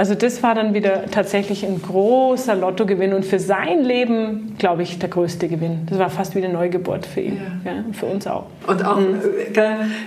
Also 0.00 0.14
das 0.14 0.42
war 0.42 0.54
dann 0.54 0.72
wieder 0.72 1.10
tatsächlich 1.10 1.62
ein 1.62 1.82
großer 1.82 2.54
Lottogewinn 2.54 3.12
und 3.12 3.26
für 3.26 3.38
sein 3.38 3.84
Leben, 3.84 4.54
glaube 4.58 4.82
ich, 4.82 4.98
der 4.98 5.10
größte 5.10 5.46
Gewinn. 5.46 5.84
Das 5.90 5.98
war 5.98 6.08
fast 6.08 6.34
wie 6.34 6.42
eine 6.42 6.50
Neugeburt 6.50 7.04
für 7.04 7.20
ihn, 7.20 7.36
ja. 7.66 7.70
Ja, 7.70 7.84
für 7.92 8.06
uns 8.06 8.26
auch. 8.26 8.46
Und 8.66 8.82
auch 8.82 8.98
mhm. 8.98 9.20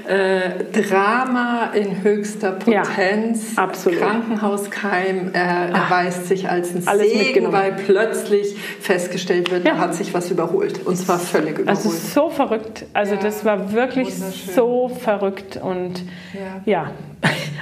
äh, 0.07 0.49
Drama 0.81 1.69
in 1.75 2.01
höchster 2.01 2.53
Potenz, 2.53 3.55
ja, 3.55 3.61
absolut. 3.61 3.99
Krankenhauskeim 3.99 5.29
äh, 5.31 5.37
erweist 5.37 6.27
sich 6.27 6.49
als 6.49 6.73
ein 6.73 6.87
Alles 6.87 7.13
Segen, 7.13 7.51
weil 7.51 7.73
plötzlich 7.73 8.55
festgestellt 8.79 9.51
wird, 9.51 9.63
ja. 9.67 9.77
hat 9.77 9.93
sich 9.93 10.11
was 10.15 10.31
überholt 10.31 10.87
und 10.87 10.95
zwar 10.95 11.19
völlig 11.19 11.59
überholt. 11.59 11.69
Also 11.69 11.91
so 11.91 12.31
verrückt. 12.31 12.87
Also 12.93 13.15
das 13.15 13.45
war 13.45 13.73
wirklich 13.73 14.11
so 14.15 14.87
verrückt 14.89 15.59
und 15.61 16.01
ja 16.65 16.89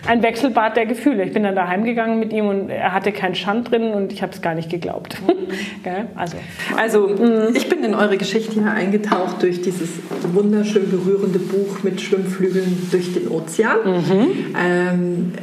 ein 0.08 0.24
Wechselbad 0.24 0.76
der 0.76 0.86
Gefühle. 0.86 1.24
Ich 1.24 1.34
bin 1.34 1.44
dann 1.44 1.56
daheim 1.56 1.84
gegangen 1.84 2.20
mit 2.20 2.34
ihm 2.34 2.48
und 2.48 2.70
er 2.70 2.94
hatte 2.94 3.12
keinen 3.12 3.36
Schand 3.36 3.72
drin 3.72 3.94
und 3.94 4.12
ich 4.12 4.22
habe 4.22 4.34
es 4.34 4.42
gar 4.42 4.56
nicht 4.56 4.70
geglaubt. 4.70 5.18
Mhm. 5.26 5.48
also, 6.16 6.38
also 6.78 7.08
mhm. 7.08 7.56
ich 7.56 7.70
bin 7.70 7.84
in 7.84 7.94
eure 7.94 8.18
Geschichte 8.18 8.54
hier 8.54 8.72
eingetaucht 8.72 9.42
durch 9.42 9.62
dieses 9.62 9.90
wunderschön 10.34 10.90
berührende 10.90 11.40
Buch 11.40 11.84
mit 11.84 12.02
Schwimmflügeln 12.02 12.90
durch 12.92 13.14
den 13.14 13.28
Ozean. 13.28 13.78
Mhm. 13.86 14.56
Ähm, 14.60 15.34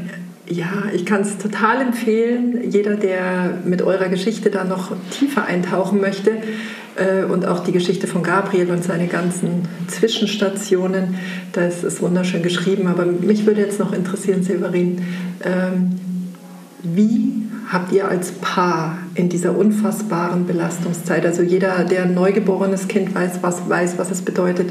ja, 0.51 0.85
ich 0.95 1.05
kann 1.05 1.23
es 1.23 1.39
total 1.39 1.81
empfehlen. 1.83 2.71
Jeder, 2.71 2.97
der 2.97 3.59
mit 3.65 3.83
eurer 3.83 4.09
Geschichte 4.09 4.51
da 4.51 4.65
noch 4.65 4.93
tiefer 5.11 5.45
eintauchen 5.45 6.01
möchte 6.01 6.33
äh, 6.97 7.25
und 7.25 7.47
auch 7.47 7.61
die 7.61 7.73
Geschichte 7.73 8.07
von 8.07 8.23
Gabriel 8.23 8.71
und 8.71 8.83
seine 8.83 9.09
ganzen 9.09 9.69
Zwischenstationen, 9.89 11.17
das 11.53 11.85
ist 11.85 12.01
wunderschön 12.01 12.43
geschrieben. 12.43 12.87
Aber 12.87 13.05
mich 13.05 13.47
würde 13.47 13.61
jetzt 13.61 13.79
noch 13.79 13.93
interessieren, 13.93 14.43
Severin, 14.43 15.03
ähm, 15.45 16.01
wie 16.83 17.43
habt 17.71 17.93
ihr 17.93 18.09
als 18.09 18.33
Paar 18.33 18.99
in 19.15 19.29
dieser 19.29 19.57
unfassbaren 19.57 20.47
Belastungszeit, 20.47 21.27
also 21.27 21.43
jeder, 21.43 21.85
der 21.85 22.03
ein 22.03 22.15
neugeborenes 22.15 22.89
Kind 22.89 23.15
weiß, 23.15 23.39
was, 23.43 23.69
weiß, 23.69 23.99
was 23.99 24.11
es 24.11 24.23
bedeutet, 24.23 24.71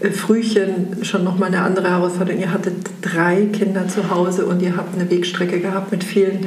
äh, 0.00 0.10
Frühchen 0.10 1.04
schon 1.04 1.24
nochmal 1.24 1.48
eine 1.48 1.62
andere 1.62 1.90
Herausforderung. 1.90 2.40
Ihr 2.40 2.52
hattet 2.52 2.74
drei 3.00 3.46
Kinder 3.46 3.88
zu 3.88 4.10
Hause 4.10 4.46
und 4.46 4.60
ihr 4.62 4.76
habt 4.76 4.98
eine 4.98 5.10
Wegstrecke 5.10 5.60
gehabt 5.60 5.90
mit 5.90 6.04
vielen 6.04 6.46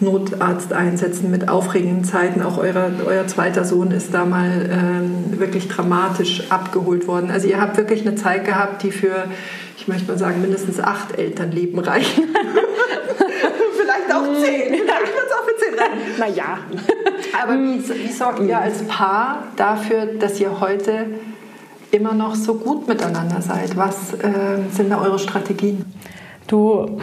Notarzteinsätzen, 0.00 1.30
mit 1.30 1.48
aufregenden 1.48 2.04
Zeiten. 2.04 2.42
Auch 2.42 2.58
euer, 2.58 2.90
euer 3.06 3.26
zweiter 3.26 3.64
Sohn 3.64 3.90
ist 3.90 4.14
da 4.14 4.24
mal 4.24 4.68
ähm, 4.70 5.38
wirklich 5.38 5.68
dramatisch 5.68 6.44
abgeholt 6.50 7.06
worden. 7.06 7.30
Also 7.30 7.48
ihr 7.48 7.60
habt 7.60 7.76
wirklich 7.76 8.06
eine 8.06 8.14
Zeit 8.14 8.44
gehabt, 8.44 8.82
die 8.82 8.92
für, 8.92 9.26
ich 9.76 9.88
möchte 9.88 10.10
mal 10.10 10.18
sagen, 10.18 10.40
mindestens 10.40 10.80
acht 10.80 11.18
Elternleben 11.18 11.78
reichen. 11.78 12.24
Vielleicht 13.76 14.14
auch 14.14 14.24
zehn. 14.42 14.74
Vielleicht 14.84 15.29
Naja. 16.18 16.58
Aber 17.42 17.54
wie, 17.54 17.78
wie 17.78 18.12
sorgt 18.12 18.40
ihr 18.40 18.58
als 18.58 18.82
Paar 18.86 19.44
dafür, 19.56 20.06
dass 20.06 20.40
ihr 20.40 20.60
heute 20.60 21.06
immer 21.90 22.14
noch 22.14 22.34
so 22.34 22.54
gut 22.54 22.88
miteinander 22.88 23.40
seid? 23.40 23.76
Was 23.76 24.14
äh, 24.14 24.58
sind 24.70 24.90
da 24.90 25.00
eure 25.00 25.18
Strategien? 25.18 25.84
Du, 26.46 27.00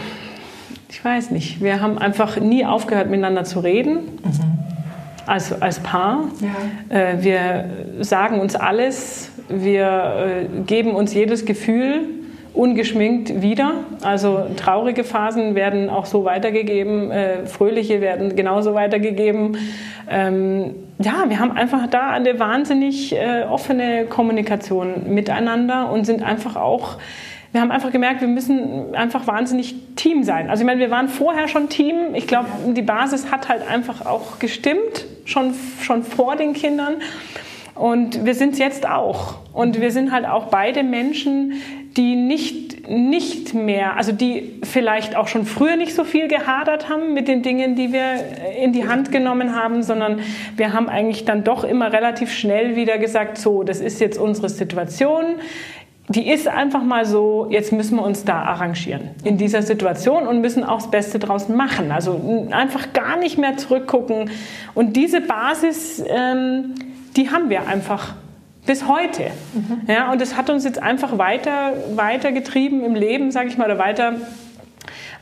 ich 0.88 1.04
weiß 1.04 1.30
nicht. 1.30 1.62
Wir 1.62 1.80
haben 1.80 1.98
einfach 1.98 2.38
nie 2.38 2.64
aufgehört, 2.64 3.10
miteinander 3.10 3.44
zu 3.44 3.60
reden. 3.60 4.18
Mhm. 4.24 4.58
Als, 5.26 5.60
als 5.60 5.80
Paar. 5.80 6.24
Ja. 6.90 6.96
Äh, 6.96 7.22
wir 7.22 8.04
sagen 8.04 8.40
uns 8.40 8.56
alles. 8.56 9.30
Wir 9.48 10.48
äh, 10.56 10.60
geben 10.66 10.94
uns 10.94 11.12
jedes 11.12 11.44
Gefühl 11.44 12.17
ungeschminkt 12.58 13.40
wieder. 13.40 13.84
Also 14.02 14.46
traurige 14.56 15.04
Phasen 15.04 15.54
werden 15.54 15.88
auch 15.88 16.06
so 16.06 16.24
weitergegeben, 16.24 17.10
äh, 17.12 17.46
fröhliche 17.46 18.00
werden 18.00 18.34
genauso 18.34 18.74
weitergegeben. 18.74 19.56
Ähm, 20.10 20.74
ja, 20.98 21.26
wir 21.28 21.38
haben 21.38 21.52
einfach 21.52 21.86
da 21.86 22.10
eine 22.10 22.40
wahnsinnig 22.40 23.14
äh, 23.14 23.44
offene 23.48 24.06
Kommunikation 24.06 25.14
miteinander 25.14 25.92
und 25.92 26.04
sind 26.04 26.24
einfach 26.24 26.56
auch 26.56 26.98
wir 27.50 27.62
haben 27.62 27.70
einfach 27.70 27.90
gemerkt, 27.90 28.20
wir 28.20 28.28
müssen 28.28 28.94
einfach 28.94 29.26
wahnsinnig 29.26 29.74
Team 29.96 30.22
sein. 30.22 30.50
Also 30.50 30.60
ich 30.62 30.66
meine, 30.66 30.80
wir 30.80 30.90
waren 30.90 31.08
vorher 31.08 31.48
schon 31.48 31.70
Team. 31.70 32.14
Ich 32.14 32.26
glaube, 32.26 32.48
die 32.74 32.82
Basis 32.82 33.30
hat 33.30 33.48
halt 33.48 33.66
einfach 33.66 34.04
auch 34.04 34.38
gestimmt, 34.38 35.06
schon, 35.24 35.54
schon 35.80 36.02
vor 36.02 36.36
den 36.36 36.52
Kindern. 36.52 36.96
Und 37.74 38.26
wir 38.26 38.34
sind 38.34 38.54
es 38.54 38.58
jetzt 38.58 38.86
auch. 38.86 39.36
Und 39.52 39.80
wir 39.80 39.92
sind 39.92 40.12
halt 40.12 40.26
auch 40.26 40.46
beide 40.46 40.82
Menschen, 40.82 41.54
die 41.96 42.14
nicht, 42.14 42.88
nicht 42.88 43.54
mehr, 43.54 43.96
also 43.96 44.12
die 44.12 44.60
vielleicht 44.62 45.16
auch 45.16 45.26
schon 45.26 45.46
früher 45.46 45.76
nicht 45.76 45.94
so 45.94 46.04
viel 46.04 46.28
gehadert 46.28 46.88
haben 46.88 47.14
mit 47.14 47.28
den 47.28 47.42
Dingen, 47.42 47.74
die 47.74 47.92
wir 47.92 48.02
in 48.62 48.72
die 48.72 48.86
Hand 48.86 49.10
genommen 49.10 49.56
haben, 49.56 49.82
sondern 49.82 50.20
wir 50.56 50.72
haben 50.72 50.88
eigentlich 50.88 51.24
dann 51.24 51.44
doch 51.44 51.64
immer 51.64 51.92
relativ 51.92 52.32
schnell 52.32 52.76
wieder 52.76 52.98
gesagt, 52.98 53.38
so, 53.38 53.62
das 53.62 53.80
ist 53.80 54.00
jetzt 54.00 54.18
unsere 54.18 54.48
Situation 54.48 55.24
die 56.08 56.30
ist 56.30 56.48
einfach 56.48 56.82
mal 56.82 57.04
so, 57.04 57.48
jetzt 57.50 57.70
müssen 57.70 57.96
wir 57.96 58.02
uns 58.02 58.24
da 58.24 58.42
arrangieren 58.42 59.10
in 59.24 59.36
dieser 59.36 59.62
Situation 59.62 60.26
und 60.26 60.40
müssen 60.40 60.64
auch 60.64 60.78
das 60.78 60.90
Beste 60.90 61.18
draus 61.18 61.48
machen. 61.48 61.92
Also 61.92 62.48
einfach 62.50 62.94
gar 62.94 63.18
nicht 63.18 63.36
mehr 63.36 63.58
zurückgucken. 63.58 64.30
Und 64.74 64.96
diese 64.96 65.20
Basis, 65.20 66.02
ähm, 66.08 66.74
die 67.16 67.30
haben 67.30 67.50
wir 67.50 67.66
einfach 67.66 68.14
bis 68.68 68.86
heute. 68.86 69.30
Mhm. 69.54 69.80
Ja, 69.88 70.12
und 70.12 70.20
das 70.20 70.36
hat 70.36 70.50
uns 70.50 70.64
jetzt 70.64 70.80
einfach 70.80 71.16
weiter, 71.16 71.72
weiter 71.96 72.32
getrieben 72.32 72.84
im 72.84 72.94
Leben, 72.94 73.30
sage 73.30 73.48
ich 73.48 73.56
mal, 73.56 73.64
oder 73.64 73.78
weiter 73.78 74.16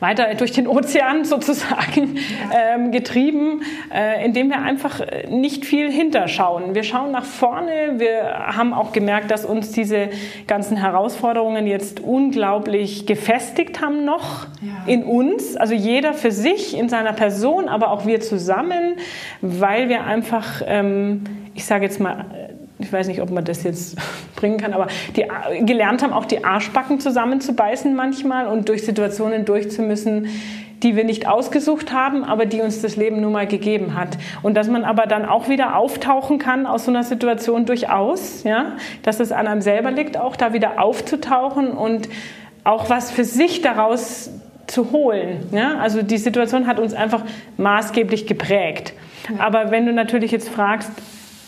weiter 0.01 0.35
durch 0.35 0.53
den 0.53 0.67
Ozean 0.67 1.25
sozusagen 1.25 2.19
ähm, 2.55 2.93
getrieben, 2.93 3.63
äh, 3.93 4.25
indem 4.25 4.51
wir 4.51 4.61
einfach 4.61 5.01
nicht 5.29 5.65
viel 5.65 5.91
hinterschauen. 5.91 6.75
Wir 6.75 6.83
schauen 6.83 7.13
nach 7.13 7.25
vorne. 7.25 7.95
Wir 7.99 8.55
haben 8.57 8.75
auch 8.75 8.93
gemerkt, 8.93 9.31
dass 9.31 9.45
uns 9.45 9.73
diese 9.73 10.11
ganzen 10.47 10.77
Herausforderungen 10.77 11.67
jetzt 11.67 12.01
unglaublich 12.01 13.07
gefestigt 13.07 13.81
haben 13.81 14.05
noch 14.05 14.47
ja. 14.61 14.93
in 14.93 15.05
uns. 15.05 15.57
Also 15.57 15.75
jeder 15.75 16.13
für 16.13 16.31
sich, 16.31 16.77
in 16.77 16.89
seiner 16.89 17.13
Person, 17.13 17.69
aber 17.69 17.91
auch 17.91 18.07
wir 18.07 18.21
zusammen, 18.21 18.97
weil 19.41 19.89
wir 19.89 20.05
einfach, 20.05 20.63
ähm, 20.67 21.25
ich 21.55 21.65
sage 21.65 21.85
jetzt 21.85 22.01
mal, 22.01 22.27
ich 22.79 22.93
weiß 22.93 23.09
nicht, 23.09 23.23
ob 23.23 23.31
man 23.31 23.45
das 23.45 23.63
jetzt 23.63 23.97
bringen 24.37 24.59
kann, 24.59 24.73
aber 24.73 24.89
die 25.17 25.25
gelernt 25.65 26.03
haben, 26.03 26.13
auch 26.13 26.27
die 26.27 26.45
Arschbacken 26.45 27.01
zusammenzubeißen 27.01 27.95
manchmal 27.95 28.47
und 28.47 28.69
durch 28.69 28.85
Situationen 28.85 29.45
durchzumüssen, 29.45 30.29
die 30.83 30.95
wir 30.95 31.05
nicht 31.05 31.27
ausgesucht 31.27 31.93
haben, 31.93 32.23
aber 32.23 32.45
die 32.45 32.61
uns 32.61 32.83
das 32.83 32.97
Leben 32.97 33.21
nun 33.23 33.33
mal 33.33 33.47
gegeben 33.47 33.95
hat. 33.95 34.19
Und 34.43 34.55
dass 34.55 34.69
man 34.69 34.85
aber 34.85 35.07
dann 35.07 35.25
auch 35.25 35.49
wieder 35.49 35.77
auftauchen 35.77 36.39
kann 36.39 36.67
aus 36.67 36.85
so 36.85 36.91
einer 36.91 37.03
Situation 37.03 37.65
durchaus, 37.65 38.45
ja, 38.45 38.73
dass 39.03 39.21
es 39.21 39.33
an 39.33 39.47
einem 39.47 39.63
selber 39.63 39.91
liegt, 39.91 40.19
auch 40.19 40.37
da 40.37 40.53
wieder 40.53 40.83
aufzutauchen 40.83 41.71
und 41.71 42.09
auch 42.65 42.91
was 42.91 43.11
für 43.11 43.25
sich 43.25 43.63
daraus 43.63 44.31
zu 44.67 44.91
holen. 44.93 45.47
Ja? 45.53 45.79
Also 45.79 46.03
die 46.03 46.19
Situation 46.19 46.67
hat 46.67 46.79
uns 46.79 46.93
einfach 46.93 47.23
maßgeblich 47.57 48.27
geprägt. 48.27 48.93
Aber 49.39 49.71
wenn 49.71 49.87
du 49.87 49.93
natürlich 49.93 50.31
jetzt 50.31 50.49
fragst, 50.49 50.91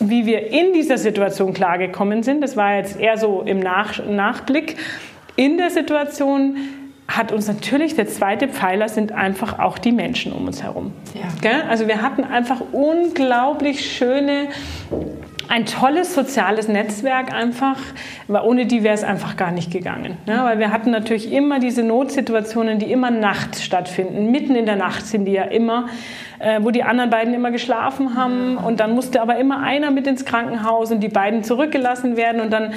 wie 0.01 0.27
wir 0.27 0.51
in 0.51 0.73
dieser 0.73 0.99
Situation 0.99 1.55
klargekommen 1.55 2.23
sind. 2.23 2.41
Das 2.41 2.57
war 2.57 2.77
jetzt 2.77 2.99
eher 2.99 3.17
so 3.19 3.43
im 3.43 3.61
Nach 3.61 4.05
Nachblick. 4.05 4.77
In 5.37 5.57
der 5.57 5.71
Situation 5.71 6.57
hat 7.09 7.33
uns 7.33 7.49
natürlich 7.49 7.95
der 7.95 8.07
zweite 8.07 8.49
Pfeiler 8.49 8.89
sind 8.89 9.13
einfach 9.13 9.59
auch 9.59 9.79
die 9.79 9.93
Menschen 9.93 10.33
um 10.33 10.47
uns 10.47 10.63
herum. 10.63 10.93
Ja. 11.15 11.63
Also 11.69 11.89
wir 11.89 12.03
hatten 12.03 12.23
einfach 12.23 12.61
unglaublich 12.73 13.91
schöne 13.91 14.49
ein 15.49 15.67
tolles 15.67 16.15
soziales 16.15 16.69
Netzwerk 16.69 17.33
einfach, 17.33 17.79
weil 18.27 18.43
ohne 18.43 18.67
die 18.67 18.83
wäre 18.83 18.95
es 18.95 19.05
einfach 19.05 19.37
gar 19.37 19.51
nicht 19.51 19.71
gegangen. 19.71 20.17
Ja, 20.27 20.45
weil 20.45 20.59
wir 20.59 20.73
hatten 20.73 20.91
natürlich 20.91 21.33
immer 21.33 21.59
diese 21.59 21.83
Notsituationen, 21.83 22.79
die 22.79 22.91
immer 22.93 23.11
nachts 23.11 23.65
stattfinden. 23.65 24.31
Mitten 24.31 24.55
in 24.55 24.67
der 24.67 24.77
Nacht 24.77 25.07
sind 25.07 25.25
die 25.25 25.33
ja 25.33 25.45
immer 25.45 25.87
äh, 26.39 26.61
wo 26.63 26.71
die 26.71 26.83
anderen 26.83 27.11
beiden 27.11 27.35
immer 27.35 27.51
geschlafen 27.51 28.15
haben. 28.17 28.57
Und 28.59 28.81
dann 28.81 28.93
musste 28.95 29.21
aber 29.21 29.39
immer 29.39 29.61
einer 29.61 29.91
mit 29.91 30.07
ins 30.07 30.25
Krankenhaus 30.25 30.91
und 30.91 31.01
die 31.01 31.09
beiden 31.09 31.43
zurückgelassen 31.43 32.17
werden. 32.17 32.41
Und 32.41 32.53
dann 32.53 32.75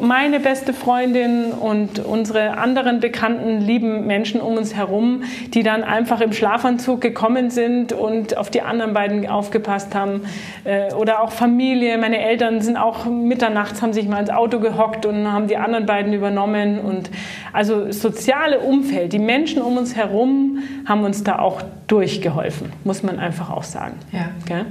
meine 0.00 0.40
beste 0.40 0.74
Freundin 0.74 1.52
und 1.52 2.00
unsere 2.00 2.58
anderen 2.58 3.00
bekannten 3.00 3.60
lieben 3.60 4.06
Menschen 4.06 4.40
um 4.40 4.56
uns 4.56 4.74
herum, 4.74 5.22
die 5.54 5.62
dann 5.62 5.82
einfach 5.82 6.20
im 6.20 6.32
Schlafanzug 6.32 7.00
gekommen 7.00 7.50
sind 7.50 7.92
und 7.92 8.36
auf 8.36 8.50
die 8.50 8.60
anderen 8.60 8.92
beiden 8.92 9.26
aufgepasst 9.26 9.94
haben. 9.94 10.22
Äh, 10.64 10.92
oder 10.94 11.22
auch 11.22 11.32
Familie. 11.32 11.96
Meine 11.98 12.20
Eltern 12.20 12.60
sind 12.60 12.76
auch 12.76 13.06
mitternachts, 13.06 13.80
haben 13.80 13.92
sich 13.92 14.06
mal 14.06 14.20
ins 14.20 14.30
Auto 14.30 14.60
gehockt 14.60 15.06
und 15.06 15.32
haben 15.32 15.48
die 15.48 15.56
anderen 15.56 15.86
beiden 15.86 16.12
übernommen. 16.12 16.78
Und 16.78 17.10
also 17.52 17.90
soziale 17.90 18.60
Umfeld, 18.60 19.12
die 19.12 19.18
Menschen 19.18 19.62
um 19.62 19.78
uns 19.78 19.96
herum 19.96 20.58
haben 20.86 21.04
uns 21.04 21.24
da 21.24 21.38
auch 21.38 21.62
durchgeholfen, 21.86 22.72
muss 22.84 23.02
man 23.02 23.18
einfach 23.18 23.50
auch 23.50 23.64
sagen. 23.64 23.94
Ja. 24.12 24.28
Gell? 24.46 24.66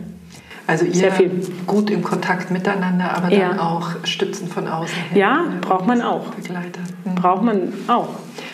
Also 0.69 0.85
ihr 0.85 0.93
Sehr 0.93 1.11
viel. 1.11 1.31
gut 1.65 1.89
im 1.89 2.03
Kontakt 2.03 2.51
miteinander, 2.51 3.17
aber 3.17 3.31
dann 3.31 3.39
ja. 3.39 3.59
auch 3.59 4.05
Stützen 4.05 4.47
von 4.47 4.67
außen. 4.67 4.95
Ja, 5.15 5.45
braucht 5.61 5.87
man 5.87 6.03
auch. 6.03 6.27
Begleiter. 6.35 6.81
Mhm. 7.05 7.15
Braucht 7.15 7.41
man 7.41 7.73
auch. 7.87 8.09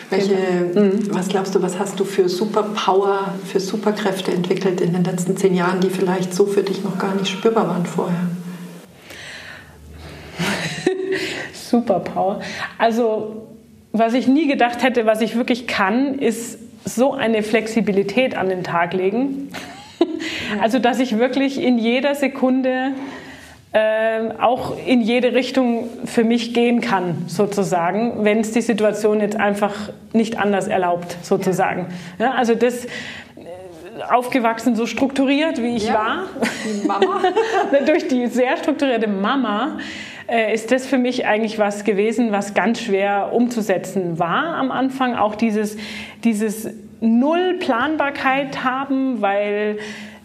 Welche, 0.08 0.34
mhm. 0.74 1.14
Was 1.14 1.28
glaubst 1.28 1.54
du, 1.54 1.60
was 1.60 1.78
hast 1.78 2.00
du 2.00 2.06
für 2.06 2.30
Superpower, 2.30 3.34
für 3.44 3.60
Superkräfte 3.60 4.32
entwickelt 4.32 4.80
in 4.80 4.94
den 4.94 5.04
letzten 5.04 5.36
zehn 5.36 5.54
Jahren, 5.54 5.80
die 5.80 5.90
vielleicht 5.90 6.32
so 6.32 6.46
für 6.46 6.62
dich 6.62 6.82
noch 6.82 6.98
gar 6.98 7.14
nicht 7.14 7.28
spürbar 7.28 7.68
waren 7.68 7.84
vorher? 7.84 8.16
Superpower. 11.52 12.40
Also, 12.78 13.46
was 13.92 14.14
ich 14.14 14.26
nie 14.26 14.48
gedacht 14.48 14.82
hätte, 14.82 15.04
was 15.04 15.20
ich 15.20 15.36
wirklich 15.36 15.66
kann, 15.66 16.18
ist 16.18 16.58
so 16.86 17.12
eine 17.12 17.42
Flexibilität 17.42 18.38
an 18.38 18.48
den 18.48 18.64
Tag 18.64 18.94
legen. 18.94 19.50
Also, 20.60 20.78
dass 20.78 21.00
ich 21.00 21.18
wirklich 21.18 21.60
in 21.60 21.76
jeder 21.76 22.14
Sekunde 22.14 22.92
äh, 23.76 24.30
auch 24.40 24.74
in 24.86 25.02
jede 25.02 25.34
Richtung 25.34 25.90
für 26.06 26.24
mich 26.24 26.54
gehen 26.54 26.80
kann, 26.80 27.24
sozusagen, 27.26 28.24
wenn 28.24 28.40
es 28.40 28.52
die 28.52 28.62
Situation 28.62 29.20
jetzt 29.20 29.36
einfach 29.36 29.74
nicht 30.12 30.38
anders 30.38 30.66
erlaubt, 30.66 31.16
sozusagen. 31.22 31.88
Ja, 32.18 32.32
also 32.32 32.54
das 32.54 32.86
äh, 32.86 32.88
aufgewachsen 34.08 34.76
so 34.76 34.86
strukturiert, 34.86 35.60
wie 35.60 35.76
ich 35.76 35.88
ja, 35.88 35.94
war, 35.94 36.22
die 36.64 36.86
Mama. 36.86 37.20
durch 37.86 38.08
die 38.08 38.28
sehr 38.28 38.56
strukturierte 38.56 39.08
Mama, 39.08 39.78
äh, 40.28 40.54
ist 40.54 40.72
das 40.72 40.86
für 40.86 40.98
mich 40.98 41.26
eigentlich 41.26 41.58
was 41.58 41.84
gewesen, 41.84 42.32
was 42.32 42.54
ganz 42.54 42.80
schwer 42.80 43.32
umzusetzen 43.32 44.18
war 44.18 44.54
am 44.54 44.70
Anfang. 44.70 45.14
Auch 45.16 45.34
dieses, 45.34 45.76
dieses 46.24 46.70
Null 47.06 47.54
Planbarkeit 47.58 48.64
haben, 48.64 49.22
weil 49.22 49.78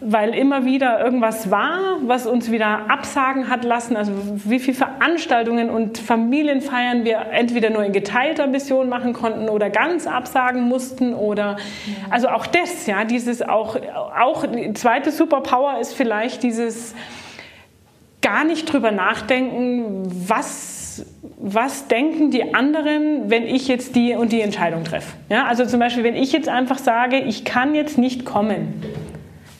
weil 0.04 0.34
immer 0.34 0.64
wieder 0.64 1.02
irgendwas 1.02 1.50
war, 1.50 1.98
was 2.02 2.26
uns 2.26 2.50
wieder 2.50 2.90
absagen 2.90 3.48
hat 3.48 3.64
lassen. 3.64 3.96
Also 3.96 4.12
wie 4.44 4.58
viele 4.58 4.76
Veranstaltungen 4.76 5.70
und 5.70 5.98
Familienfeiern 5.98 7.04
wir 7.04 7.26
entweder 7.30 7.70
nur 7.70 7.84
in 7.84 7.92
geteilter 7.92 8.46
Mission 8.48 8.88
machen 8.88 9.12
konnten 9.12 9.48
oder 9.48 9.70
ganz 9.70 10.06
absagen 10.06 10.62
mussten 10.62 11.14
oder 11.14 11.56
also 12.10 12.28
auch 12.28 12.46
das, 12.46 12.86
ja, 12.86 13.04
dieses 13.04 13.42
auch 13.42 13.76
auch 14.18 14.44
die 14.46 14.72
zweite 14.72 15.12
Superpower 15.12 15.78
ist 15.80 15.94
vielleicht 15.94 16.42
dieses 16.42 16.94
gar 18.22 18.44
nicht 18.44 18.72
drüber 18.72 18.90
nachdenken, 18.90 20.02
was 20.26 20.81
was 21.38 21.88
denken 21.88 22.30
die 22.30 22.54
anderen, 22.54 23.30
wenn 23.30 23.44
ich 23.44 23.68
jetzt 23.68 23.96
die 23.96 24.14
und 24.14 24.32
die 24.32 24.40
Entscheidung 24.40 24.84
treffe. 24.84 25.14
Ja, 25.28 25.46
also 25.46 25.66
zum 25.66 25.80
Beispiel, 25.80 26.04
wenn 26.04 26.16
ich 26.16 26.32
jetzt 26.32 26.48
einfach 26.48 26.78
sage, 26.78 27.18
ich 27.18 27.44
kann 27.44 27.74
jetzt 27.74 27.98
nicht 27.98 28.24
kommen, 28.24 28.82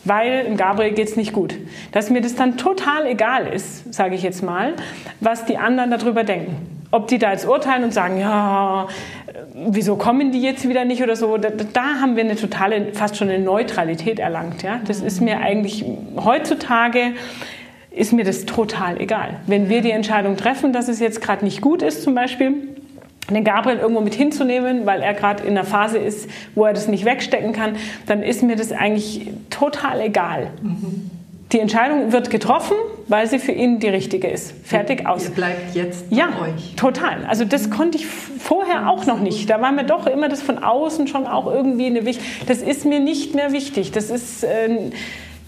weil 0.05 0.47
im 0.47 0.57
Gabriel 0.57 0.93
geht 0.93 1.09
es 1.09 1.17
nicht 1.17 1.33
gut. 1.33 1.55
Dass 1.93 2.11
mir 2.11 2.21
das 2.21 2.35
dann 2.35 2.57
total 2.57 3.07
egal 3.07 3.47
ist, 3.47 3.93
sage 3.93 4.15
ich 4.15 4.23
jetzt 4.23 4.43
mal, 4.43 4.75
was 5.21 5.45
die 5.45 5.59
anderen 5.59 5.91
darüber 5.91 6.25
denken. 6.25 6.57
Ob 6.91 7.09
die 7.09 7.19
da 7.19 7.33
jetzt 7.33 7.49
urteilen 7.49 7.85
und 7.85 7.95
sagen, 7.95 8.19
ja, 8.19 8.87
wieso 9.55 9.97
kommen 9.97 10.31
die 10.31 10.43
jetzt 10.43 10.69
wieder 10.69 10.85
nicht 10.85 11.03
oder 11.03 11.17
so, 11.17 11.39
da, 11.39 11.49
da 11.51 12.01
haben 12.01 12.17
wir 12.17 12.25
eine 12.25 12.37
totale, 12.37 12.93
fast 12.93 13.17
schon 13.17 13.29
eine 13.29 13.43
Neutralität 13.43 14.19
erlangt. 14.19 14.63
Ja? 14.63 14.81
Das 14.87 15.01
ist 15.01 15.21
mir 15.21 15.41
eigentlich 15.41 15.85
heutzutage 16.17 17.13
ist 17.95 18.13
mir 18.13 18.25
das 18.25 18.47
total 18.47 19.01
egal. 19.01 19.41
Wenn 19.47 19.69
wir 19.69 19.83
die 19.83 19.91
Entscheidung 19.91 20.37
treffen, 20.37 20.73
dass 20.73 20.89
es 20.89 21.01
jetzt 21.01 21.21
gerade 21.21 21.45
nicht 21.45 21.61
gut 21.61 21.83
ist 21.83 22.03
zum 22.03 22.15
Beispiel, 22.15 22.55
den 23.31 23.45
Gabriel 23.45 23.79
irgendwo 23.79 24.01
mit 24.01 24.15
hinzunehmen, 24.15 24.85
weil 24.85 25.01
er 25.01 25.15
gerade 25.15 25.45
in 25.45 25.51
einer 25.51 25.65
Phase 25.65 25.99
ist, 25.99 26.29
wo 26.55 26.65
er 26.65 26.73
das 26.73 26.89
nicht 26.89 27.05
wegstecken 27.05 27.53
kann, 27.53 27.77
dann 28.07 28.23
ist 28.23 28.43
mir 28.43 28.57
das 28.57 28.73
eigentlich 28.73 29.29
total 29.51 30.01
egal. 30.01 30.49
Mhm. 30.63 31.11
Die 31.53 31.61
Entscheidung 31.61 32.13
wird 32.13 32.31
getroffen, 32.31 32.75
weil 33.09 33.27
sie 33.27 33.39
für 33.39 33.53
ihn 33.53 33.79
die 33.79 33.89
richtige 33.89 34.27
ist. 34.27 34.55
Fertig 34.65 35.07
aus. 35.07 35.25
Ihr 35.25 35.35
bleibt 35.35 35.75
jetzt 35.75 36.09
bei 36.09 36.17
ja, 36.17 36.29
euch. 36.41 36.75
Total. 36.77 37.27
Also 37.27 37.45
das 37.45 37.69
konnte 37.69 37.99
ich 37.99 38.07
vorher 38.07 38.89
auch 38.89 39.05
noch 39.05 39.21
nicht. 39.21 39.51
Da 39.51 39.61
war 39.61 39.71
mir 39.71 39.85
doch 39.85 40.07
immer 40.07 40.31
das 40.31 40.41
von 40.41 40.59
außen 40.59 41.09
schon 41.09 41.27
auch 41.27 41.47
irgendwie 41.47 41.87
eine 41.87 42.07
wichtig. 42.07 42.25
Das 42.47 42.63
ist 42.63 42.87
mir 42.87 43.01
nicht 43.01 43.35
mehr 43.35 43.53
wichtig. 43.53 43.93
Das 43.93 44.09
ist 44.09 44.45
äh, 44.45 44.91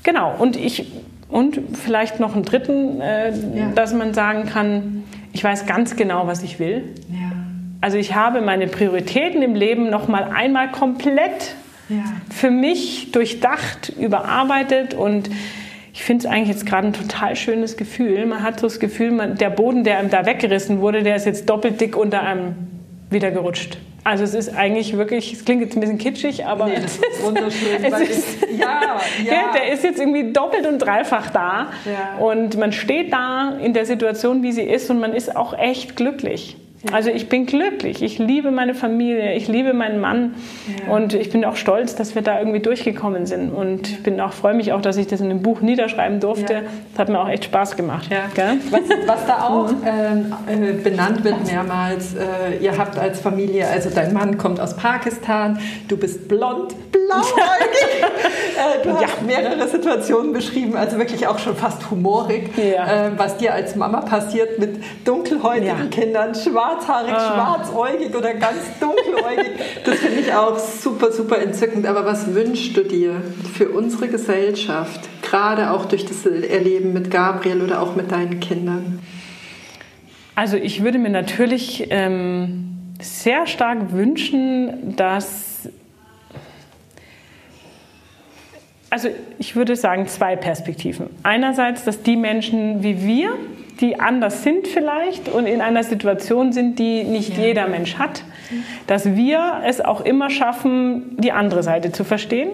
genau. 0.03 0.35
Und 0.39 0.57
ich 0.57 0.93
und 1.35 1.61
vielleicht 1.73 2.21
noch 2.21 2.37
einen 2.37 2.45
dritten, 2.45 3.01
äh, 3.01 3.31
ja. 3.31 3.73
dass 3.75 3.93
man 3.93 4.15
sagen 4.15 4.47
kann, 4.47 5.03
ich 5.33 5.43
weiß 5.43 5.67
ganz 5.67 5.97
genau, 5.97 6.29
was 6.29 6.45
ich 6.45 6.61
will. 6.61 6.85
Ja. 7.11 7.33
Also 7.81 7.99
ich 7.99 8.15
habe 8.15 8.41
meine 8.41 8.69
Prioritäten 8.69 9.43
im 9.43 9.57
Leben 9.57 9.91
noch 9.91 10.07
mal 10.07 10.31
einmal 10.33 10.71
komplett 10.71 11.57
ja. 11.89 12.05
für 12.33 12.53
mich 12.53 13.11
durchdacht, 13.11 13.93
überarbeitet 13.99 14.95
und 14.95 15.29
ich 15.93 16.05
finde 16.05 16.25
es 16.25 16.33
eigentlich 16.33 16.51
jetzt 16.51 16.67
gerade 16.67 16.87
ein 16.87 16.93
total 16.93 17.35
schönes 17.35 17.77
Gefühl. 17.77 18.27
Man 18.27 18.45
hat 18.45 18.61
so 18.61 18.69
das 18.69 18.79
Gefühl, 18.79 19.11
man, 19.11 19.37
der 19.37 19.51
Boden, 19.51 19.83
der 19.83 19.99
einem 19.99 20.11
da 20.11 20.27
weggerissen 20.27 20.81
wurde, 20.81 21.03
der 21.03 21.17
ist 21.17 21.27
jetzt 21.27 21.51
doppelt 21.51 21.81
dick 21.81 21.97
unter 21.97 22.23
einem 22.23 22.55
wieder 23.11 23.33
gerutscht. 23.33 23.79
Also 24.05 24.23
es 24.25 24.35
ist 24.35 24.55
eigentlich 24.55 24.97
wirklich, 24.99 25.33
es 25.33 25.45
klingt 25.47 25.63
jetzt 25.63 25.77
ein 25.77 25.81
bisschen 25.81 25.97
kitschig, 25.97 26.45
aber 26.45 26.67
nee, 26.67 26.75
das 26.83 26.97
ist 26.97 27.23
wunderschön. 27.23 27.83
es 27.83 28.01
ist, 28.01 28.47
ja, 28.57 29.01
ja. 29.25 29.53
Der 29.55 29.73
ist 29.73 29.83
jetzt 29.83 29.99
irgendwie 29.99 30.31
doppelt 30.31 30.67
und 30.67 30.79
dreifach 30.79 31.31
da 31.31 31.69
ja. 31.87 32.23
und 32.23 32.59
man 32.59 32.73
steht 32.73 33.13
da 33.13 33.57
in 33.63 33.73
der 33.73 33.87
Situation, 33.87 34.43
wie 34.43 34.53
sie 34.53 34.63
ist 34.63 34.91
und 34.91 35.01
man 35.01 35.15
ist 35.15 35.35
auch 35.35 35.59
echt 35.59 35.97
glücklich. 35.97 36.57
Also 36.93 37.11
ich 37.11 37.29
bin 37.29 37.47
glücklich, 37.47 38.03
ich 38.03 38.19
liebe 38.19 38.51
meine 38.51 38.75
Familie, 38.75 39.35
ich 39.35 39.49
liebe 39.49 39.73
meinen 39.73 40.01
Mann 40.01 40.35
ja. 40.67 40.93
und 40.93 41.15
ich 41.15 41.31
bin 41.31 41.45
auch 41.45 41.57
stolz, 41.57 41.95
dass 41.97 42.15
wir 42.15 42.23
da 42.23 42.39
irgendwie 42.39 42.61
durchgekommen 42.61 43.27
sind 43.27 43.51
und 43.51 43.89
ich 43.89 44.03
bin 44.03 44.21
auch 44.21 44.33
freue 44.33 44.55
mich 44.55 44.73
auch, 44.73 44.81
dass 44.81 44.97
ich 44.97 45.07
das 45.07 45.21
in 45.21 45.31
einem 45.31 45.43
Buch 45.43 45.61
niederschreiben 45.61 46.21
durfte. 46.21 46.53
Ja. 46.53 46.61
Das 46.93 46.99
hat 46.99 47.09
mir 47.09 47.21
auch 47.21 47.29
echt 47.29 47.45
Spaß 47.45 47.77
gemacht. 47.77 48.11
Ja. 48.11 48.25
Was, 48.71 48.81
was, 49.07 49.27
da 49.27 49.45
auch 49.49 49.71
äh, 49.71 50.73
benannt 50.73 51.25
wird 51.25 51.47
mehrmals, 51.47 52.15
äh, 52.15 52.63
ihr 52.63 52.77
habt 52.77 52.99
als 52.99 53.21
Familie, 53.21 53.67
also 53.69 53.91
dein 53.91 54.13
Mann 54.13 54.39
kommt 54.39 54.61
aus 54.61 54.77
Pakistan, 54.77 55.59
du 55.89 55.97
bist 55.97 56.29
blond, 56.29 56.75
blauäugig. 57.07 58.03
äh, 58.03 58.83
du 58.83 58.97
hast 58.97 59.23
mehrere 59.23 59.69
Situationen 59.69 60.33
beschrieben, 60.33 60.77
also 60.77 60.99
wirklich 60.99 61.27
auch 61.27 61.39
schon 61.39 61.57
fast 61.57 61.91
humorig, 61.91 62.57
äh, 62.59 63.11
was 63.17 63.37
dir 63.37 63.55
als 63.55 63.77
Mama 63.77 64.01
passiert 64.01 64.59
mit 64.59 64.83
dunkelhäutigen 65.05 65.91
Kindern, 65.91 66.35
schwarz 66.35 66.85
schwarzhaarig, 66.85 67.13
ah. 67.13 67.35
schwarzäugig 67.35 68.15
oder 68.15 68.35
ganz 68.35 68.59
dunkeläugig. 68.81 69.53
Das 69.85 69.97
finde 69.97 70.21
ich 70.21 70.33
auch 70.33 70.59
super, 70.59 71.13
super 71.13 71.39
entzückend. 71.39 71.87
Aber 71.87 72.05
was 72.05 72.35
wünschst 72.35 72.77
du 72.77 72.83
dir 72.83 73.23
für 73.57 73.69
unsere 73.71 74.09
Gesellschaft, 74.09 75.01
gerade 75.23 75.71
auch 75.71 75.87
durch 75.87 76.05
das 76.05 76.27
Erleben 76.27 76.93
mit 76.93 77.11
Gabriel 77.11 77.63
oder 77.63 77.83
auch 77.83 77.95
mit 77.95 78.11
deinen 78.11 78.41
Kindern? 78.41 79.01
Also 80.35 80.57
ich 80.57 80.83
würde 80.83 80.99
mir 80.99 81.11
natürlich 81.11 81.87
ähm, 81.91 82.95
sehr 83.01 83.47
stark 83.47 83.93
wünschen, 83.93 84.97
dass 84.97 85.54
also 88.91 89.09
ich 89.39 89.57
würde 89.57 89.77
sagen 89.77 90.07
zwei 90.07 90.37
Perspektiven. 90.37 91.11
Einerseits, 91.23 91.85
dass 91.85 92.03
die 92.03 92.17
Menschen 92.17 92.83
wie 92.83 93.05
wir 93.05 93.31
die 93.81 93.99
anders 93.99 94.43
sind 94.43 94.69
vielleicht 94.69 95.29
und 95.29 95.47
in 95.47 95.61
einer 95.61 95.83
Situation 95.83 96.53
sind, 96.53 96.79
die 96.79 97.03
nicht 97.03 97.37
ja. 97.37 97.47
jeder 97.47 97.67
Mensch 97.67 97.97
hat, 97.97 98.23
dass 98.87 99.17
wir 99.17 99.63
es 99.67 99.81
auch 99.81 100.01
immer 100.03 100.31
schaffen, 100.31 101.17
die 101.19 101.33
andere 101.33 101.63
Seite 101.63 101.91
zu 101.91 102.05
verstehen 102.05 102.51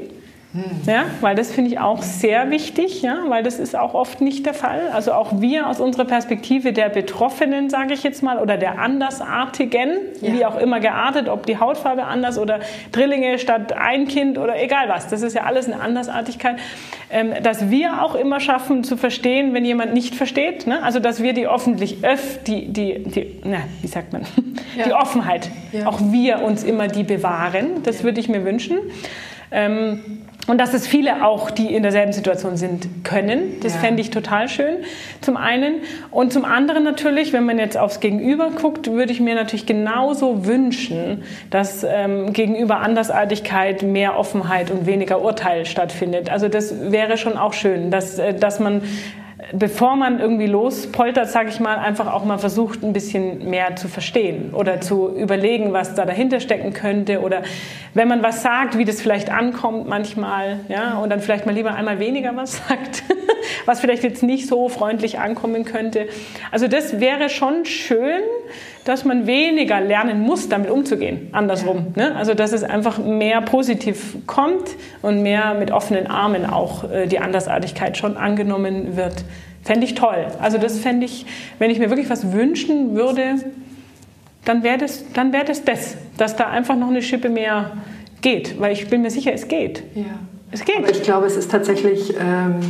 ja, 0.84 1.04
weil 1.20 1.36
das 1.36 1.52
finde 1.52 1.70
ich 1.70 1.78
auch 1.78 2.02
sehr 2.02 2.50
wichtig, 2.50 3.02
ja, 3.02 3.18
weil 3.28 3.44
das 3.44 3.60
ist 3.60 3.76
auch 3.76 3.94
oft 3.94 4.20
nicht 4.20 4.46
der 4.46 4.54
Fall. 4.54 4.90
Also 4.92 5.12
auch 5.12 5.40
wir 5.40 5.68
aus 5.68 5.78
unserer 5.78 6.04
Perspektive 6.04 6.72
der 6.72 6.88
Betroffenen, 6.88 7.70
sage 7.70 7.94
ich 7.94 8.02
jetzt 8.02 8.22
mal, 8.24 8.38
oder 8.38 8.56
der 8.56 8.80
Andersartigen, 8.80 9.90
ja. 10.20 10.32
wie 10.32 10.44
auch 10.44 10.58
immer 10.58 10.80
geartet, 10.80 11.28
ob 11.28 11.46
die 11.46 11.58
Hautfarbe 11.58 12.02
anders 12.02 12.36
oder 12.36 12.58
Drillinge 12.90 13.38
statt 13.38 13.72
ein 13.74 14.08
Kind 14.08 14.38
oder 14.38 14.60
egal 14.60 14.88
was, 14.88 15.06
das 15.06 15.22
ist 15.22 15.34
ja 15.34 15.44
alles 15.44 15.66
eine 15.66 15.80
Andersartigkeit, 15.80 16.56
ähm, 17.10 17.32
dass 17.44 17.70
wir 17.70 18.02
auch 18.02 18.16
immer 18.16 18.40
schaffen 18.40 18.82
zu 18.82 18.96
verstehen, 18.96 19.54
wenn 19.54 19.64
jemand 19.64 19.94
nicht 19.94 20.16
versteht. 20.16 20.66
Ne? 20.66 20.82
Also 20.82 20.98
dass 20.98 21.22
wir 21.22 21.32
die 21.32 21.46
öffentlich, 21.46 22.04
öff, 22.04 22.42
die, 22.42 22.66
die, 22.72 23.04
die 23.04 23.40
na, 23.44 23.58
wie 23.82 23.86
sagt 23.86 24.12
man, 24.12 24.22
ja. 24.76 24.84
die 24.84 24.94
Offenheit, 24.94 25.48
auch 25.84 26.00
wir 26.10 26.42
uns 26.42 26.64
immer 26.64 26.88
die 26.88 27.04
bewahren. 27.04 27.84
Das 27.84 28.02
würde 28.02 28.18
ich 28.18 28.28
mir 28.28 28.44
wünschen. 28.44 28.78
Ähm, 29.52 30.20
und 30.46 30.58
dass 30.58 30.74
es 30.74 30.86
viele 30.86 31.24
auch, 31.24 31.50
die 31.50 31.74
in 31.74 31.82
derselben 31.82 32.12
Situation 32.12 32.56
sind, 32.56 33.04
können. 33.04 33.60
Das 33.62 33.74
ja. 33.74 33.80
fände 33.80 34.00
ich 34.00 34.10
total 34.10 34.48
schön, 34.48 34.76
zum 35.20 35.36
einen. 35.36 35.76
Und 36.10 36.32
zum 36.32 36.44
anderen 36.44 36.82
natürlich, 36.82 37.32
wenn 37.32 37.44
man 37.44 37.58
jetzt 37.58 37.76
aufs 37.76 38.00
Gegenüber 38.00 38.50
guckt, 38.50 38.90
würde 38.90 39.12
ich 39.12 39.20
mir 39.20 39.34
natürlich 39.34 39.66
genauso 39.66 40.46
wünschen, 40.46 41.22
dass 41.50 41.84
ähm, 41.84 42.32
gegenüber 42.32 42.78
Andersartigkeit 42.78 43.82
mehr 43.82 44.18
Offenheit 44.18 44.70
und 44.70 44.86
weniger 44.86 45.20
Urteil 45.22 45.66
stattfindet. 45.66 46.30
Also 46.30 46.48
das 46.48 46.90
wäre 46.90 47.16
schon 47.16 47.36
auch 47.36 47.52
schön, 47.52 47.90
dass, 47.90 48.18
äh, 48.18 48.34
dass 48.34 48.60
man 48.60 48.82
bevor 49.52 49.96
man 49.96 50.20
irgendwie 50.20 50.46
lospoltert, 50.46 51.28
sage 51.28 51.48
ich 51.48 51.60
mal, 51.60 51.78
einfach 51.78 52.12
auch 52.12 52.24
mal 52.24 52.38
versucht, 52.38 52.82
ein 52.82 52.92
bisschen 52.92 53.48
mehr 53.48 53.76
zu 53.76 53.88
verstehen 53.88 54.52
oder 54.54 54.80
zu 54.80 55.08
überlegen, 55.14 55.72
was 55.72 55.94
da 55.94 56.04
dahinter 56.04 56.40
stecken 56.40 56.72
könnte 56.72 57.20
oder 57.20 57.42
wenn 57.94 58.08
man 58.08 58.22
was 58.22 58.42
sagt, 58.42 58.78
wie 58.78 58.84
das 58.84 59.00
vielleicht 59.00 59.30
ankommt 59.30 59.88
manchmal, 59.88 60.60
ja, 60.68 60.98
und 60.98 61.10
dann 61.10 61.20
vielleicht 61.20 61.46
mal 61.46 61.54
lieber 61.54 61.74
einmal 61.74 61.98
weniger 61.98 62.36
was 62.36 62.56
sagt, 62.68 63.02
was 63.64 63.80
vielleicht 63.80 64.04
jetzt 64.04 64.22
nicht 64.22 64.46
so 64.46 64.68
freundlich 64.68 65.18
ankommen 65.18 65.64
könnte. 65.64 66.08
Also 66.50 66.68
das 66.68 67.00
wäre 67.00 67.28
schon 67.28 67.64
schön, 67.64 68.22
dass 68.84 69.04
man 69.04 69.26
weniger 69.26 69.80
lernen 69.80 70.20
muss, 70.20 70.48
damit 70.48 70.70
umzugehen, 70.70 71.28
andersrum. 71.32 71.88
Ne? 71.96 72.14
Also 72.16 72.34
dass 72.34 72.52
es 72.52 72.62
einfach 72.62 72.98
mehr 72.98 73.40
positiv 73.42 74.16
kommt 74.26 74.76
und 75.02 75.22
mehr 75.22 75.54
mit 75.54 75.70
offenen 75.70 76.06
Armen 76.06 76.46
auch 76.46 76.90
äh, 76.90 77.06
die 77.06 77.18
Andersartigkeit 77.18 77.96
schon 77.96 78.16
angenommen 78.16 78.96
wird. 78.96 79.24
Fände 79.62 79.84
ich 79.84 79.94
toll. 79.94 80.26
Also 80.40 80.58
das 80.58 80.78
fände 80.78 81.04
ich, 81.04 81.26
wenn 81.58 81.70
ich 81.70 81.78
mir 81.78 81.90
wirklich 81.90 82.08
was 82.08 82.32
wünschen 82.32 82.94
würde, 82.94 83.36
dann 84.44 84.62
wäre 84.62 84.78
das, 84.78 85.04
dann 85.12 85.32
wär 85.32 85.44
das 85.44 85.64
das, 85.64 85.96
dass 86.16 86.36
da 86.36 86.48
einfach 86.48 86.76
noch 86.76 86.88
eine 86.88 87.02
Schippe 87.02 87.28
mehr 87.28 87.72
geht. 88.22 88.58
Weil 88.58 88.72
ich 88.72 88.88
bin 88.88 89.02
mir 89.02 89.10
sicher, 89.10 89.32
es 89.34 89.48
geht. 89.48 89.82
Ja. 89.94 90.04
Es 90.50 90.64
geht. 90.64 90.78
Aber 90.78 90.90
ich 90.90 91.02
glaube, 91.02 91.26
es 91.26 91.36
ist 91.36 91.50
tatsächlich... 91.50 92.14
Ähm 92.18 92.60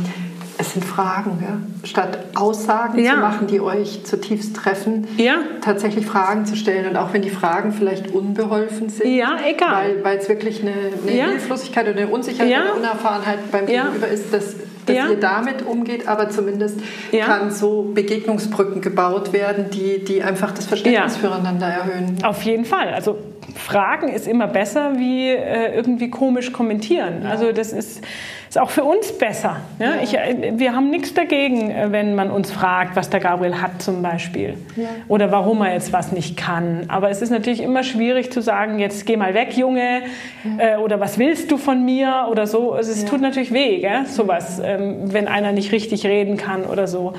es 0.61 0.73
sind 0.73 0.85
Fragen, 0.85 1.39
ja? 1.41 1.87
statt 1.87 2.19
Aussagen 2.35 3.03
ja. 3.03 3.13
zu 3.13 3.17
machen, 3.17 3.47
die 3.47 3.59
euch 3.59 4.03
zutiefst 4.03 4.55
treffen, 4.55 5.07
ja. 5.17 5.39
tatsächlich 5.61 6.05
Fragen 6.05 6.45
zu 6.45 6.55
stellen. 6.55 6.87
Und 6.87 6.97
auch 6.97 7.13
wenn 7.13 7.23
die 7.23 7.29
Fragen 7.29 7.73
vielleicht 7.73 8.11
unbeholfen 8.11 8.89
sind, 8.89 9.11
ja, 9.13 9.37
egal. 9.43 9.95
weil 10.03 10.19
es 10.19 10.29
wirklich 10.29 10.61
eine, 10.61 10.71
eine 10.71 11.31
Hilflosigkeit 11.31 11.87
oder 11.87 12.01
eine 12.01 12.07
Unsicherheit 12.07 12.63
oder 12.63 12.77
Unerfahrenheit 12.77 13.51
beim 13.51 13.65
Gegenüber 13.65 14.07
ist, 14.07 14.31
dass, 14.31 14.55
dass 14.85 14.95
ihr 14.95 15.19
damit 15.19 15.65
umgeht, 15.65 16.07
aber 16.07 16.29
zumindest 16.29 16.79
kann 17.11 17.51
so 17.51 17.91
Begegnungsbrücken 17.93 18.81
gebaut 18.81 19.33
werden, 19.33 19.71
die, 19.71 20.03
die 20.03 20.21
einfach 20.21 20.51
das 20.51 20.67
Verständnis 20.67 21.17
füreinander 21.17 21.67
erhöhen. 21.67 22.17
Auf 22.23 22.43
jeden 22.43 22.65
Fall. 22.65 22.93
Also 22.93 23.17
Fragen 23.55 24.09
ist 24.09 24.27
immer 24.27 24.47
besser 24.47 24.97
wie 24.97 25.29
äh, 25.29 25.75
irgendwie 25.75 26.09
komisch 26.09 26.51
kommentieren. 26.51 27.25
Also 27.25 27.51
das 27.51 27.73
ist 27.73 28.01
ist 28.51 28.59
auch 28.59 28.69
für 28.69 28.83
uns 28.83 29.13
besser. 29.13 29.61
Ja? 29.79 29.93
Ich, 30.03 30.13
äh, 30.13 30.51
wir 30.55 30.75
haben 30.75 30.89
nichts 30.89 31.13
dagegen, 31.13 31.71
äh, 31.71 31.87
wenn 31.91 32.15
man 32.15 32.29
uns 32.29 32.51
fragt, 32.51 32.97
was 32.97 33.09
der 33.09 33.21
Gabriel 33.21 33.61
hat 33.61 33.81
zum 33.81 34.01
Beispiel. 34.01 34.57
Ja. 34.75 34.89
Oder 35.07 35.31
warum 35.31 35.61
er 35.61 35.71
jetzt 35.71 35.93
was 35.93 36.11
nicht 36.11 36.35
kann. 36.35 36.83
Aber 36.89 37.09
es 37.09 37.21
ist 37.21 37.29
natürlich 37.29 37.63
immer 37.63 37.83
schwierig 37.83 38.29
zu 38.29 38.41
sagen, 38.41 38.77
jetzt 38.79 39.05
geh 39.05 39.15
mal 39.15 39.33
weg, 39.33 39.55
Junge. 39.55 40.01
Ja. 40.43 40.75
Äh, 40.75 40.77
oder 40.79 40.99
was 40.99 41.17
willst 41.17 41.49
du 41.49 41.55
von 41.55 41.85
mir? 41.85 42.27
Oder 42.29 42.45
so. 42.45 42.73
Also 42.73 42.91
es 42.91 43.05
tut 43.05 43.21
natürlich 43.21 43.53
weh, 43.53 43.79
gell? 43.79 44.05
sowas, 44.05 44.61
ähm, 44.61 45.13
wenn 45.13 45.29
einer 45.29 45.53
nicht 45.53 45.71
richtig 45.71 46.05
reden 46.05 46.35
kann 46.35 46.65
oder 46.65 46.87
so. 46.87 47.13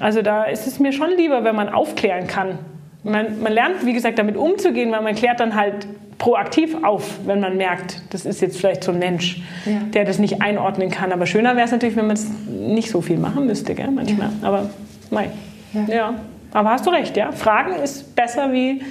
Also 0.00 0.20
da 0.20 0.44
ist 0.44 0.66
es 0.66 0.78
mir 0.78 0.92
schon 0.92 1.12
lieber, 1.16 1.44
wenn 1.44 1.56
man 1.56 1.70
aufklären 1.70 2.26
kann. 2.26 2.58
Man, 3.04 3.40
man 3.40 3.52
lernt, 3.52 3.86
wie 3.86 3.92
gesagt, 3.92 4.18
damit 4.18 4.36
umzugehen, 4.36 4.90
weil 4.90 5.02
man 5.02 5.14
klärt 5.14 5.40
dann 5.40 5.54
halt 5.54 5.86
proaktiv 6.18 6.76
auf, 6.82 7.18
wenn 7.26 7.40
man 7.40 7.56
merkt, 7.56 8.02
das 8.10 8.26
ist 8.26 8.40
jetzt 8.40 8.58
vielleicht 8.58 8.82
so 8.82 8.92
ein 8.92 8.98
Mensch, 8.98 9.40
ja. 9.64 9.80
der 9.94 10.04
das 10.04 10.18
nicht 10.18 10.42
einordnen 10.42 10.90
kann. 10.90 11.12
Aber 11.12 11.26
schöner 11.26 11.54
wäre 11.54 11.66
es 11.66 11.72
natürlich, 11.72 11.96
wenn 11.96 12.08
man 12.08 12.16
es 12.16 12.28
nicht 12.48 12.90
so 12.90 13.00
viel 13.00 13.18
machen 13.18 13.46
müsste, 13.46 13.74
gell, 13.74 13.90
manchmal. 13.90 14.30
Ja. 14.42 14.48
Aber 14.48 14.70
nein. 15.10 15.30
Ja. 15.72 15.94
ja. 15.94 16.14
Aber 16.52 16.70
hast 16.70 16.86
du 16.86 16.90
recht, 16.90 17.16
ja. 17.16 17.30
Fragen 17.32 17.74
ist 17.82 18.16
besser 18.16 18.52
wie 18.52 18.82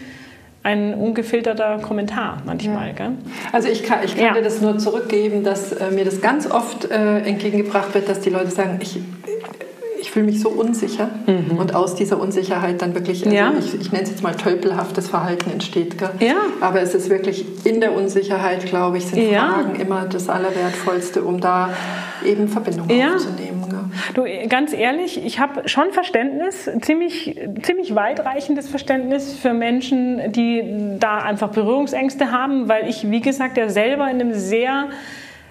ein 0.64 0.94
ungefilterter 0.94 1.80
Kommentar 1.80 2.42
manchmal. 2.46 2.94
Ja. 2.98 3.14
Also 3.52 3.70
ich 3.70 3.84
kann, 3.84 4.00
ich 4.04 4.16
kann 4.16 4.26
ja. 4.26 4.34
dir 4.34 4.42
das 4.42 4.62
nur 4.62 4.78
zurückgeben, 4.78 5.44
dass 5.44 5.72
äh, 5.72 5.92
mir 5.92 6.06
das 6.06 6.22
ganz 6.22 6.50
oft 6.50 6.92
äh, 6.92 7.20
entgegengebracht 7.20 7.94
wird, 7.94 8.10
dass 8.10 8.20
die 8.20 8.30
Leute 8.30 8.52
sagen, 8.52 8.78
ich, 8.82 9.00
ich 10.08 10.14
fühle 10.14 10.26
mich 10.26 10.40
so 10.40 10.48
unsicher 10.48 11.10
mhm. 11.26 11.58
und 11.58 11.76
aus 11.76 11.94
dieser 11.94 12.18
Unsicherheit 12.18 12.82
dann 12.82 12.94
wirklich, 12.96 13.26
also 13.26 13.36
ja. 13.36 13.52
ich, 13.60 13.74
ich 13.74 13.92
nenne 13.92 14.06
es 14.06 14.10
jetzt 14.10 14.24
mal 14.24 14.34
tölpelhaftes 14.34 15.10
Verhalten 15.10 15.52
entsteht. 15.52 15.98
Gell? 15.98 16.12
Ja. 16.20 16.36
Aber 16.62 16.82
es 16.82 16.96
ist 16.96 17.10
wirklich 17.10 17.46
in 17.66 17.82
der 17.82 17.92
Unsicherheit, 17.92 18.66
glaube 18.66 19.00
ich, 19.00 19.08
sind 19.08 19.30
ja. 19.30 19.50
Fragen 19.50 19.76
immer 19.76 20.06
das 20.06 20.30
Allerwertvollste, 20.30 21.24
um 21.24 21.42
da 21.42 21.72
eben 22.26 22.48
Verbindung 22.48 22.90
ja. 22.90 23.16
aufzunehmen. 23.16 23.66
Gell? 23.70 23.80
Du, 24.14 24.48
ganz 24.48 24.72
ehrlich, 24.72 25.26
ich 25.26 25.40
habe 25.40 25.68
schon 25.68 25.92
Verständnis, 25.92 26.70
ziemlich, 26.82 27.38
ziemlich 27.64 27.94
weitreichendes 27.94 28.70
Verständnis 28.70 29.34
für 29.34 29.52
Menschen, 29.52 30.32
die 30.32 30.96
da 31.02 31.18
einfach 31.18 31.50
Berührungsängste 31.50 32.32
haben, 32.32 32.70
weil 32.70 32.88
ich, 32.88 33.12
wie 33.12 33.20
gesagt, 33.20 33.58
ja 33.58 33.68
selber 33.68 34.10
in 34.10 34.22
einem 34.22 34.34
sehr 34.34 34.88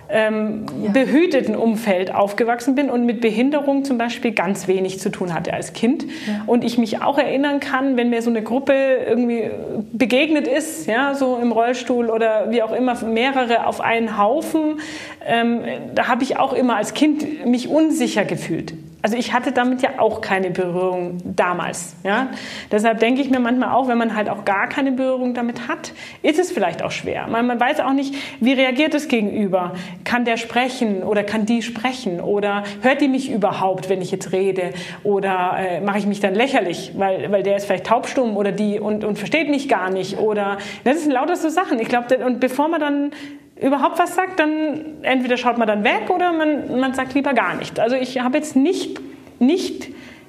ähm, 0.08 0.66
ja. 0.82 0.92
behüteten 0.92 1.56
Umfeld 1.56 2.14
aufgewachsen 2.14 2.74
bin 2.74 2.90
und 2.90 3.04
mit 3.06 3.20
Behinderung 3.20 3.84
zum 3.84 3.98
Beispiel 3.98 4.32
ganz 4.32 4.68
wenig 4.68 5.00
zu 5.00 5.10
tun 5.10 5.34
hatte 5.34 5.52
als 5.52 5.72
Kind. 5.72 6.04
Ja. 6.04 6.42
Und 6.46 6.64
ich 6.64 6.78
mich 6.78 7.02
auch 7.02 7.18
erinnern 7.18 7.60
kann, 7.60 7.96
wenn 7.96 8.10
mir 8.10 8.22
so 8.22 8.30
eine 8.30 8.42
Gruppe 8.42 8.74
irgendwie 9.06 9.50
begegnet 9.92 10.46
ist, 10.46 10.86
ja, 10.86 11.14
so 11.14 11.38
im 11.40 11.52
Rollstuhl 11.52 12.10
oder 12.10 12.50
wie 12.50 12.62
auch 12.62 12.72
immer, 12.72 12.94
mehrere 13.04 13.66
auf 13.66 13.80
einen 13.80 14.18
Haufen, 14.18 14.80
ähm, 15.26 15.62
da 15.94 16.08
habe 16.08 16.22
ich 16.22 16.38
auch 16.38 16.52
immer 16.52 16.76
als 16.76 16.94
Kind 16.94 17.46
mich 17.46 17.68
unsicher 17.68 18.24
gefühlt. 18.24 18.74
Also 19.06 19.16
ich 19.16 19.32
hatte 19.32 19.52
damit 19.52 19.82
ja 19.82 20.00
auch 20.00 20.20
keine 20.20 20.50
Berührung 20.50 21.18
damals. 21.22 21.94
Ja? 22.02 22.30
Deshalb 22.72 22.98
denke 22.98 23.20
ich 23.20 23.30
mir 23.30 23.38
manchmal 23.38 23.70
auch, 23.70 23.86
wenn 23.86 23.98
man 23.98 24.16
halt 24.16 24.28
auch 24.28 24.44
gar 24.44 24.68
keine 24.68 24.90
Berührung 24.90 25.32
damit 25.32 25.68
hat, 25.68 25.92
ist 26.22 26.40
es 26.40 26.50
vielleicht 26.50 26.82
auch 26.82 26.90
schwer. 26.90 27.28
Man, 27.28 27.46
man 27.46 27.60
weiß 27.60 27.78
auch 27.78 27.92
nicht, 27.92 28.16
wie 28.40 28.52
reagiert 28.52 28.94
das 28.94 29.06
Gegenüber. 29.06 29.74
Kann 30.02 30.24
der 30.24 30.36
sprechen 30.38 31.04
oder 31.04 31.22
kann 31.22 31.46
die 31.46 31.62
sprechen? 31.62 32.20
Oder 32.20 32.64
hört 32.82 33.00
die 33.00 33.06
mich 33.06 33.30
überhaupt, 33.30 33.88
wenn 33.88 34.02
ich 34.02 34.10
jetzt 34.10 34.32
rede? 34.32 34.72
Oder 35.04 35.54
äh, 35.56 35.80
mache 35.80 35.98
ich 35.98 36.06
mich 36.06 36.18
dann 36.18 36.34
lächerlich, 36.34 36.90
weil, 36.96 37.30
weil 37.30 37.44
der 37.44 37.58
ist 37.58 37.66
vielleicht 37.66 37.86
taubstumm 37.86 38.36
oder 38.36 38.50
die 38.50 38.80
und, 38.80 39.04
und 39.04 39.18
versteht 39.20 39.48
mich 39.48 39.68
gar 39.68 39.88
nicht? 39.88 40.18
Oder 40.18 40.58
das 40.82 41.04
sind 41.04 41.12
lauter 41.12 41.36
so 41.36 41.48
Sachen. 41.48 41.78
Ich 41.78 41.86
glaube, 41.86 42.18
und 42.26 42.40
bevor 42.40 42.66
man 42.66 42.80
dann 42.80 43.12
überhaupt 43.60 43.98
was 43.98 44.14
sagt, 44.14 44.38
dann 44.38 45.02
entweder 45.02 45.36
schaut 45.36 45.58
man 45.58 45.66
dann 45.66 45.84
weg 45.84 46.10
oder 46.10 46.32
man, 46.32 46.78
man 46.78 46.94
sagt 46.94 47.14
lieber 47.14 47.32
gar 47.34 47.54
nicht. 47.54 47.80
Also 47.80 47.96
ich 47.96 48.20
habe 48.20 48.36
jetzt 48.36 48.56
nicht, 48.56 49.00
nicht 49.38 49.88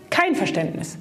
kein 0.10 0.36
Verständnis. 0.36 0.98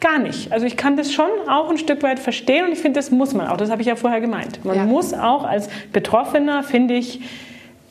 Gar 0.00 0.18
nicht. 0.18 0.52
Also 0.52 0.66
ich 0.66 0.76
kann 0.76 0.96
das 0.96 1.12
schon 1.12 1.28
auch 1.48 1.70
ein 1.70 1.78
Stück 1.78 2.02
weit 2.02 2.20
verstehen 2.20 2.66
und 2.66 2.72
ich 2.72 2.78
finde, 2.78 2.98
das 2.98 3.10
muss 3.10 3.34
man 3.34 3.48
auch. 3.48 3.56
Das 3.56 3.70
habe 3.70 3.82
ich 3.82 3.88
ja 3.88 3.96
vorher 3.96 4.20
gemeint. 4.20 4.64
Man 4.64 4.76
ja. 4.76 4.84
muss 4.84 5.12
auch 5.12 5.44
als 5.44 5.68
Betroffener, 5.92 6.62
finde 6.62 6.94
ich, 6.94 7.20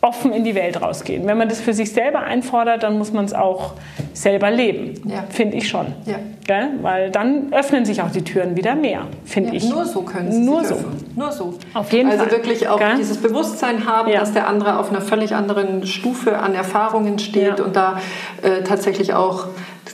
offen 0.02 0.32
in 0.32 0.43
die 0.43 0.54
Welt 0.56 0.82
rausgehen. 0.82 1.26
Wenn 1.26 1.38
man 1.38 1.50
das 1.50 1.60
für 1.60 1.74
sich 1.74 1.91
selber 1.91 2.20
einfordert, 2.20 2.84
dann 2.84 2.98
muss 2.98 3.12
man 3.12 3.26
es 3.26 3.34
auch 3.34 3.74
selber 4.14 4.52
leben, 4.52 4.93
ja. 5.06 5.24
finde 5.30 5.58
ich 5.58 5.68
schon. 5.68 5.88
Ja. 6.06 6.20
Gell? 6.45 6.70
Weil 6.82 7.12
dann 7.12 7.52
öffnen 7.52 7.84
sich 7.84 8.02
auch 8.02 8.12
die 8.12 8.24
Türen 8.24 8.56
wieder 8.56 8.76
mehr, 8.76 9.02
finde 9.26 9.50
ja, 9.50 9.56
ich. 9.56 9.70
Nur 9.70 9.86
so 9.86 10.02
können 10.04 10.32
sie 10.32 10.39
Nur 10.39 10.64
so. 10.64 10.76
Öffnen. 10.76 11.12
Nur 11.16 11.32
so. 11.32 11.54
Auf 11.74 11.91
jeden 11.91 12.10
also 12.10 12.24
Fall. 12.24 12.32
wirklich 12.32 12.68
auch 12.68 12.80
Gell? 12.80 12.95
dieses 12.98 13.18
Bewusstsein 13.18 13.86
haben, 13.88 14.12
dass 14.12 14.34
der 14.34 14.48
andere 14.48 14.80
auf 14.80 14.91
einer 14.91 15.02
völlig 15.02 15.36
anderen 15.36 15.86
Stufe 15.86 16.38
an 16.38 16.54
Erfahrungen 16.54 17.20
steht 17.20 17.60
und 17.60 17.76
da 17.76 18.00
äh, 18.43 18.64
tatsächlich 18.64 19.14
auch, 19.14 19.48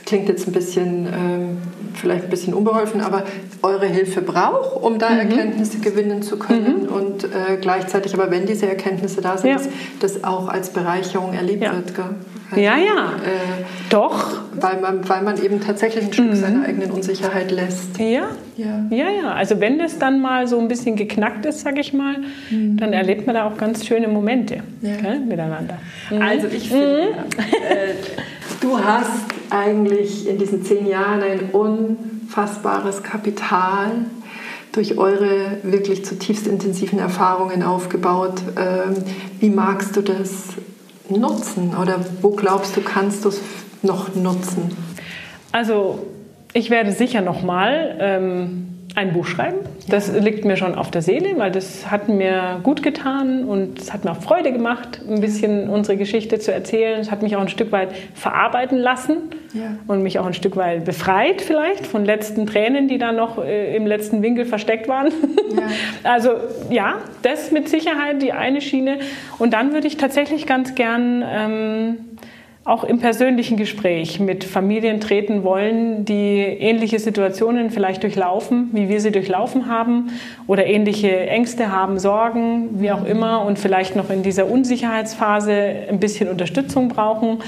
klingt 0.06 0.28
jetzt 0.28 0.46
ein 0.46 0.52
bisschen... 0.52 1.06
Ähm, 1.06 1.58
vielleicht 1.94 2.24
ein 2.24 2.30
bisschen 2.30 2.54
unbeholfen, 2.54 3.00
aber 3.00 3.24
eure 3.62 3.86
Hilfe 3.86 4.20
braucht, 4.20 4.82
um 4.82 4.98
da 4.98 5.10
mhm. 5.10 5.20
Erkenntnisse 5.20 5.78
gewinnen 5.78 6.22
zu 6.22 6.38
können 6.38 6.82
mhm. 6.82 6.88
und 6.88 7.24
äh, 7.24 7.56
gleichzeitig, 7.60 8.14
aber 8.14 8.30
wenn 8.30 8.46
diese 8.46 8.66
Erkenntnisse 8.66 9.20
da 9.20 9.38
sind, 9.38 9.50
ja. 9.50 9.56
das 10.00 10.24
auch 10.24 10.48
als 10.48 10.70
Bereicherung 10.70 11.32
erlebt 11.34 11.62
ja. 11.62 11.74
wird. 11.74 11.94
Gell? 11.94 12.04
Also, 12.50 12.62
ja, 12.62 12.76
ja. 12.76 13.12
Äh, 13.24 13.64
Doch. 13.90 14.40
Weil 14.60 14.80
man, 14.80 15.08
weil 15.08 15.22
man 15.22 15.42
eben 15.42 15.60
tatsächlich 15.60 16.04
ein 16.04 16.12
Stück 16.12 16.30
mhm. 16.30 16.36
seiner 16.36 16.66
eigenen 16.66 16.90
Unsicherheit 16.90 17.50
lässt. 17.50 17.98
Ja. 17.98 18.28
ja. 18.56 18.86
Ja, 18.90 19.10
ja. 19.10 19.32
Also 19.32 19.60
wenn 19.60 19.78
das 19.78 19.98
dann 19.98 20.20
mal 20.20 20.46
so 20.46 20.58
ein 20.58 20.68
bisschen 20.68 20.96
geknackt 20.96 21.46
ist, 21.46 21.60
sage 21.60 21.80
ich 21.80 21.92
mal, 21.92 22.16
mhm. 22.50 22.76
dann 22.76 22.92
erlebt 22.92 23.26
man 23.26 23.34
da 23.34 23.46
auch 23.46 23.56
ganz 23.56 23.86
schöne 23.86 24.08
Momente 24.08 24.58
ja. 24.82 24.96
gell, 24.96 25.20
miteinander. 25.20 25.78
Mhm. 26.10 26.22
Also 26.22 26.48
ich 26.48 26.68
finde, 26.68 27.08
mhm. 27.08 27.42
äh, 27.42 28.43
du 28.64 28.82
hast 28.82 29.26
eigentlich 29.50 30.26
in 30.26 30.38
diesen 30.38 30.64
zehn 30.64 30.86
Jahren 30.86 31.22
ein 31.22 31.50
unfassbares 31.52 33.02
Kapital 33.02 33.90
durch 34.72 34.96
eure 34.96 35.58
wirklich 35.62 36.04
zutiefst 36.04 36.46
intensiven 36.46 36.98
Erfahrungen 36.98 37.62
aufgebaut. 37.62 38.42
Ähm, 38.56 38.94
wie 39.38 39.50
magst 39.50 39.94
du 39.96 40.00
das 40.00 40.54
nutzen 41.10 41.74
oder 41.80 42.00
wo 42.22 42.30
glaubst 42.30 42.76
du, 42.76 42.80
kannst 42.80 43.24
du 43.24 43.28
es 43.28 43.40
noch 43.82 44.14
nutzen? 44.14 44.74
Also 45.52 46.06
ich 46.54 46.70
werde 46.70 46.92
sicher 46.92 47.20
noch 47.20 47.42
mal 47.42 47.96
ähm, 48.00 48.73
ein 48.94 49.12
Buch 49.12 49.26
schreiben. 49.26 49.58
Das 49.88 50.12
liegt 50.12 50.44
mir 50.44 50.56
schon 50.56 50.74
auf 50.74 50.90
der 50.90 51.02
Seele, 51.02 51.36
weil 51.36 51.50
das 51.50 51.90
hat 51.90 52.08
mir 52.08 52.60
gut 52.62 52.82
getan 52.82 53.44
und 53.44 53.80
es 53.80 53.92
hat 53.92 54.04
mir 54.04 54.12
auch 54.12 54.22
Freude 54.22 54.52
gemacht, 54.52 55.00
ein 55.08 55.20
bisschen 55.20 55.68
unsere 55.68 55.96
Geschichte 55.96 56.38
zu 56.38 56.52
erzählen. 56.52 57.00
Es 57.00 57.10
hat 57.10 57.22
mich 57.22 57.34
auch 57.34 57.40
ein 57.40 57.48
Stück 57.48 57.72
weit 57.72 57.88
verarbeiten 58.14 58.78
lassen 58.78 59.16
ja. 59.52 59.76
und 59.88 60.02
mich 60.02 60.20
auch 60.20 60.26
ein 60.26 60.34
Stück 60.34 60.56
weit 60.56 60.84
befreit 60.84 61.42
vielleicht 61.42 61.86
von 61.86 62.04
letzten 62.04 62.46
Tränen, 62.46 62.86
die 62.86 62.98
da 62.98 63.10
noch 63.10 63.42
äh, 63.44 63.74
im 63.76 63.86
letzten 63.86 64.22
Winkel 64.22 64.44
versteckt 64.44 64.88
waren. 64.88 65.08
Ja. 65.54 65.62
Also 66.02 66.30
ja, 66.70 66.96
das 67.22 67.50
mit 67.50 67.68
Sicherheit 67.68 68.20
die 68.20 68.32
eine 68.32 68.60
Schiene. 68.60 68.98
Und 69.38 69.54
dann 69.54 69.72
würde 69.72 69.86
ich 69.86 69.96
tatsächlich 69.96 70.46
ganz 70.46 70.74
gern 70.74 71.24
ähm, 71.26 71.96
auch 72.64 72.82
im 72.82 72.98
persönlichen 72.98 73.58
Gespräch 73.58 74.20
mit 74.20 74.42
Familien 74.42 74.98
treten 74.98 75.44
wollen, 75.44 76.06
die 76.06 76.38
ähnliche 76.38 76.98
Situationen 76.98 77.70
vielleicht 77.70 78.02
durchlaufen, 78.02 78.70
wie 78.72 78.88
wir 78.88 79.02
sie 79.02 79.12
durchlaufen 79.12 79.68
haben 79.68 80.12
oder 80.46 80.64
ähnliche 80.64 81.14
Ängste 81.26 81.70
haben, 81.70 81.98
Sorgen, 81.98 82.80
wie 82.80 82.90
auch 82.90 83.04
immer 83.04 83.44
und 83.44 83.58
vielleicht 83.58 83.96
noch 83.96 84.08
in 84.08 84.22
dieser 84.22 84.50
Unsicherheitsphase 84.50 85.52
ein 85.90 86.00
bisschen 86.00 86.30
Unterstützung 86.30 86.88
brauchen. 86.88 87.40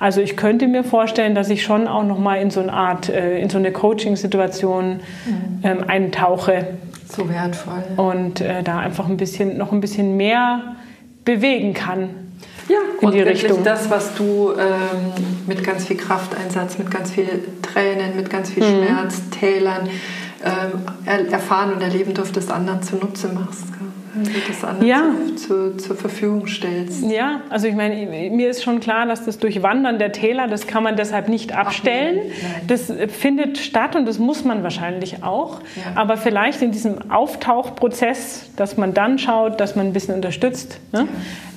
Also 0.00 0.20
ich 0.20 0.36
könnte 0.36 0.66
mir 0.66 0.82
vorstellen, 0.82 1.36
dass 1.36 1.50
ich 1.50 1.62
schon 1.62 1.86
auch 1.86 2.02
noch 2.02 2.18
mal 2.18 2.42
in 2.42 2.50
so 2.50 2.58
eine 2.58 2.72
Art 2.72 3.08
äh, 3.08 3.38
in 3.38 3.50
so 3.50 3.58
eine 3.58 3.70
Coaching-Situation 3.70 4.94
mhm. 4.94 5.60
ähm, 5.62 5.84
eintauche. 5.86 6.66
So 7.08 7.28
wertvoll. 7.28 7.84
Und 7.96 8.40
äh, 8.40 8.64
da 8.64 8.80
einfach 8.80 9.08
ein 9.08 9.18
bisschen 9.18 9.56
noch 9.56 9.70
ein 9.70 9.80
bisschen 9.80 10.16
mehr 10.16 10.74
bewegen 11.24 11.74
kann 11.74 12.23
ja, 12.68 12.78
in 13.00 13.06
und 13.06 13.14
die 13.14 13.20
Richtung. 13.20 13.62
das, 13.62 13.90
was 13.90 14.14
du 14.14 14.52
ähm, 14.52 15.12
mit 15.46 15.62
ganz 15.64 15.86
viel 15.86 15.96
Krafteinsatz, 15.96 16.78
mit 16.78 16.90
ganz 16.90 17.10
viel 17.10 17.42
Tränen, 17.62 18.16
mit 18.16 18.30
ganz 18.30 18.50
viel 18.50 18.64
mhm. 18.64 18.84
Schmerz, 18.84 19.22
Tälern 19.30 19.88
ähm, 20.44 21.30
erfahren 21.30 21.72
und 21.72 21.80
erleben 21.82 22.14
durftest, 22.14 22.50
anderen 22.50 22.82
zunutze 22.82 23.28
machst. 23.28 23.64
Wenn 24.14 24.24
du 24.24 24.30
das 24.46 24.64
anderen 24.64 24.86
ja. 24.86 25.02
zu, 25.36 25.76
zu, 25.76 25.76
zur 25.76 25.96
Verfügung 25.96 26.46
stellst. 26.46 27.04
Ja, 27.04 27.40
also 27.50 27.66
ich 27.66 27.74
meine, 27.74 28.06
mir 28.30 28.48
ist 28.48 28.62
schon 28.62 28.80
klar, 28.80 29.06
dass 29.06 29.24
das 29.24 29.38
Durchwandern 29.38 29.98
der 29.98 30.12
Täler, 30.12 30.46
das 30.46 30.66
kann 30.66 30.82
man 30.82 30.96
deshalb 30.96 31.28
nicht 31.28 31.52
abstellen. 31.52 32.20
Ach. 32.30 32.66
Das 32.66 32.92
findet 33.08 33.58
statt 33.58 33.96
und 33.96 34.06
das 34.06 34.18
muss 34.18 34.44
man 34.44 34.62
wahrscheinlich 34.62 35.22
auch. 35.22 35.60
Ja. 35.76 36.00
Aber 36.00 36.16
vielleicht 36.16 36.62
in 36.62 36.72
diesem 36.72 37.10
Auftauchprozess, 37.10 38.50
dass 38.56 38.76
man 38.76 38.94
dann 38.94 39.18
schaut, 39.18 39.60
dass 39.60 39.76
man 39.76 39.86
ein 39.86 39.92
bisschen 39.92 40.14
unterstützt, 40.14 40.80
ne? 40.92 41.00
ja. 41.00 41.06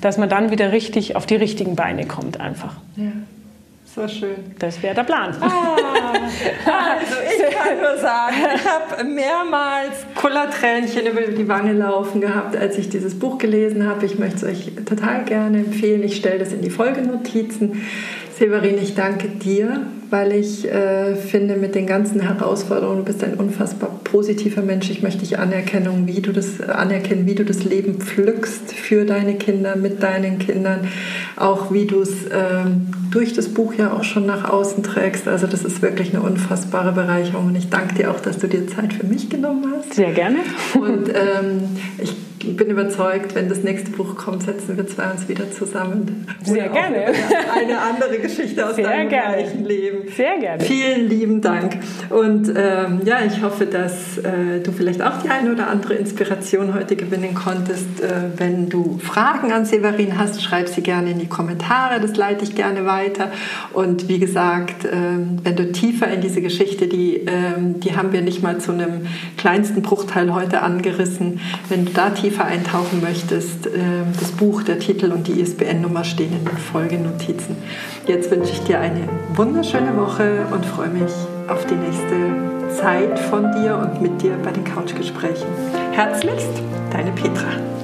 dass 0.01 0.17
man 0.17 0.29
dann 0.29 0.51
wieder 0.51 0.71
richtig 0.71 1.15
auf 1.15 1.25
die 1.25 1.35
richtigen 1.35 1.75
Beine 1.75 2.05
kommt 2.05 2.39
einfach. 2.39 2.75
Ja. 2.95 3.11
So 3.97 4.07
schön. 4.07 4.35
Das 4.59 4.83
wäre 4.83 4.93
der 4.93 5.03
Plan. 5.03 5.35
Ah, 5.41 5.47
ich 6.27 6.65
kann 7.67 7.79
nur 7.79 7.97
sagen, 7.97 8.35
ich 8.55 8.65
habe 8.65 9.03
mehrmals 9.03 10.05
Kullertränchen 10.15 11.05
über 11.07 11.21
die 11.21 11.47
Wange 11.47 11.73
laufen 11.73 12.21
gehabt, 12.21 12.55
als 12.55 12.77
ich 12.77 12.89
dieses 12.89 13.17
Buch 13.17 13.37
gelesen 13.37 13.87
habe. 13.87 14.05
Ich 14.05 14.17
möchte 14.17 14.37
es 14.37 14.43
euch 14.43 14.71
total 14.85 15.25
gerne 15.25 15.59
empfehlen. 15.59 16.03
Ich 16.03 16.17
stelle 16.17 16.39
das 16.39 16.53
in 16.53 16.61
die 16.61 16.69
Folgenotizen. 16.69 17.83
Severin, 18.37 18.77
ich 18.81 18.95
danke 18.95 19.27
dir, 19.27 19.87
weil 20.09 20.33
ich 20.33 20.65
äh, 20.65 21.15
finde, 21.15 21.55
mit 21.55 21.75
den 21.75 21.85
ganzen 21.85 22.21
Herausforderungen, 22.21 22.99
du 22.99 23.05
bist 23.05 23.23
ein 23.23 23.33
unfassbar 23.33 23.89
positiver 24.03 24.61
Mensch. 24.61 24.89
Ich 24.89 25.01
möchte 25.01 25.19
dich 25.19 25.37
anerkennen, 25.37 26.07
wie 26.07 26.21
du 26.21 26.31
das, 26.31 26.61
anerkennen, 26.61 27.25
wie 27.25 27.35
du 27.35 27.43
das 27.43 27.63
Leben 27.63 27.99
pflückst 27.99 28.73
für 28.73 29.05
deine 29.05 29.35
Kinder, 29.35 29.75
mit 29.75 30.01
deinen 30.01 30.39
Kindern, 30.39 30.87
auch 31.35 31.73
wie 31.73 31.85
du 31.85 32.01
es 32.01 32.25
ähm, 32.31 32.87
durch 33.11 33.33
das 33.33 33.49
Buch 33.49 33.73
ja 33.73 33.91
auch 33.91 34.03
schon 34.03 34.25
nach 34.25 34.49
außen 34.49 34.83
trägst. 34.83 35.27
Also 35.27 35.47
das 35.47 35.63
ist 35.63 35.81
wirklich 35.81 36.13
eine 36.13 36.23
unfassbare 36.23 36.93
Bereicherung 36.93 37.47
und 37.47 37.55
ich 37.55 37.69
danke 37.69 37.95
dir 37.95 38.11
auch, 38.11 38.19
dass 38.19 38.37
du 38.37 38.47
dir 38.47 38.67
Zeit 38.67 38.93
für 38.93 39.05
mich 39.05 39.29
genommen 39.29 39.73
hast. 39.75 39.93
Sehr 39.93 40.11
gerne. 40.11 40.39
Und 40.75 41.09
ähm, 41.09 41.63
ich 41.97 42.15
bin 42.55 42.69
überzeugt, 42.69 43.35
wenn 43.35 43.49
das 43.49 43.63
nächste 43.63 43.91
Buch 43.91 44.15
kommt, 44.15 44.43
setzen 44.43 44.77
wir 44.77 44.87
zwei 44.87 45.09
uns 45.11 45.27
wieder 45.27 45.51
zusammen. 45.51 46.27
Sehr 46.43 46.69
gerne. 46.69 47.05
Eine 47.53 47.79
andere 47.79 48.19
Geschichte 48.19 48.65
aus 48.65 48.75
Sehr 48.75 48.85
deinem 48.85 49.09
gerne. 49.09 49.37
gleichen 49.37 49.65
Leben. 49.97 50.11
Sehr 50.15 50.37
gerne. 50.39 50.63
Vielen 50.63 51.09
lieben 51.09 51.41
Dank. 51.41 51.77
Und 52.09 52.51
ähm, 52.55 53.01
ja, 53.05 53.17
ich 53.25 53.41
hoffe, 53.41 53.65
dass 53.65 54.17
äh, 54.17 54.59
du 54.63 54.71
vielleicht 54.71 55.01
auch 55.01 55.21
die 55.21 55.29
eine 55.29 55.51
oder 55.51 55.67
andere 55.67 55.95
Inspiration 55.95 56.73
heute 56.73 56.95
gewinnen 56.95 57.33
konntest. 57.33 58.01
Äh, 58.01 58.37
wenn 58.37 58.69
du 58.69 58.99
Fragen 58.99 59.51
an 59.51 59.65
Severin 59.65 60.17
hast, 60.17 60.41
schreib 60.41 60.67
sie 60.67 60.81
gerne 60.81 61.11
in 61.11 61.19
die 61.19 61.27
Kommentare. 61.27 61.99
Das 61.99 62.15
leite 62.15 62.43
ich 62.43 62.55
gerne 62.55 62.85
weiter. 62.85 63.31
Und 63.73 64.07
wie 64.07 64.19
gesagt, 64.19 64.85
äh, 64.85 64.91
wenn 65.43 65.55
du 65.55 65.71
tiefer 65.71 66.07
in 66.07 66.21
diese 66.21 66.41
Geschichte, 66.41 66.87
die, 66.87 67.25
ähm, 67.27 67.79
die 67.79 67.95
haben 67.95 68.11
wir 68.13 68.21
nicht 68.21 68.43
mal 68.43 68.59
zu 68.59 68.71
einem 68.71 69.07
kleinsten 69.37 69.81
Bruchteil 69.81 70.33
heute 70.33 70.61
angerissen, 70.61 71.39
wenn 71.69 71.85
du 71.85 71.91
da 71.91 72.09
tiefer 72.09 72.45
eintauchen 72.45 73.01
möchtest, 73.01 73.67
ähm, 73.67 74.07
das 74.19 74.31
Buch, 74.31 74.63
der 74.63 74.79
Titel 74.79 75.11
und 75.11 75.27
die 75.27 75.39
ISBN-Nummer 75.39 76.03
stehen 76.03 76.31
in 76.31 76.45
den 76.45 76.57
Folgenotizen. 76.57 77.55
Jetzt 78.07 78.31
wünsche 78.31 78.53
ich 78.53 78.61
dir 78.61 78.79
eine 78.79 79.01
wunderschöne 79.35 79.86
Woche 79.95 80.45
und 80.51 80.65
freue 80.65 80.89
mich 80.89 81.13
auf 81.47 81.65
die 81.65 81.75
nächste 81.75 82.71
Zeit 82.81 83.17
von 83.19 83.51
dir 83.53 83.77
und 83.77 84.01
mit 84.01 84.21
dir 84.21 84.37
bei 84.43 84.51
den 84.51 84.63
Couchgesprächen. 84.63 85.47
Herzlichst, 85.91 86.61
deine 86.91 87.11
Petra. 87.11 87.76